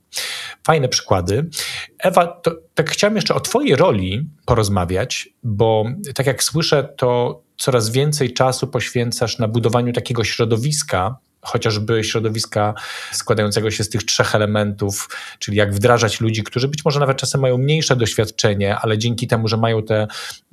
Fajne 0.67 0.89
przykłady. 0.89 1.51
Ewa, 1.99 2.27
to, 2.27 2.51
tak 2.75 2.91
chciałem 2.91 3.17
jeszcze 3.17 3.35
o 3.35 3.41
Twojej 3.41 3.77
roli 3.77 4.29
porozmawiać, 4.45 5.29
bo 5.43 5.85
tak 6.15 6.27
jak 6.27 6.45
słyszę, 6.45 6.89
to 6.97 7.41
coraz 7.57 7.91
więcej 7.91 8.33
czasu 8.33 8.67
poświęcasz 8.67 9.39
na 9.39 9.49
budowaniu 9.49 9.93
takiego 9.93 10.25
środowiska, 10.25 11.17
chociażby 11.41 12.05
środowiska 12.05 12.75
składającego 13.13 13.71
się 13.71 13.85
z 13.85 13.89
tych 13.89 14.03
trzech 14.03 14.35
elementów, 14.35 15.09
czyli 15.39 15.57
jak 15.57 15.75
wdrażać 15.75 16.21
ludzi, 16.21 16.43
którzy 16.43 16.69
być 16.69 16.85
może 16.85 17.01
nawet 17.01 17.17
czasem 17.17 17.41
mają 17.41 17.59
mniejsze 17.59 17.97
doświadczenie, 17.97 18.77
ale 18.77 18.99
dzięki 18.99 19.27
temu, 19.27 19.49
że 19.49 19.57
mają 19.57 19.83
te 19.83 20.07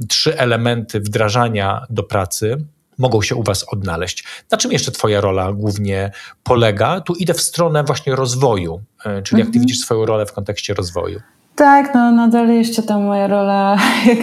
trzy 0.09 0.38
elementy 0.38 0.99
wdrażania 0.99 1.86
do 1.89 2.03
pracy, 2.03 2.65
mogą 2.97 3.22
się 3.22 3.36
u 3.36 3.43
Was 3.43 3.65
odnaleźć. 3.74 4.24
Na 4.51 4.57
czym 4.57 4.72
jeszcze 4.72 4.91
Twoja 4.91 5.22
rola 5.22 5.53
głównie 5.53 6.11
polega? 6.43 7.01
Tu 7.01 7.13
idę 7.13 7.34
w 7.34 7.41
stronę 7.41 7.84
właśnie 7.84 8.15
rozwoju, 8.15 8.82
e, 9.05 9.22
czyli 9.22 9.39
jak 9.39 9.47
Ty 9.47 9.57
mhm. 9.57 9.61
widzisz 9.61 9.80
swoją 9.80 10.05
rolę 10.05 10.26
w 10.26 10.34
kontekście 10.34 10.74
rozwoju. 10.74 11.22
Tak, 11.56 11.93
no 11.95 12.12
nadal 12.12 12.49
jeszcze 12.49 12.84
ta 12.84 12.99
moja 12.99 13.28
rola, 13.28 13.78
jak, 14.08 14.20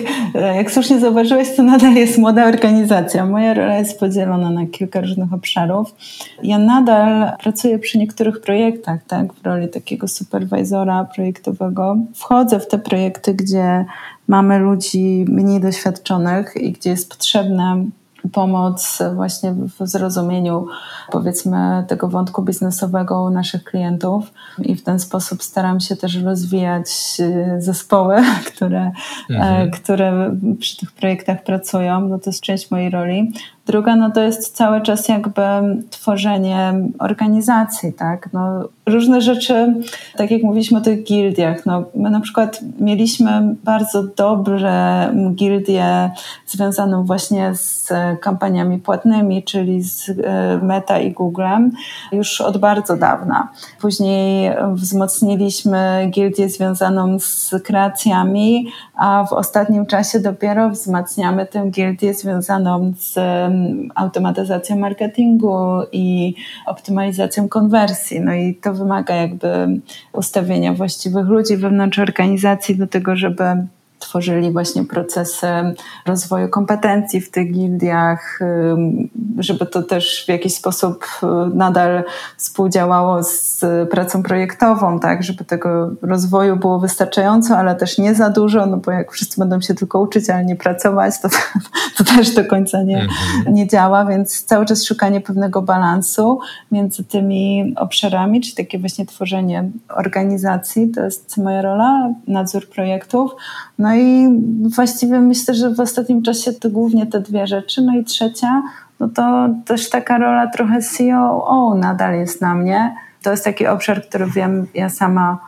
jak 0.57 0.71
słusznie 0.71 1.01
zauważyłeś, 1.01 1.57
to 1.57 1.63
nadal 1.63 1.95
jest 1.95 2.19
młoda 2.19 2.45
organizacja. 2.45 3.27
Moja 3.27 3.55
rola 3.55 3.79
jest 3.79 4.01
podzielona 4.01 4.51
na 4.51 4.67
kilka 4.67 5.01
różnych 5.01 5.33
obszarów. 5.33 5.95
Ja 6.43 6.59
nadal 6.59 7.33
pracuję 7.43 7.79
przy 7.79 7.99
niektórych 7.99 8.41
projektach, 8.41 9.01
tak, 9.07 9.33
w 9.33 9.47
roli 9.47 9.69
takiego 9.69 10.09
superwizora 10.09 11.05
projektowego. 11.15 11.97
Wchodzę 12.15 12.61
w 12.61 12.69
te 12.69 12.79
projekty, 12.79 13.35
gdzie 13.35 13.85
mamy 14.29 14.59
ludzi 14.59 15.25
mniej 15.29 15.61
doświadczonych 15.61 16.55
i 16.57 16.73
gdzie 16.73 16.91
jest 16.91 17.11
potrzebne 17.11 17.85
pomoc 18.33 19.03
właśnie 19.15 19.53
w 19.53 19.87
zrozumieniu 19.87 20.67
powiedzmy 21.11 21.85
tego 21.89 22.09
wątku 22.09 22.43
biznesowego 22.43 23.23
u 23.23 23.31
naszych 23.31 23.65
klientów 23.65 24.33
i 24.59 24.75
w 24.75 24.83
ten 24.83 24.99
sposób 24.99 25.43
staram 25.43 25.81
się 25.81 25.97
też 25.97 26.17
rozwijać 26.17 26.87
y, 27.21 27.63
zespoły, 27.63 28.17
które, 28.55 28.93
mhm. 29.31 29.71
które 29.71 30.37
przy 30.61 30.77
tych 30.77 30.93
projektach 30.93 31.45
pracują, 31.45 32.09
bo 32.09 32.19
to 32.19 32.31
jest 32.31 32.41
część 32.41 32.71
mojej 32.71 32.91
roli. 32.91 33.33
Druga, 33.69 33.97
no 33.97 34.11
to 34.11 34.21
jest 34.21 34.57
cały 34.57 34.81
czas 34.81 35.09
jakby 35.09 35.43
tworzenie 35.91 36.75
organizacji, 36.99 37.93
tak? 37.93 38.29
No, 38.33 38.69
różne 38.87 39.21
rzeczy, 39.21 39.75
tak 40.17 40.31
jak 40.31 40.43
mówiliśmy 40.43 40.79
o 40.79 40.81
tych 40.81 41.05
gildiach, 41.05 41.67
no, 41.67 41.85
my 41.95 42.11
na 42.11 42.21
przykład 42.21 42.61
mieliśmy 42.81 43.55
bardzo 43.65 44.03
dobre 44.03 45.09
gildie 45.35 46.11
związaną 46.47 47.05
właśnie 47.05 47.55
z 47.55 47.93
kampaniami 48.21 48.79
płatnymi, 48.79 49.43
czyli 49.43 49.83
z 49.83 50.09
e, 50.09 50.59
Meta 50.63 50.99
i 50.99 51.13
Googlem 51.13 51.71
już 52.13 52.41
od 52.41 52.59
bardzo 52.59 52.97
dawna. 52.97 53.49
Później 53.81 54.53
wzmocniliśmy 54.73 56.09
gildię 56.11 56.49
związaną 56.49 57.19
z 57.19 57.55
kreacjami, 57.65 58.67
a 58.99 59.25
w 59.25 59.33
ostatnim 59.33 59.87
czasie 59.87 60.21
dopiero 60.21 60.71
wzmacniamy 60.71 61.47
tę 61.47 61.71
gildię 61.71 62.15
związaną 62.15 62.93
z 62.99 63.19
automatyzacją 63.95 64.77
marketingu 64.77 65.59
i 65.93 66.35
optymalizacją 66.67 67.49
konwersji. 67.49 68.21
No 68.21 68.35
i 68.35 68.55
to 68.55 68.75
wymaga 68.75 69.15
jakby 69.15 69.49
ustawienia 70.13 70.75
właściwych 70.75 71.27
ludzi 71.27 71.57
wewnątrz 71.57 71.99
organizacji 71.99 72.77
do 72.77 72.87
tego, 72.87 73.17
żeby 73.17 73.45
tworzyli 73.99 74.53
właśnie 74.53 74.85
procesy 74.85 75.47
rozwoju 76.07 76.49
kompetencji 76.49 77.21
w 77.21 77.31
tych 77.31 77.53
gildiach, 77.53 78.39
żeby 79.39 79.67
to 79.67 79.83
też 79.83 80.25
w 80.25 80.29
jakiś 80.29 80.55
sposób 80.55 81.05
y, 81.23 81.27
nadal 81.55 82.05
współdziałało 82.37 83.23
z 83.23 83.65
pracą 83.91 84.23
projektową, 84.23 85.01
tak, 85.01 85.23
żeby 85.23 85.45
tego 85.45 85.91
rozwoju 86.03 86.57
było 86.57 86.79
wystarczająco, 86.79 87.57
ale 87.57 87.75
też 87.75 87.99
nie 87.99 88.15
za 88.15 88.31
dużo, 88.31 88.67
no 88.67 88.77
bo 88.77 88.91
jak 88.91 89.13
wszyscy 89.13 89.41
będą 89.41 89.61
się 89.61 89.75
tylko 89.75 90.01
uczyć, 90.01 90.31
ale 90.31 90.45
nie 90.45 90.57
pracować, 90.57 91.21
to, 91.21 91.29
to 91.97 92.05
też 92.05 92.35
do 92.35 92.45
końca 92.45 92.83
nie, 92.83 93.01
mhm. 93.01 93.55
nie 93.55 93.67
działa, 93.67 94.05
więc 94.05 94.45
cały 94.45 94.67
czas 94.67 94.85
szukanie 94.85 95.21
pewnego 95.21 95.63
balansu 95.63 96.39
między 96.73 97.05
tymi 97.05 97.75
obszarami, 97.77 98.41
czyli 98.41 98.55
takie 98.55 98.79
właśnie 98.79 99.07
tworzenie 99.07 99.71
organizacji, 99.89 100.89
to 100.91 101.01
jest 101.01 101.37
moja 101.37 101.63
rola, 101.63 102.15
nadzór 102.27 102.69
projektów, 102.69 103.33
no 103.79 103.88
i 103.97 104.29
właściwie 104.75 105.21
myślę, 105.21 105.55
że 105.55 105.75
w 105.75 105.81
ostatnim 105.81 106.23
czasie 106.23 106.53
to 106.53 106.71
głównie 106.71 107.07
te 107.07 107.21
dwie 107.21 107.47
rzeczy. 107.47 107.83
No 107.83 107.97
i 107.97 108.05
trzecia, 108.05 108.63
no 109.01 109.09
to 109.09 109.49
też 109.65 109.91
taka 109.91 110.19
rola 110.19 110.47
trochę 110.47 110.79
COO 110.83 111.75
nadal 111.75 112.15
jest 112.15 112.41
na 112.41 112.55
mnie. 112.55 112.95
To 113.23 113.31
jest 113.31 113.45
taki 113.45 113.67
obszar, 113.67 114.09
który 114.09 114.27
wiem 114.27 114.67
ja 114.75 114.89
sama, 114.89 115.39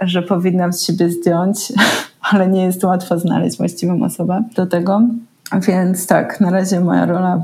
że 0.00 0.22
powinnam 0.22 0.72
z 0.72 0.82
siebie 0.82 1.10
zdjąć, 1.10 1.72
ale 2.30 2.48
nie 2.48 2.64
jest 2.64 2.84
łatwo 2.84 3.18
znaleźć 3.18 3.58
właściwą 3.58 4.02
osobę 4.02 4.42
do 4.56 4.66
tego. 4.66 5.02
Więc 5.60 6.06
tak, 6.06 6.40
na 6.40 6.50
razie 6.50 6.80
moja 6.80 7.06
rola 7.06 7.42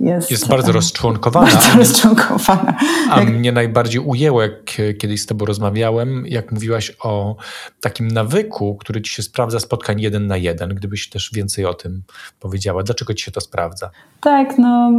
jest, 0.00 0.30
jest 0.30 0.48
bardzo 0.48 0.72
rozczłonkowana. 0.72 1.46
Bardzo 1.46 1.78
rozczłonkowana. 1.78 2.76
A 3.10 3.20
jak... 3.20 3.28
mnie 3.28 3.52
najbardziej 3.52 4.00
ujęło, 4.00 4.42
jak 4.42 4.64
kiedyś 4.98 5.22
z 5.22 5.26
tobą 5.26 5.44
rozmawiałem, 5.44 6.26
jak 6.26 6.52
mówiłaś 6.52 6.92
o 7.02 7.36
takim 7.80 8.08
nawyku, 8.08 8.76
który 8.76 9.02
ci 9.02 9.14
się 9.14 9.22
sprawdza 9.22 9.60
spotkań 9.60 10.00
jeden 10.00 10.26
na 10.26 10.36
jeden. 10.36 10.74
Gdybyś 10.74 11.08
też 11.08 11.30
więcej 11.34 11.64
o 11.64 11.74
tym 11.74 12.02
powiedziała. 12.40 12.82
Dlaczego 12.82 13.14
ci 13.14 13.24
się 13.24 13.30
to 13.30 13.40
sprawdza? 13.40 13.90
Tak, 14.20 14.58
no 14.58 14.92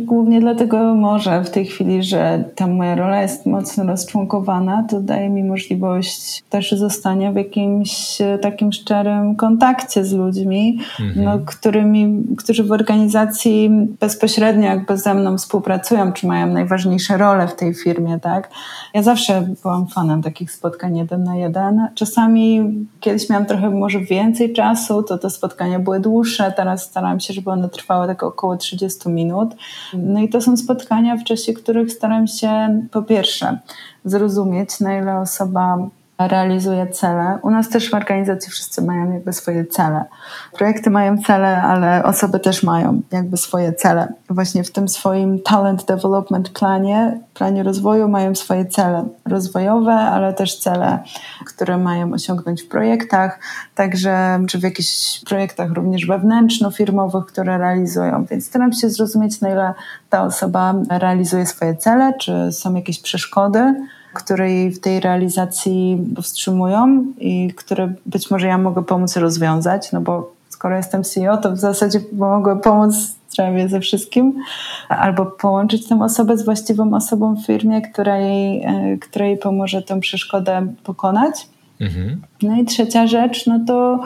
Głównie 0.00 0.40
dlatego 0.40 0.94
może 0.94 1.44
w 1.44 1.50
tej 1.50 1.66
chwili, 1.66 2.02
że 2.02 2.44
ta 2.54 2.66
moja 2.66 2.94
rola 2.94 3.22
jest 3.22 3.46
mocno 3.46 3.84
rozczłonkowana, 3.84 4.86
to 4.90 5.00
daje 5.00 5.28
mi 5.28 5.44
możliwość 5.44 6.44
też 6.50 6.72
zostania 6.72 7.32
w 7.32 7.36
jakimś 7.36 8.20
e, 8.20 8.38
takim 8.38 8.72
szczerym 8.72 9.36
kontakcie 9.36 10.04
z 10.04 10.12
ludźmi, 10.12 10.78
mhm. 11.00 11.24
no, 11.24 11.38
którymi, 11.46 12.22
którzy 12.38 12.64
w 12.64 12.72
organizacji 12.72 13.70
bezpośrednio 14.00 14.64
jakby 14.64 14.98
ze 14.98 15.14
mną 15.14 15.38
współpracują, 15.38 16.12
czy 16.12 16.26
mają 16.26 16.46
najważniejsze 16.46 17.16
role 17.16 17.48
w 17.48 17.56
tej 17.56 17.74
firmie, 17.74 18.20
tak? 18.20 18.50
Ja 18.94 19.02
zawsze 19.02 19.48
byłam 19.62 19.86
fanem 19.86 20.22
takich 20.22 20.52
spotkań 20.52 20.96
jeden 20.96 21.24
na 21.24 21.36
jeden. 21.36 21.88
Czasami 21.94 22.72
kiedyś 23.00 23.30
miałam 23.30 23.46
trochę 23.46 23.70
może 23.70 24.00
więcej 24.00 24.52
czasu, 24.52 25.02
to 25.02 25.18
te 25.18 25.30
spotkania 25.30 25.78
były 25.78 26.00
dłuższe, 26.00 26.52
teraz 26.56 26.82
staram 26.82 27.20
się, 27.20 27.34
żeby 27.34 27.50
one 27.50 27.68
trwały 27.68 28.06
tak 28.06 28.22
około 28.22 28.56
30 28.56 29.08
minut. 29.08 29.54
No 29.94 30.20
i 30.20 30.28
to 30.28 30.40
są 30.40 30.56
spotkania, 30.56 31.16
w 31.16 31.24
czasie 31.24 31.52
których 31.52 31.92
staram 31.92 32.26
się 32.26 32.82
po 32.90 33.02
pierwsze 33.02 33.58
zrozumieć, 34.04 34.80
na 34.80 34.98
ile 34.98 35.18
osoba 35.18 35.88
realizuje 36.28 36.86
cele. 36.86 37.38
U 37.42 37.50
nas 37.50 37.68
też 37.68 37.90
w 37.90 37.94
organizacji 37.94 38.50
wszyscy 38.50 38.82
mają 38.82 39.12
jakby 39.12 39.32
swoje 39.32 39.66
cele. 39.66 40.04
Projekty 40.52 40.90
mają 40.90 41.18
cele, 41.18 41.62
ale 41.62 42.04
osoby 42.04 42.40
też 42.40 42.62
mają 42.62 43.02
jakby 43.12 43.36
swoje 43.36 43.72
cele. 43.72 44.12
Właśnie 44.30 44.64
w 44.64 44.70
tym 44.70 44.88
swoim 44.88 45.40
talent 45.40 45.84
development 45.84 46.48
planie, 46.48 47.20
planie 47.34 47.62
rozwoju 47.62 48.08
mają 48.08 48.34
swoje 48.34 48.66
cele 48.66 49.04
rozwojowe, 49.24 49.92
ale 49.92 50.32
też 50.32 50.58
cele, 50.58 50.98
które 51.46 51.78
mają 51.78 52.12
osiągnąć 52.12 52.62
w 52.62 52.68
projektach, 52.68 53.38
także 53.74 54.40
czy 54.48 54.58
w 54.58 54.62
jakichś 54.62 55.20
projektach 55.24 55.70
również 55.70 56.06
wewnętrzno-firmowych, 56.06 57.26
które 57.26 57.58
realizują. 57.58 58.24
Więc 58.24 58.46
staram 58.46 58.72
się 58.72 58.90
zrozumieć, 58.90 59.40
na 59.40 59.50
ile 59.50 59.74
ta 60.10 60.22
osoba 60.22 60.74
realizuje 60.90 61.46
swoje 61.46 61.76
cele, 61.76 62.14
czy 62.20 62.52
są 62.52 62.74
jakieś 62.74 63.00
przeszkody, 63.00 63.74
które 64.14 64.52
jej 64.52 64.70
w 64.70 64.80
tej 64.80 65.00
realizacji 65.00 65.98
powstrzymują 66.16 67.04
i 67.18 67.52
które 67.56 67.92
być 68.06 68.30
może 68.30 68.46
ja 68.46 68.58
mogę 68.58 68.84
pomóc 68.84 69.16
rozwiązać, 69.16 69.92
no 69.92 70.00
bo 70.00 70.32
skoro 70.48 70.76
jestem 70.76 71.04
CEO, 71.04 71.36
to 71.36 71.52
w 71.52 71.58
zasadzie 71.58 72.00
mogę 72.12 72.60
pomóc 72.60 72.94
prawie 73.36 73.68
ze 73.68 73.80
wszystkim, 73.80 74.34
albo 74.88 75.26
połączyć 75.26 75.88
tę 75.88 76.02
osobę 76.02 76.38
z 76.38 76.44
właściwą 76.44 76.94
osobą 76.94 77.36
w 77.36 77.46
firmie, 77.46 77.82
która 77.82 78.18
jej, 78.18 78.62
e, 78.62 78.98
która 79.00 79.26
jej 79.26 79.38
pomoże 79.38 79.82
tę 79.82 80.00
przeszkodę 80.00 80.66
pokonać. 80.84 81.46
Mhm. 81.80 82.22
No 82.42 82.56
i 82.56 82.64
trzecia 82.64 83.06
rzecz, 83.06 83.46
no 83.46 83.60
to 83.66 84.00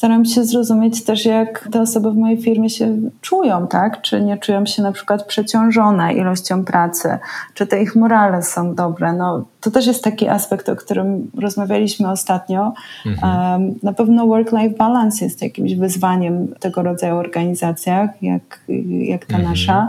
staram 0.00 0.24
się 0.24 0.44
zrozumieć 0.44 1.04
też, 1.04 1.24
jak 1.24 1.68
te 1.72 1.80
osoby 1.80 2.12
w 2.12 2.16
mojej 2.16 2.42
firmie 2.42 2.70
się 2.70 2.96
czują, 3.20 3.66
tak? 3.66 4.02
Czy 4.02 4.20
nie 4.20 4.38
czują 4.38 4.66
się 4.66 4.82
na 4.82 4.92
przykład 4.92 5.26
przeciążone 5.26 6.14
ilością 6.14 6.64
pracy, 6.64 7.18
czy 7.54 7.66
te 7.66 7.82
ich 7.82 7.96
morale 7.96 8.42
są 8.42 8.74
dobre. 8.74 9.12
No, 9.12 9.44
to 9.60 9.70
też 9.70 9.86
jest 9.86 10.04
taki 10.04 10.28
aspekt, 10.28 10.68
o 10.68 10.76
którym 10.76 11.30
rozmawialiśmy 11.38 12.10
ostatnio. 12.10 12.72
Mhm. 13.06 13.74
Na 13.82 13.92
pewno 13.92 14.26
work-life 14.26 14.76
balance 14.76 15.24
jest 15.24 15.42
jakimś 15.42 15.74
wyzwaniem 15.74 16.54
tego 16.60 16.82
rodzaju 16.82 17.16
organizacjach, 17.16 18.22
jak, 18.22 18.60
jak 18.88 19.26
ta 19.26 19.36
mhm. 19.36 19.50
nasza. 19.50 19.88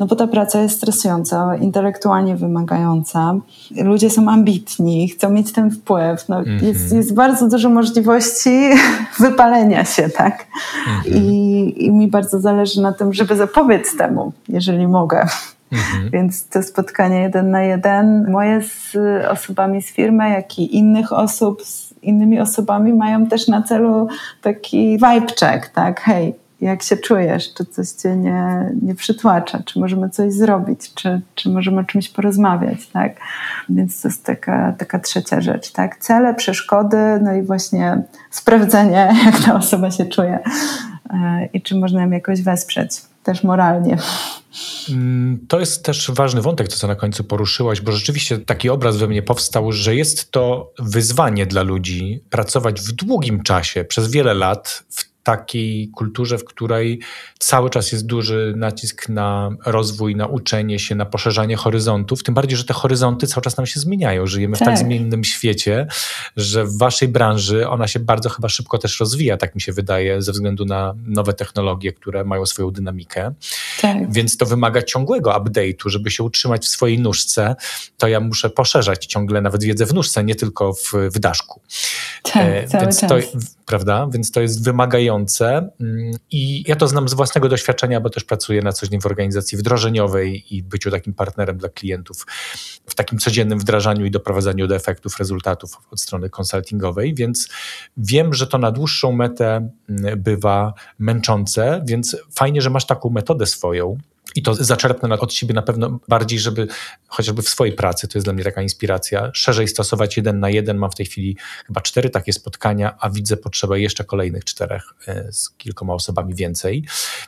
No 0.00 0.06
bo 0.06 0.16
ta 0.16 0.26
praca 0.26 0.60
jest 0.60 0.76
stresująca, 0.76 1.56
intelektualnie 1.56 2.36
wymagająca. 2.36 3.34
Ludzie 3.76 4.10
są 4.10 4.28
ambitni, 4.28 5.08
chcą 5.08 5.30
mieć 5.30 5.52
ten 5.52 5.70
wpływ. 5.70 6.28
No, 6.28 6.40
mm 6.40 6.58
-hmm. 6.58 6.64
jest, 6.64 6.92
jest 6.92 7.14
bardzo 7.14 7.48
dużo 7.48 7.70
możliwości 7.70 8.70
wypalenia 9.20 9.84
się, 9.84 10.08
tak? 10.08 10.46
Mm 10.86 11.00
-hmm. 11.00 11.16
I, 11.16 11.84
I 11.86 11.90
mi 11.92 12.08
bardzo 12.08 12.40
zależy 12.40 12.82
na 12.82 12.92
tym, 12.92 13.12
żeby 13.12 13.36
zapobiec 13.36 13.96
temu, 13.96 14.32
jeżeli 14.48 14.88
mogę. 14.88 15.26
Mhm. 15.72 16.10
Więc 16.12 16.48
to 16.48 16.62
spotkanie 16.62 17.20
jeden 17.20 17.50
na 17.50 17.62
jeden, 17.62 18.30
moje 18.30 18.62
z 18.62 18.96
osobami 19.30 19.82
z 19.82 19.86
firmy, 19.92 20.30
jak 20.30 20.58
i 20.58 20.76
innych 20.76 21.12
osób 21.12 21.62
z 21.62 21.94
innymi 22.02 22.40
osobami 22.40 22.92
mają 22.92 23.26
też 23.26 23.48
na 23.48 23.62
celu 23.62 24.08
taki 24.42 24.92
vibe 24.92 25.26
check, 25.40 25.68
tak? 25.74 26.00
Hej, 26.00 26.34
jak 26.60 26.82
się 26.82 26.96
czujesz, 26.96 27.54
czy 27.54 27.64
coś 27.64 27.88
cię 27.88 28.16
nie, 28.16 28.70
nie 28.82 28.94
przytłacza, 28.94 29.62
czy 29.64 29.78
możemy 29.78 30.10
coś 30.10 30.32
zrobić, 30.32 30.94
czy, 30.94 31.20
czy 31.34 31.48
możemy 31.48 31.80
o 31.80 31.84
czymś 31.84 32.08
porozmawiać, 32.08 32.86
tak? 32.86 33.20
Więc 33.68 34.02
to 34.02 34.08
jest 34.08 34.24
taka, 34.24 34.72
taka 34.78 34.98
trzecia 34.98 35.40
rzecz, 35.40 35.72
tak? 35.72 35.96
Cele, 35.98 36.34
przeszkody, 36.34 36.96
no 37.22 37.34
i 37.34 37.42
właśnie 37.42 38.02
sprawdzenie, 38.30 39.14
jak 39.24 39.38
ta 39.44 39.54
osoba 39.54 39.90
się 39.90 40.06
czuje 40.06 40.38
e, 41.10 41.48
i 41.52 41.62
czy 41.62 41.76
można 41.76 42.02
ją 42.02 42.10
jakoś 42.10 42.42
wesprzeć, 42.42 42.90
też 43.22 43.44
moralnie. 43.44 43.96
Mm, 44.90 45.46
to 45.48 45.60
jest 45.60 45.84
też 45.84 46.10
ważny 46.10 46.42
wątek, 46.42 46.68
co 46.68 46.86
na 46.86 46.94
końcu 46.94 47.24
poruszyłaś, 47.24 47.80
bo 47.80 47.92
rzeczywiście 47.92 48.38
taki 48.38 48.70
obraz 48.70 48.96
we 48.96 49.06
mnie 49.06 49.22
powstał, 49.22 49.72
że 49.72 49.94
jest 49.94 50.30
to 50.30 50.72
wyzwanie 50.78 51.46
dla 51.46 51.62
ludzi 51.62 52.24
pracować 52.30 52.80
w 52.80 52.92
długim 52.92 53.42
czasie, 53.42 53.84
przez 53.84 54.10
wiele 54.10 54.34
lat 54.34 54.84
w 54.90 55.09
takiej 55.22 55.88
kulturze, 55.88 56.38
w 56.38 56.44
której 56.44 57.00
cały 57.38 57.70
czas 57.70 57.92
jest 57.92 58.06
duży 58.06 58.54
nacisk 58.56 59.08
na 59.08 59.50
rozwój, 59.66 60.16
na 60.16 60.26
uczenie 60.26 60.78
się, 60.78 60.94
na 60.94 61.06
poszerzanie 61.06 61.56
horyzontów. 61.56 62.22
Tym 62.22 62.34
bardziej, 62.34 62.56
że 62.56 62.64
te 62.64 62.74
horyzonty 62.74 63.26
cały 63.26 63.42
czas 63.42 63.56
nam 63.56 63.66
się 63.66 63.80
zmieniają. 63.80 64.26
Żyjemy 64.26 64.56
tak. 64.56 64.68
w 64.68 64.70
tak 64.70 64.78
zmiennym 64.78 65.24
świecie, 65.24 65.86
że 66.36 66.64
w 66.64 66.78
waszej 66.78 67.08
branży 67.08 67.68
ona 67.68 67.88
się 67.88 68.00
bardzo 68.00 68.28
chyba 68.28 68.48
szybko 68.48 68.78
też 68.78 69.00
rozwija, 69.00 69.36
tak 69.36 69.54
mi 69.54 69.60
się 69.60 69.72
wydaje, 69.72 70.22
ze 70.22 70.32
względu 70.32 70.64
na 70.64 70.94
nowe 71.06 71.32
technologie, 71.32 71.92
które 71.92 72.24
mają 72.24 72.46
swoją 72.46 72.70
dynamikę. 72.70 73.32
Tak. 73.80 74.12
Więc 74.12 74.36
to 74.36 74.46
wymaga 74.46 74.82
ciągłego 74.82 75.30
update'u, 75.30 75.88
żeby 75.88 76.10
się 76.10 76.22
utrzymać 76.22 76.64
w 76.64 76.68
swojej 76.68 76.98
nóżce. 76.98 77.56
To 77.98 78.08
ja 78.08 78.20
muszę 78.20 78.50
poszerzać 78.50 79.06
ciągle 79.06 79.40
nawet 79.40 79.64
wiedzę 79.64 79.86
w 79.86 79.94
nóżce, 79.94 80.24
nie 80.24 80.34
tylko 80.34 80.72
w, 80.72 80.92
w 81.14 81.18
daszku. 81.18 81.60
Tak, 82.22 82.46
e, 82.46 82.66
cały 82.66 82.84
Więc 82.84 83.00
czas. 83.00 83.10
To, 83.10 83.16
prawda? 83.70 84.08
Więc 84.12 84.30
to 84.30 84.40
jest 84.40 84.64
wymagające 84.64 85.70
mm, 85.80 86.12
i 86.30 86.64
ja 86.68 86.76
to 86.76 86.88
znam 86.88 87.08
z 87.08 87.14
własnego 87.14 87.48
doświadczenia, 87.48 88.00
bo 88.00 88.10
też 88.10 88.24
pracuję 88.24 88.62
na 88.62 88.72
co 88.72 88.86
dzień 88.86 89.00
w 89.00 89.06
organizacji 89.06 89.58
wdrożeniowej 89.58 90.56
i 90.56 90.62
byciu 90.62 90.90
takim 90.90 91.14
partnerem 91.14 91.58
dla 91.58 91.68
klientów 91.68 92.26
w 92.86 92.94
takim 92.94 93.18
codziennym 93.18 93.58
wdrażaniu 93.58 94.04
i 94.06 94.10
doprowadzaniu 94.10 94.66
do 94.66 94.76
efektów, 94.76 95.18
rezultatów 95.18 95.70
od 95.90 96.00
strony 96.00 96.30
konsultingowej, 96.30 97.14
więc 97.14 97.48
wiem, 97.96 98.34
że 98.34 98.46
to 98.46 98.58
na 98.58 98.72
dłuższą 98.72 99.12
metę 99.12 99.70
mm, 99.88 100.22
bywa 100.22 100.74
męczące, 100.98 101.84
więc 101.88 102.16
fajnie, 102.34 102.62
że 102.62 102.70
masz 102.70 102.86
taką 102.86 103.10
metodę 103.10 103.46
swoją, 103.46 103.98
i 104.34 104.42
to 104.42 104.54
zaczerpnę 104.54 105.18
od 105.18 105.34
siebie 105.34 105.54
na 105.54 105.62
pewno 105.62 105.98
bardziej, 106.08 106.38
żeby 106.38 106.68
chociażby 107.08 107.42
w 107.42 107.48
swojej 107.48 107.74
pracy, 107.74 108.08
to 108.08 108.18
jest 108.18 108.26
dla 108.26 108.32
mnie 108.32 108.44
taka 108.44 108.62
inspiracja, 108.62 109.30
szerzej 109.34 109.68
stosować 109.68 110.16
jeden 110.16 110.40
na 110.40 110.50
jeden. 110.50 110.76
Mam 110.76 110.90
w 110.90 110.94
tej 110.94 111.06
chwili 111.06 111.36
chyba 111.66 111.80
cztery 111.80 112.10
takie 112.10 112.32
spotkania, 112.32 112.96
a 113.00 113.10
widzę 113.10 113.36
potrzebę 113.36 113.80
jeszcze 113.80 114.04
kolejnych 114.04 114.44
czterech 114.44 114.82
e, 115.08 115.32
z 115.32 115.50
kilkoma 115.50 115.94
osobami 115.94 116.34
więcej. 116.34 116.84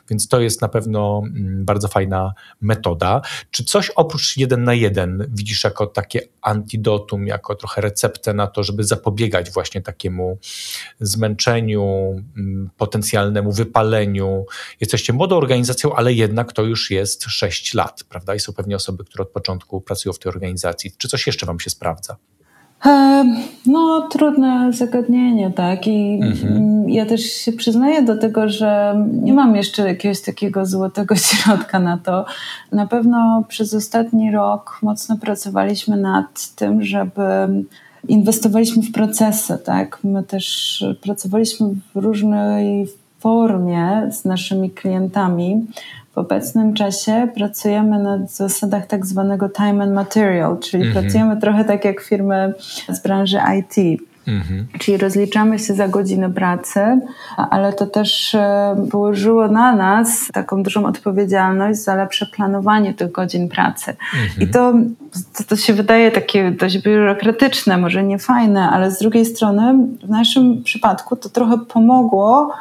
Więc 0.09 0.27
to 0.27 0.41
jest 0.41 0.61
na 0.61 0.67
pewno 0.67 1.21
mm, 1.25 1.65
bardzo 1.65 1.87
fajna 1.87 2.33
metoda. 2.61 3.21
Czy 3.51 3.63
coś 3.63 3.89
oprócz 3.89 4.37
jeden 4.37 4.63
na 4.63 4.73
jeden 4.73 5.27
widzisz 5.33 5.63
jako 5.63 5.87
takie 5.87 6.21
antidotum, 6.41 7.27
jako 7.27 7.55
trochę 7.55 7.81
receptę 7.81 8.33
na 8.33 8.47
to, 8.47 8.63
żeby 8.63 8.83
zapobiegać 8.83 9.51
właśnie 9.51 9.81
takiemu 9.81 10.37
zmęczeniu, 10.99 12.13
mm, 12.37 12.69
potencjalnemu 12.77 13.51
wypaleniu? 13.51 14.45
Jesteście 14.81 15.13
młodą 15.13 15.37
organizacją, 15.37 15.95
ale 15.95 16.13
jednak 16.13 16.53
to 16.53 16.63
już 16.63 16.91
jest 16.93 17.23
6 17.23 17.73
lat, 17.73 18.03
prawda? 18.09 18.35
I 18.35 18.39
są 18.39 18.53
pewnie 18.53 18.75
osoby, 18.75 19.03
które 19.03 19.21
od 19.21 19.29
początku 19.29 19.81
pracują 19.81 20.13
w 20.13 20.19
tej 20.19 20.29
organizacji. 20.29 20.91
Czy 20.97 21.07
coś 21.07 21.27
jeszcze 21.27 21.45
Wam 21.45 21.59
się 21.59 21.69
sprawdza? 21.69 22.17
No, 23.65 24.07
trudne 24.11 24.73
zagadnienie, 24.73 25.51
tak. 25.51 25.87
I 25.87 26.19
mhm. 26.21 26.89
ja 26.89 27.05
też 27.05 27.21
się 27.21 27.51
przyznaję 27.51 28.01
do 28.01 28.17
tego, 28.17 28.49
że 28.49 28.95
nie 29.11 29.33
mam 29.33 29.55
jeszcze 29.55 29.87
jakiegoś 29.87 30.21
takiego 30.21 30.65
złotego 30.65 31.15
środka 31.29 31.79
na 31.79 31.97
to. 31.97 32.25
Na 32.71 32.87
pewno 32.87 33.43
przez 33.47 33.73
ostatni 33.73 34.31
rok 34.31 34.79
mocno 34.81 35.17
pracowaliśmy 35.17 35.97
nad 35.97 36.55
tym, 36.55 36.83
żeby 36.83 37.21
inwestowaliśmy 38.07 38.83
w 38.83 38.91
procesy, 38.91 39.57
tak. 39.65 39.99
My 40.03 40.23
też 40.23 40.85
pracowaliśmy 41.01 41.67
w 41.67 41.95
różnej 41.95 42.87
formie 43.19 44.09
z 44.11 44.25
naszymi 44.25 44.71
klientami, 44.71 45.65
w 46.13 46.17
obecnym 46.17 46.73
czasie 46.73 47.27
pracujemy 47.35 47.99
na 47.99 48.27
zasadach 48.27 48.87
tak 48.87 49.05
zwanego 49.05 49.49
time 49.49 49.83
and 49.83 49.93
material, 49.93 50.59
czyli 50.59 50.83
-hmm. 50.83 50.93
pracujemy 50.93 51.37
trochę 51.37 51.65
tak 51.65 51.85
jak 51.85 52.01
firmy 52.01 52.53
z 52.89 52.99
branży 52.99 53.37
IT. 53.59 54.01
Mhm. 54.27 54.67
Czyli 54.79 54.97
rozliczamy 54.97 55.59
się 55.59 55.73
za 55.73 55.87
godziny 55.87 56.29
pracy, 56.29 56.79
ale 57.37 57.73
to 57.73 57.87
też 57.87 58.35
e, 58.35 58.75
położyło 58.91 59.47
na 59.47 59.75
nas 59.75 60.27
taką 60.33 60.63
dużą 60.63 60.85
odpowiedzialność 60.85 61.79
za 61.79 61.95
lepsze 61.95 62.25
planowanie 62.25 62.93
tych 62.93 63.11
godzin 63.11 63.49
pracy. 63.49 63.95
Mhm. 64.13 64.49
I 64.49 64.51
to, 64.51 64.73
to, 65.37 65.43
to, 65.43 65.55
się 65.55 65.73
wydaje 65.73 66.11
takie 66.11 66.51
dość 66.51 66.77
biurokratyczne, 66.77 67.77
może 67.77 68.03
nie 68.03 68.19
fajne, 68.19 68.69
ale 68.69 68.91
z 68.91 68.99
drugiej 68.99 69.25
strony 69.25 69.87
w 70.03 70.09
naszym 70.09 70.63
przypadku 70.63 71.15
to 71.15 71.29
trochę 71.29 71.57
pomogło 71.57 72.51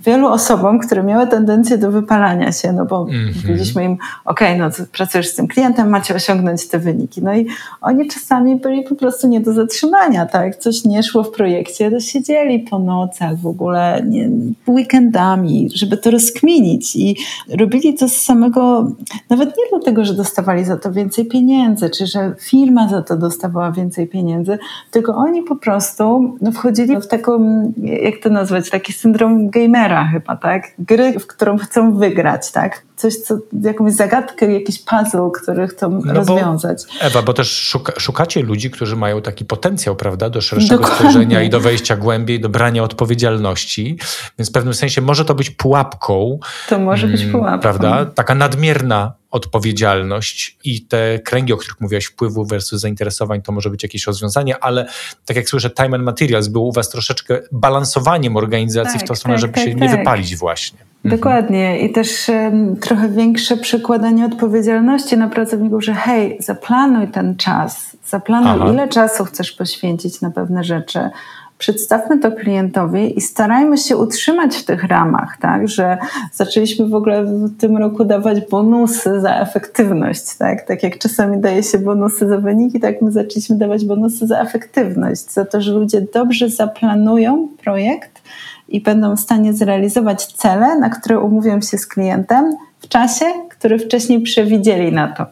wielu 0.00 0.26
osobom, 0.26 0.78
które 0.78 1.02
miały 1.02 1.26
tendencję 1.26 1.78
do 1.78 1.90
wypalania 1.90 2.52
się, 2.52 2.72
no 2.72 2.84
bo 2.84 3.06
mm 3.10 3.28
-hmm. 3.28 3.42
powiedzieliśmy 3.42 3.84
im, 3.84 3.96
ok, 4.24 4.40
no 4.58 4.70
pracujesz 4.92 5.28
z 5.28 5.34
tym 5.34 5.48
klientem, 5.48 5.88
macie 5.88 6.14
osiągnąć 6.14 6.68
te 6.68 6.78
wyniki. 6.78 7.22
No 7.22 7.34
i 7.34 7.46
oni 7.80 8.08
czasami 8.08 8.56
byli 8.56 8.82
po 8.82 8.94
prostu 8.94 9.28
nie 9.28 9.40
do 9.40 9.52
zatrzymania, 9.52 10.26
tak? 10.26 10.56
Coś 10.56 10.84
nie 10.84 11.02
szło 11.02 11.22
w 11.22 11.30
projekcie, 11.30 11.90
to 11.90 12.00
siedzieli 12.00 12.58
po 12.58 12.78
nocach 12.78 13.36
w 13.36 13.46
ogóle, 13.46 14.02
nie, 14.06 14.30
weekendami, 14.68 15.68
żeby 15.74 15.96
to 15.96 16.10
rozkminić 16.10 16.96
i 16.96 17.16
robili 17.58 17.94
to 17.94 18.08
z 18.08 18.16
samego, 18.16 18.90
nawet 19.30 19.48
nie 19.48 19.64
dlatego, 19.70 20.04
że 20.04 20.14
dostawali 20.14 20.64
za 20.64 20.76
to 20.76 20.92
więcej 20.92 21.24
pieniędzy, 21.24 21.90
czy 21.90 22.06
że 22.06 22.34
firma 22.40 22.88
za 22.88 23.02
to 23.02 23.16
dostawała 23.16 23.72
więcej 23.72 24.06
pieniędzy, 24.06 24.58
tylko 24.90 25.14
oni 25.14 25.42
po 25.42 25.56
prostu 25.56 26.34
no, 26.40 26.52
wchodzili 26.52 26.96
w 26.96 27.06
taką, 27.06 27.62
jak 28.02 28.22
to 28.22 28.30
nazwać, 28.30 28.70
taki 28.70 28.92
syndrom 28.92 29.50
gamera, 29.50 29.87
chyba, 30.12 30.36
tak? 30.36 30.62
Gry, 30.78 31.18
w 31.18 31.26
którą 31.26 31.58
chcą 31.58 31.96
wygrać, 31.96 32.52
tak? 32.52 32.82
Coś, 32.96 33.16
co, 33.16 33.38
jakąś 33.62 33.92
zagadkę, 33.92 34.52
jakiś 34.52 34.82
puzzle, 34.84 35.30
który 35.42 35.68
chcą 35.68 36.00
no 36.04 36.14
rozwiązać. 36.14 36.82
Bo, 36.86 37.06
Ewa, 37.06 37.22
bo 37.22 37.32
też 37.32 37.50
szuka, 37.50 37.92
szukacie 37.98 38.42
ludzi, 38.42 38.70
którzy 38.70 38.96
mają 38.96 39.22
taki 39.22 39.44
potencjał, 39.44 39.96
prawda, 39.96 40.30
do 40.30 40.40
szerszego 40.40 40.82
Dokładnie. 40.82 41.10
spojrzenia 41.10 41.42
i 41.42 41.50
do 41.50 41.60
wejścia 41.60 41.96
głębiej, 41.96 42.40
do 42.40 42.48
brania 42.48 42.82
odpowiedzialności, 42.82 43.98
więc 44.38 44.48
w 44.50 44.52
pewnym 44.52 44.74
sensie 44.74 45.02
może 45.02 45.24
to 45.24 45.34
być 45.34 45.50
pułapką. 45.50 46.38
To 46.68 46.78
może 46.78 47.06
być 47.06 47.20
mm, 47.20 47.32
pułapką. 47.32 47.60
Prawda? 47.60 48.04
Taka 48.04 48.34
nadmierna 48.34 49.12
odpowiedzialność 49.30 50.58
i 50.64 50.82
te 50.82 51.18
kręgi, 51.18 51.52
o 51.52 51.56
których 51.56 51.80
mówiłaś, 51.80 52.04
wpływu 52.04 52.44
versus 52.44 52.80
zainteresowań, 52.80 53.42
to 53.42 53.52
może 53.52 53.70
być 53.70 53.82
jakieś 53.82 54.06
rozwiązanie, 54.06 54.64
ale 54.64 54.88
tak 55.26 55.36
jak 55.36 55.48
słyszę, 55.48 55.70
time 55.70 55.96
and 55.96 56.04
materials 56.04 56.48
był 56.48 56.66
u 56.66 56.72
was 56.72 56.88
troszeczkę 56.88 57.38
balansowaniem 57.52 58.36
organizacji 58.36 58.98
tak, 58.98 59.06
w 59.06 59.08
tą 59.08 59.14
stronę, 59.14 59.34
tak, 59.34 59.40
żeby 59.40 59.52
tak, 59.52 59.64
się 59.64 59.70
tak. 59.70 59.80
nie 59.80 59.88
wypalić 59.88 60.36
właśnie. 60.36 60.78
Mhm. 61.04 61.20
Dokładnie 61.20 61.80
i 61.80 61.92
też 61.92 62.28
um, 62.28 62.76
trochę 62.76 63.08
większe 63.08 63.56
przekładanie 63.56 64.24
odpowiedzialności 64.24 65.16
na 65.16 65.28
pracowników, 65.28 65.84
że 65.84 65.94
hej, 65.94 66.38
zaplanuj 66.40 67.08
ten 67.08 67.36
czas, 67.36 67.96
zaplanuj 68.06 68.52
Aha. 68.62 68.72
ile 68.72 68.88
czasu 68.88 69.24
chcesz 69.24 69.52
poświęcić 69.52 70.20
na 70.20 70.30
pewne 70.30 70.64
rzeczy, 70.64 71.10
przedstawmy 71.58 72.18
to 72.18 72.32
klientowi 72.32 73.18
i 73.18 73.20
starajmy 73.20 73.78
się 73.78 73.96
utrzymać 73.96 74.56
w 74.56 74.64
tych 74.64 74.84
ramach, 74.84 75.36
tak, 75.40 75.68
że 75.68 75.98
zaczęliśmy 76.32 76.88
w 76.88 76.94
ogóle 76.94 77.24
w 77.24 77.56
tym 77.56 77.76
roku 77.76 78.04
dawać 78.04 78.40
bonusy 78.50 79.20
za 79.20 79.40
efektywność, 79.40 80.36
tak, 80.38 80.66
tak 80.66 80.82
jak 80.82 80.98
czasami 80.98 81.40
daje 81.40 81.62
się 81.62 81.78
bonusy 81.78 82.28
za 82.28 82.38
wyniki, 82.38 82.80
tak 82.80 83.02
my 83.02 83.12
zaczęliśmy 83.12 83.56
dawać 83.56 83.84
bonusy 83.84 84.26
za 84.26 84.40
efektywność, 84.40 85.32
za 85.32 85.44
to, 85.44 85.60
że 85.60 85.72
ludzie 85.72 86.00
dobrze 86.14 86.48
zaplanują 86.48 87.48
projekt 87.64 88.22
i 88.68 88.80
będą 88.80 89.16
w 89.16 89.20
stanie 89.20 89.52
zrealizować 89.54 90.26
cele, 90.26 90.78
na 90.78 90.90
które 90.90 91.18
umówią 91.20 91.60
się 91.60 91.78
z 91.78 91.86
klientem 91.86 92.56
w 92.80 92.88
czasie, 92.88 93.24
który 93.58 93.78
wcześniej 93.78 94.20
przewidzieli 94.20 94.92
na 94.92 95.08
to. 95.08 95.26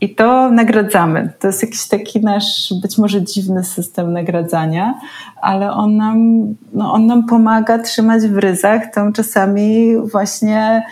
I 0.00 0.14
to 0.14 0.50
nagradzamy. 0.50 1.32
To 1.38 1.46
jest 1.46 1.62
jakiś 1.62 1.88
taki 1.88 2.20
nasz 2.20 2.74
być 2.82 2.98
może 2.98 3.22
dziwny 3.22 3.64
system 3.64 4.12
nagradzania, 4.12 4.94
ale 5.42 5.72
on 5.72 5.96
nam, 5.96 6.44
no 6.72 6.92
on 6.92 7.06
nam 7.06 7.26
pomaga 7.26 7.78
trzymać 7.78 8.22
w 8.22 8.38
ryzach 8.38 8.82
tą 8.94 9.12
czasami 9.12 9.96
właśnie 10.12 10.82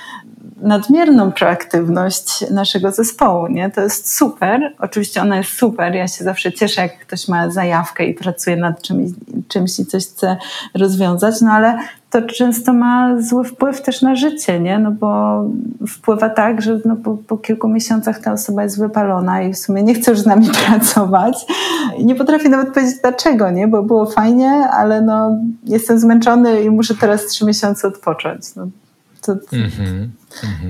nadmierną 0.65 1.33
proaktywność 1.33 2.51
naszego 2.51 2.93
zespołu. 2.93 3.47
Nie? 3.47 3.71
To 3.71 3.81
jest 3.81 4.17
super. 4.17 4.75
Oczywiście 4.79 5.23
ona 5.23 5.37
jest 5.37 5.51
super. 5.51 5.95
Ja 5.95 6.09
się 6.09 6.25
zawsze 6.25 6.53
cieszę, 6.53 6.83
jak 6.83 6.99
ktoś 6.99 7.29
ma 7.29 7.51
zajawkę 7.51 8.05
i 8.05 8.15
pracuje 8.15 8.57
nad 8.57 8.83
czymś, 8.83 9.11
czymś 9.49 9.79
i 9.79 9.87
coś 9.87 10.07
chce 10.07 10.37
rozwiązać, 10.75 11.41
no 11.41 11.51
ale 11.51 11.79
to 12.11 12.23
często 12.23 12.73
ma 12.73 13.23
zły 13.23 13.45
wpływ 13.45 13.83
też 13.83 14.03
na 14.03 14.17
życie, 14.17 14.61
nie? 14.61 14.79
No 14.79 14.91
bo 14.91 15.41
wpływa 15.89 16.31
tak, 16.31 16.63
że 16.63 16.81
no 16.85 16.97
po, 16.97 17.17
po, 17.17 17.39
kilku 17.39 17.69
miesiącach 17.69 18.21
ta 18.21 18.33
osoba 18.33 18.63
jest 18.63 18.79
wypalona 18.79 19.43
i 19.43 19.53
w 19.53 19.59
sumie 19.59 19.83
nie 19.83 19.95
chce 19.95 20.11
już 20.11 20.21
z 20.21 20.27
nami 20.27 20.51
pracować. 20.67 21.47
I 21.99 22.07
nie 22.07 22.15
potrafię 22.15 22.49
nawet 22.49 22.75
powiedzieć 22.75 23.01
dlaczego, 23.03 23.51
nie? 23.51 23.69
Bo 23.69 23.83
było 23.83 24.07
fajnie, 24.07 24.51
ale 24.51 25.01
no 25.01 25.39
jestem 25.65 25.99
zmęczony 25.99 26.63
i 26.63 26.71
muszę 26.71 26.95
teraz 26.95 27.27
trzy 27.27 27.45
miesiące 27.45 27.89
odpocząć. 27.89 28.55
No, 28.57 28.67
to, 29.27 29.35
mm-hmm, 29.35 30.09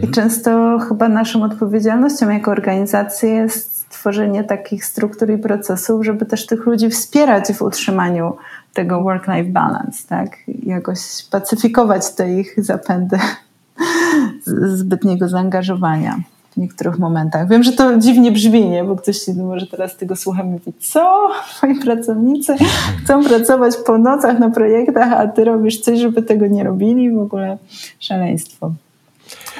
I 0.02 0.08
często 0.08 0.78
chyba 0.88 1.08
naszą 1.08 1.42
odpowiedzialnością 1.42 2.30
jako 2.30 2.50
organizacji 2.50 3.28
jest 3.28 3.88
tworzenie 3.88 4.44
takich 4.44 4.84
struktur 4.84 5.30
i 5.30 5.38
procesów, 5.38 6.04
żeby 6.04 6.26
też 6.26 6.46
tych 6.46 6.66
ludzi 6.66 6.90
wspierać 6.90 7.52
w 7.52 7.62
utrzymaniu 7.62 8.36
tego 8.72 9.02
work-life 9.02 9.50
balance, 9.50 10.08
tak? 10.08 10.36
Jakoś 10.48 10.98
pacyfikować 11.30 12.14
te 12.14 12.32
ich 12.40 12.64
zapędy 12.64 13.18
zbytniego 14.80 15.28
zaangażowania 15.28 16.20
w 16.54 16.56
niektórych 16.56 16.98
momentach. 16.98 17.48
Wiem, 17.48 17.62
że 17.62 17.72
to 17.72 17.98
dziwnie 17.98 18.32
brzmi, 18.32 18.70
nie? 18.70 18.84
bo 18.84 18.96
ktoś 18.96 19.16
może 19.28 19.66
teraz 19.66 19.96
tego 19.96 20.16
słucha 20.16 20.42
i 20.42 20.46
mówi, 20.46 20.72
co? 20.80 21.30
Twoi 21.50 21.74
pracownicy 21.74 22.56
chcą 23.04 23.24
pracować 23.24 23.74
po 23.86 23.98
nocach 23.98 24.38
na 24.38 24.50
projektach, 24.50 25.12
a 25.12 25.28
ty 25.28 25.44
robisz 25.44 25.80
coś, 25.80 25.98
żeby 25.98 26.22
tego 26.22 26.46
nie 26.46 26.64
robili? 26.64 27.12
W 27.12 27.18
ogóle 27.18 27.58
szaleństwo. 28.00 28.72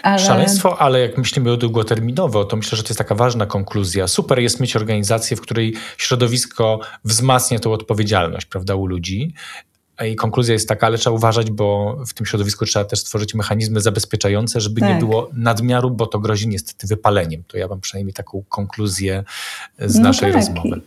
Ale... 0.03 0.19
Szaleństwo, 0.19 0.79
ale 0.79 1.01
jak 1.01 1.19
myślimy 1.19 1.57
długoterminowo, 1.57 2.45
to 2.45 2.57
myślę, 2.57 2.77
że 2.77 2.83
to 2.83 2.89
jest 2.89 2.99
taka 2.99 3.15
ważna 3.15 3.47
konkluzja. 3.47 4.09
Super 4.09 4.39
jest 4.39 4.61
mieć 4.61 4.77
organizację, 4.77 5.37
w 5.37 5.41
której 5.41 5.75
środowisko 5.97 6.81
wzmacnia 7.05 7.59
tą 7.59 7.73
odpowiedzialność, 7.73 8.47
prawda, 8.47 8.75
u 8.75 8.87
ludzi. 8.87 9.35
I 10.03 10.17
konkluzja 10.17 10.53
jest 10.53 10.69
taka, 10.69 10.87
ale 10.87 10.99
trzeba 10.99 11.17
uważać, 11.17 11.51
bo 11.51 11.97
w 12.07 12.15
tym 12.15 12.27
środowisku 12.27 12.65
trzeba 12.65 12.85
też 12.85 13.01
stworzyć 13.01 13.35
mechanizmy 13.35 13.81
zabezpieczające, 13.81 14.61
żeby 14.61 14.81
tak. 14.81 14.91
nie 14.91 14.95
było 14.95 15.31
nadmiaru, 15.33 15.91
bo 15.91 16.07
to 16.07 16.19
grozi 16.19 16.49
niestety 16.49 16.87
wypaleniem. 16.87 17.43
To 17.49 17.59
ja 17.59 17.69
mam 17.69 17.81
przynajmniej 17.81 18.15
taką 18.15 18.43
konkluzję 18.49 19.25
z 19.79 19.97
no 19.97 20.03
naszej 20.03 20.33
tak. 20.33 20.41
rozmowy. 20.41 20.81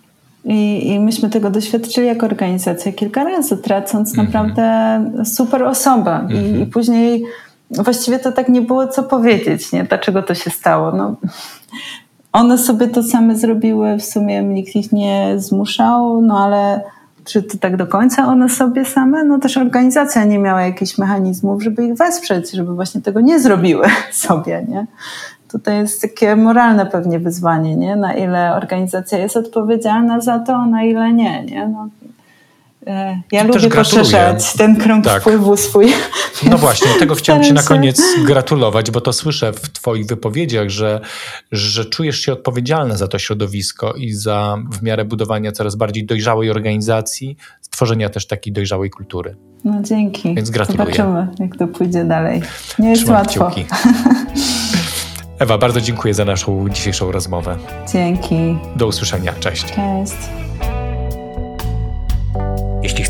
I, 0.46 0.88
I 0.88 1.00
myśmy 1.00 1.30
tego 1.30 1.50
doświadczyli 1.50 2.08
jako 2.08 2.26
organizacja 2.26 2.92
kilka 2.92 3.24
razy, 3.24 3.58
tracąc 3.58 4.14
mm 4.14 4.26
-hmm. 4.26 4.28
naprawdę 4.28 5.26
super 5.26 5.64
osobę. 5.64 6.12
Mm 6.12 6.28
-hmm. 6.28 6.36
I, 6.36 6.38
mhm. 6.38 6.64
I, 6.64 6.66
później 6.66 7.24
właściwie 7.72 8.20
to 8.20 8.32
tak 8.32 8.50
nie 8.50 8.62
było 8.62 8.88
co 8.88 9.04
powiedzieć, 9.04 9.72
nie? 9.72 9.84
dlaczego 9.84 10.24
to 10.24 10.36
się 10.36 10.50
stało. 10.50 10.92
No, 10.92 11.16
one 12.32 12.58
sobie 12.58 12.88
to 12.88 13.04
same 13.04 13.36
zrobiły, 13.36 13.98
w 13.98 14.06
sumie 14.06 14.44
nikt 14.44 14.76
ich 14.76 14.92
nie 14.92 15.34
zmuszał, 15.38 16.22
no 16.22 16.40
ale 16.46 16.82
czy 17.28 17.44
to 17.44 17.58
tak 17.58 17.78
do 17.78 17.88
końca 17.88 18.28
one 18.28 18.50
sobie 18.50 18.86
same? 18.86 19.24
No 19.24 19.40
też 19.40 19.58
organizacja 19.58 20.24
nie 20.24 20.40
miała 20.40 20.62
jakichś 20.62 20.98
mechanizmów, 20.98 21.64
żeby 21.64 21.86
ich 21.86 21.94
wesprzeć, 21.94 22.52
żeby 22.52 22.76
właśnie 22.76 23.02
tego 23.02 23.22
nie 23.22 23.40
zrobiły 23.40 23.86
sobie, 24.12 24.66
nie? 24.68 24.88
Tutaj 25.52 25.78
jest 25.78 26.02
takie 26.02 26.36
moralne 26.36 26.86
pewnie 26.86 27.20
wyzwanie, 27.20 27.76
nie? 27.76 27.96
Na 27.96 28.14
ile 28.14 28.56
organizacja 28.56 29.18
jest 29.18 29.38
odpowiedzialna 29.38 30.22
za 30.22 30.40
to, 30.40 30.66
na 30.66 30.84
ile 30.84 31.14
nie, 31.14 31.44
nie? 31.44 31.68
No, 31.68 31.88
ja 33.32 33.44
I 33.44 33.48
lubię 33.48 33.70
poszerzać 33.70 34.54
ten 34.54 34.76
krąg 34.76 35.06
tak. 35.06 35.22
wpływu 35.22 35.58
swój. 35.58 35.94
No 36.50 36.58
właśnie, 36.58 36.88
tego 37.00 37.16
chciałem 37.20 37.44
Ci 37.44 37.54
na 37.54 37.64
koniec 37.64 38.02
gratulować, 38.26 38.92
bo 38.92 39.02
to 39.02 39.14
słyszę 39.14 39.54
w 39.54 39.70
Twoich 39.70 40.06
wypowiedziach, 40.06 40.70
że, 40.70 41.02
że 41.52 41.86
czujesz 41.86 42.20
się 42.20 42.34
odpowiedzialna 42.34 42.98
za 42.98 43.08
to 43.08 43.20
środowisko 43.20 43.94
i 43.94 44.12
za 44.12 44.58
w 44.72 44.84
miarę 44.84 45.06
budowania 45.06 45.52
coraz 45.52 45.76
bardziej 45.76 46.06
dojrzałej 46.06 46.52
organizacji, 46.52 47.38
stworzenia 47.62 48.10
też 48.10 48.28
takiej 48.28 48.54
dojrzałej 48.54 48.90
kultury. 48.90 49.36
No 49.64 49.82
dzięki. 49.82 50.36
Więc 50.36 50.50
gratuluję. 50.50 50.86
Zobaczymy, 50.86 51.28
jak 51.40 51.58
to 51.58 51.68
pójdzie 51.68 52.06
dalej. 52.06 52.42
Nie 52.80 52.90
jest 52.90 53.02
Trzymam 53.02 53.22
łatwo. 53.22 53.52
Kciuki. 53.52 53.66
Ewa, 55.40 55.58
bardzo 55.58 55.82
dziękuję 55.82 56.14
za 56.14 56.26
naszą 56.26 56.70
dzisiejszą 56.70 57.12
rozmowę. 57.12 57.58
Dzięki. 57.94 58.58
Do 58.76 58.88
usłyszenia. 58.88 59.34
Cześć. 59.40 59.66
Cześć. 59.66 60.47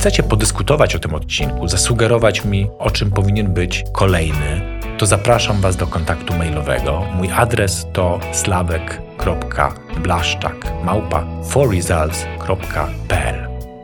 Chcecie 0.07 0.23
podyskutować 0.23 0.95
o 0.95 0.99
tym 0.99 1.13
odcinku, 1.13 1.67
zasugerować 1.67 2.45
mi, 2.45 2.67
o 2.79 2.91
czym 2.91 3.11
powinien 3.11 3.53
być 3.53 3.83
kolejny, 3.93 4.79
to 4.97 5.05
zapraszam 5.05 5.61
Was 5.61 5.75
do 5.75 5.87
kontaktu 5.87 6.33
mailowego. 6.33 7.03
Mój 7.15 7.31
adres 7.31 7.87
to 7.93 8.19
slawek.blaszczak 8.31 10.55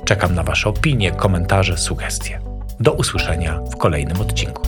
Czekam 0.05 0.35
na 0.35 0.43
Wasze 0.43 0.69
opinie, 0.69 1.11
komentarze, 1.11 1.77
sugestie. 1.77 2.39
Do 2.79 2.93
usłyszenia 2.93 3.59
w 3.71 3.77
kolejnym 3.77 4.21
odcinku. 4.21 4.61